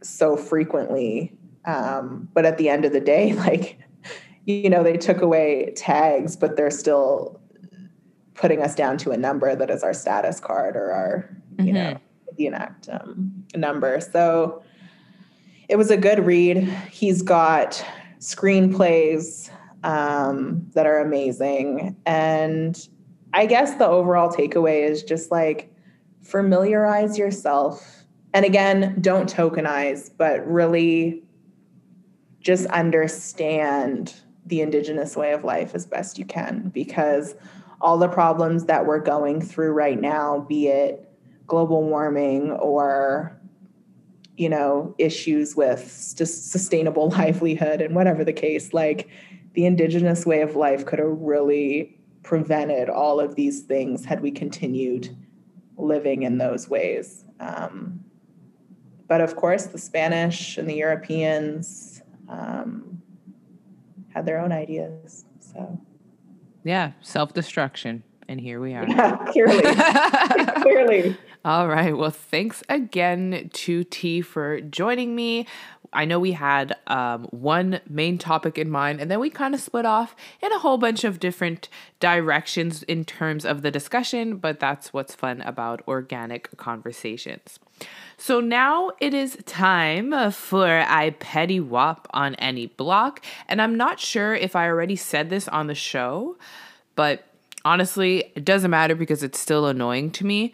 so 0.00 0.36
frequently. 0.36 1.36
Um, 1.64 2.28
but 2.32 2.46
at 2.46 2.56
the 2.56 2.68
end 2.68 2.84
of 2.84 2.92
the 2.92 3.00
day, 3.00 3.32
like 3.48 3.80
you 4.44 4.70
know, 4.70 4.84
they 4.84 4.96
took 4.96 5.22
away 5.22 5.72
tags, 5.74 6.36
but 6.36 6.56
they're 6.56 6.70
still 6.70 7.40
putting 8.34 8.62
us 8.62 8.76
down 8.76 8.96
to 8.98 9.10
a 9.10 9.16
number 9.16 9.56
that 9.56 9.70
is 9.70 9.82
our 9.82 9.92
status 9.92 10.38
card 10.38 10.76
or 10.76 10.92
our, 10.92 11.36
you 11.58 11.64
mm-hmm. 11.64 11.74
know, 11.74 11.98
Indian 12.30 12.54
Act 12.54 12.88
um, 12.90 13.44
number. 13.56 14.00
So 14.00 14.62
it 15.68 15.74
was 15.74 15.90
a 15.90 15.96
good 15.96 16.24
read. 16.24 16.62
He's 16.92 17.22
got 17.22 17.84
screenplays 18.20 19.50
um, 19.86 20.66
that 20.74 20.84
are 20.84 20.98
amazing. 20.98 21.96
And 22.04 22.76
I 23.32 23.46
guess 23.46 23.76
the 23.76 23.86
overall 23.86 24.28
takeaway 24.28 24.82
is 24.82 25.02
just 25.04 25.30
like 25.30 25.72
familiarize 26.22 27.16
yourself. 27.16 28.04
And 28.34 28.44
again, 28.44 28.98
don't 29.00 29.32
tokenize, 29.32 30.10
but 30.18 30.46
really 30.46 31.22
just 32.40 32.66
understand 32.66 34.14
the 34.44 34.60
indigenous 34.60 35.16
way 35.16 35.32
of 35.32 35.44
life 35.44 35.74
as 35.74 35.86
best 35.86 36.18
you 36.18 36.24
can 36.24 36.70
because 36.74 37.36
all 37.80 37.96
the 37.96 38.08
problems 38.08 38.64
that 38.64 38.86
we're 38.86 39.00
going 39.00 39.40
through 39.40 39.70
right 39.70 40.00
now, 40.00 40.40
be 40.48 40.66
it 40.66 41.08
global 41.46 41.84
warming 41.84 42.50
or 42.50 43.40
you 44.36 44.48
know 44.48 44.94
issues 44.98 45.54
with 45.54 46.14
just 46.16 46.50
sustainable 46.50 47.08
livelihood 47.18 47.80
and 47.80 47.94
whatever 47.94 48.24
the 48.24 48.32
case 48.32 48.74
like 48.74 49.08
the 49.56 49.64
indigenous 49.64 50.26
way 50.26 50.42
of 50.42 50.54
life 50.54 50.84
could 50.84 50.98
have 50.98 51.18
really 51.18 51.98
prevented 52.22 52.90
all 52.90 53.18
of 53.18 53.34
these 53.36 53.62
things 53.62 54.04
had 54.04 54.20
we 54.20 54.30
continued 54.30 55.16
living 55.78 56.22
in 56.22 56.36
those 56.36 56.68
ways 56.68 57.24
um, 57.40 57.98
but 59.08 59.20
of 59.22 59.34
course 59.34 59.66
the 59.66 59.78
spanish 59.78 60.58
and 60.58 60.68
the 60.68 60.74
europeans 60.74 62.02
um, 62.28 63.00
had 64.12 64.26
their 64.26 64.38
own 64.38 64.52
ideas 64.52 65.24
so 65.40 65.80
yeah 66.62 66.92
self-destruction 67.00 68.02
and 68.28 68.38
here 68.38 68.60
we 68.60 68.74
are 68.74 68.86
yeah 68.88 69.16
clearly 69.32 69.62
clearly 70.62 71.16
all 71.46 71.68
right. 71.68 71.96
Well, 71.96 72.10
thanks 72.10 72.64
again 72.68 73.50
to 73.52 73.84
T 73.84 74.20
for 74.20 74.60
joining 74.60 75.14
me. 75.14 75.46
I 75.92 76.04
know 76.04 76.18
we 76.18 76.32
had 76.32 76.76
um, 76.86 77.24
one 77.30 77.80
main 77.88 78.18
topic 78.18 78.58
in 78.58 78.70
mind, 78.70 79.00
and 79.00 79.10
then 79.10 79.20
we 79.20 79.30
kind 79.30 79.54
of 79.54 79.60
split 79.60 79.86
off 79.86 80.16
in 80.42 80.52
a 80.52 80.58
whole 80.58 80.78
bunch 80.78 81.04
of 81.04 81.20
different 81.20 81.68
directions 82.00 82.82
in 82.84 83.04
terms 83.04 83.44
of 83.44 83.62
the 83.62 83.70
discussion, 83.70 84.36
but 84.36 84.60
that's 84.60 84.92
what's 84.92 85.14
fun 85.14 85.40
about 85.42 85.82
organic 85.88 86.56
conversations. 86.56 87.58
So 88.16 88.40
now 88.40 88.92
it 89.00 89.12
is 89.12 89.38
time 89.46 90.30
for 90.32 90.84
I 90.86 91.10
Petty 91.10 91.60
Wop 91.60 92.08
on 92.12 92.34
any 92.36 92.66
block, 92.66 93.24
and 93.48 93.60
I'm 93.60 93.76
not 93.76 94.00
sure 94.00 94.34
if 94.34 94.56
I 94.56 94.66
already 94.66 94.96
said 94.96 95.30
this 95.30 95.48
on 95.48 95.66
the 95.66 95.74
show, 95.74 96.36
but 96.94 97.26
honestly, 97.64 98.32
it 98.34 98.44
doesn't 98.44 98.70
matter 98.70 98.94
because 98.94 99.22
it's 99.22 99.38
still 99.38 99.66
annoying 99.66 100.10
to 100.12 100.26
me. 100.26 100.52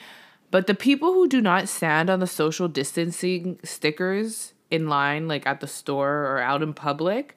But 0.50 0.66
the 0.66 0.74
people 0.74 1.14
who 1.14 1.28
do 1.28 1.40
not 1.40 1.68
stand 1.68 2.10
on 2.10 2.20
the 2.20 2.26
social 2.26 2.68
distancing 2.68 3.58
stickers 3.64 4.52
in 4.72 4.88
line, 4.88 5.28
like 5.28 5.46
at 5.46 5.60
the 5.60 5.66
store 5.68 6.26
or 6.26 6.40
out 6.40 6.62
in 6.62 6.72
public, 6.74 7.36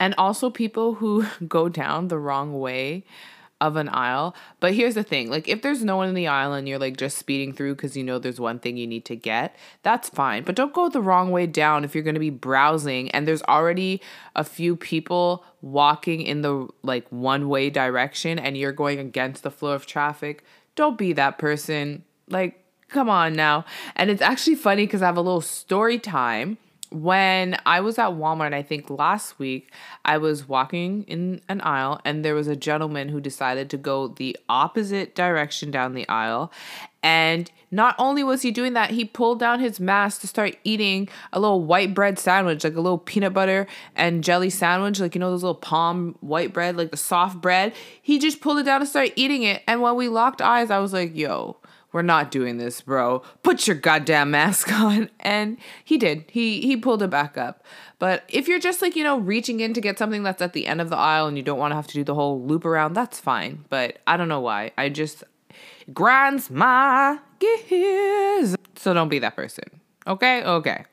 and 0.00 0.14
also 0.18 0.50
people 0.50 0.94
who 0.94 1.26
go 1.48 1.68
down 1.68 2.08
the 2.08 2.18
wrong 2.18 2.58
way 2.58 3.04
of 3.60 3.76
an 3.76 3.88
aisle. 3.90 4.34
But 4.58 4.74
here's 4.74 4.96
the 4.96 5.04
thing 5.04 5.30
like, 5.30 5.48
if 5.48 5.62
there's 5.62 5.84
no 5.84 5.96
one 5.96 6.08
in 6.08 6.16
the 6.16 6.26
aisle 6.26 6.52
and 6.52 6.68
you're 6.68 6.80
like 6.80 6.96
just 6.96 7.16
speeding 7.16 7.52
through 7.52 7.76
because 7.76 7.96
you 7.96 8.02
know 8.02 8.18
there's 8.18 8.40
one 8.40 8.58
thing 8.58 8.76
you 8.76 8.88
need 8.88 9.04
to 9.04 9.14
get, 9.14 9.54
that's 9.84 10.08
fine. 10.08 10.42
But 10.42 10.56
don't 10.56 10.74
go 10.74 10.88
the 10.88 11.00
wrong 11.00 11.30
way 11.30 11.46
down 11.46 11.84
if 11.84 11.94
you're 11.94 12.02
going 12.02 12.14
to 12.14 12.20
be 12.20 12.30
browsing 12.30 13.08
and 13.12 13.26
there's 13.26 13.42
already 13.44 14.02
a 14.34 14.42
few 14.42 14.74
people 14.74 15.44
walking 15.60 16.22
in 16.22 16.42
the 16.42 16.66
like 16.82 17.06
one 17.10 17.48
way 17.48 17.70
direction 17.70 18.40
and 18.40 18.56
you're 18.56 18.72
going 18.72 18.98
against 18.98 19.44
the 19.44 19.50
flow 19.52 19.70
of 19.70 19.86
traffic. 19.86 20.44
Don't 20.74 20.98
be 20.98 21.12
that 21.12 21.38
person 21.38 22.02
like, 22.28 22.64
come 22.88 23.08
on 23.08 23.34
now. 23.34 23.64
And 23.94 24.10
it's 24.10 24.22
actually 24.22 24.56
funny 24.56 24.86
because 24.86 25.02
I 25.02 25.06
have 25.06 25.16
a 25.16 25.22
little 25.22 25.40
story 25.40 26.00
time. 26.00 26.58
When 26.92 27.56
I 27.64 27.80
was 27.80 27.98
at 27.98 28.10
Walmart, 28.10 28.52
I 28.52 28.62
think 28.62 28.90
last 28.90 29.38
week, 29.38 29.72
I 30.04 30.18
was 30.18 30.48
walking 30.48 31.04
in 31.04 31.40
an 31.48 31.60
aisle 31.62 32.00
and 32.04 32.24
there 32.24 32.34
was 32.34 32.48
a 32.48 32.56
gentleman 32.56 33.08
who 33.08 33.20
decided 33.20 33.70
to 33.70 33.76
go 33.76 34.08
the 34.08 34.36
opposite 34.48 35.14
direction 35.14 35.70
down 35.70 35.94
the 35.94 36.08
aisle. 36.08 36.52
And 37.02 37.50
not 37.72 37.96
only 37.98 38.22
was 38.22 38.42
he 38.42 38.50
doing 38.50 38.74
that, 38.74 38.90
he 38.90 39.04
pulled 39.04 39.40
down 39.40 39.58
his 39.58 39.80
mask 39.80 40.20
to 40.20 40.28
start 40.28 40.56
eating 40.62 41.08
a 41.32 41.40
little 41.40 41.64
white 41.64 41.94
bread 41.94 42.18
sandwich, 42.18 42.62
like 42.62 42.74
a 42.74 42.80
little 42.80 42.98
peanut 42.98 43.32
butter 43.32 43.66
and 43.96 44.22
jelly 44.22 44.50
sandwich, 44.50 45.00
like 45.00 45.14
you 45.14 45.18
know, 45.18 45.30
those 45.30 45.42
little 45.42 45.54
Pom 45.54 46.16
white 46.20 46.52
bread, 46.52 46.76
like 46.76 46.90
the 46.90 46.96
soft 46.96 47.40
bread. 47.40 47.72
He 48.00 48.18
just 48.18 48.40
pulled 48.40 48.58
it 48.58 48.64
down 48.64 48.82
and 48.82 48.88
started 48.88 49.14
eating 49.16 49.42
it. 49.42 49.62
And 49.66 49.80
when 49.80 49.96
we 49.96 50.08
locked 50.08 50.42
eyes, 50.42 50.70
I 50.70 50.78
was 50.78 50.92
like, 50.92 51.16
yo, 51.16 51.56
we're 51.92 52.02
not 52.02 52.30
doing 52.30 52.56
this, 52.56 52.80
bro. 52.80 53.22
Put 53.42 53.66
your 53.66 53.76
goddamn 53.76 54.30
mask 54.30 54.72
on. 54.80 55.10
And 55.20 55.58
he 55.84 55.98
did. 55.98 56.24
He 56.28 56.62
he 56.62 56.76
pulled 56.76 57.02
it 57.02 57.10
back 57.10 57.36
up. 57.36 57.64
But 57.98 58.24
if 58.28 58.48
you're 58.48 58.58
just 58.58 58.82
like, 58.82 58.96
you 58.96 59.04
know, 59.04 59.18
reaching 59.18 59.60
in 59.60 59.74
to 59.74 59.80
get 59.80 59.98
something 59.98 60.22
that's 60.22 60.42
at 60.42 60.54
the 60.54 60.66
end 60.66 60.80
of 60.80 60.90
the 60.90 60.96
aisle 60.96 61.28
and 61.28 61.36
you 61.36 61.42
don't 61.42 61.58
want 61.58 61.70
to 61.70 61.76
have 61.76 61.86
to 61.88 61.94
do 61.94 62.02
the 62.02 62.14
whole 62.14 62.42
loop 62.42 62.64
around, 62.64 62.94
that's 62.94 63.20
fine. 63.20 63.64
But 63.68 63.98
I 64.06 64.16
don't 64.16 64.28
know 64.28 64.40
why. 64.40 64.72
I 64.76 64.88
just 64.88 65.22
grinds 65.92 66.50
my 66.50 67.18
gears. 67.38 68.56
So 68.76 68.92
don't 68.92 69.08
be 69.08 69.20
that 69.20 69.36
person. 69.36 69.64
Okay? 70.06 70.42
Okay. 70.42 70.84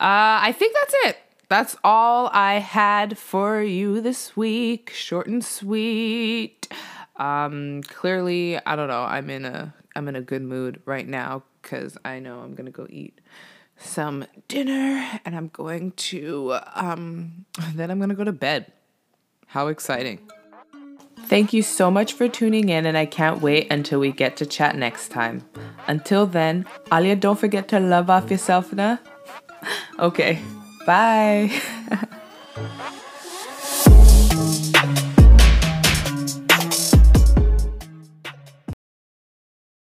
Uh, 0.00 0.40
I 0.40 0.54
think 0.56 0.74
that's 0.74 0.94
it. 1.04 1.18
That's 1.48 1.76
all 1.82 2.30
I 2.32 2.54
had 2.54 3.18
for 3.18 3.60
you 3.60 4.00
this 4.00 4.36
week. 4.36 4.90
Short 4.90 5.26
and 5.26 5.44
sweet. 5.44 6.72
Um, 7.16 7.82
clearly, 7.82 8.58
I 8.64 8.76
don't 8.76 8.88
know. 8.88 9.02
I'm 9.02 9.28
in 9.28 9.44
a 9.44 9.74
I'm 9.94 10.08
in 10.08 10.16
a 10.16 10.20
good 10.20 10.42
mood 10.42 10.82
right 10.84 11.06
now 11.06 11.42
because 11.60 11.98
I 12.04 12.18
know 12.20 12.40
I'm 12.40 12.54
gonna 12.54 12.70
go 12.70 12.86
eat 12.88 13.20
some 13.76 14.26
dinner 14.48 15.20
and 15.24 15.34
I'm 15.34 15.48
going 15.48 15.92
to 15.92 16.58
um 16.74 17.46
then 17.74 17.90
I'm 17.90 17.98
gonna 17.98 18.14
go 18.14 18.24
to 18.24 18.32
bed. 18.32 18.72
How 19.46 19.66
exciting. 19.66 20.20
Thank 21.26 21.52
you 21.52 21.62
so 21.62 21.90
much 21.92 22.12
for 22.14 22.28
tuning 22.28 22.70
in, 22.70 22.86
and 22.86 22.98
I 22.98 23.06
can't 23.06 23.40
wait 23.40 23.70
until 23.70 24.00
we 24.00 24.10
get 24.10 24.36
to 24.38 24.46
chat 24.46 24.76
next 24.76 25.10
time. 25.10 25.44
Until 25.86 26.26
then, 26.26 26.66
Alia, 26.92 27.14
don't 27.14 27.38
forget 27.38 27.68
to 27.68 27.78
love 27.78 28.10
off 28.10 28.30
yourself 28.30 28.72
now. 28.72 28.98
okay, 30.00 30.42
bye. 30.86 31.52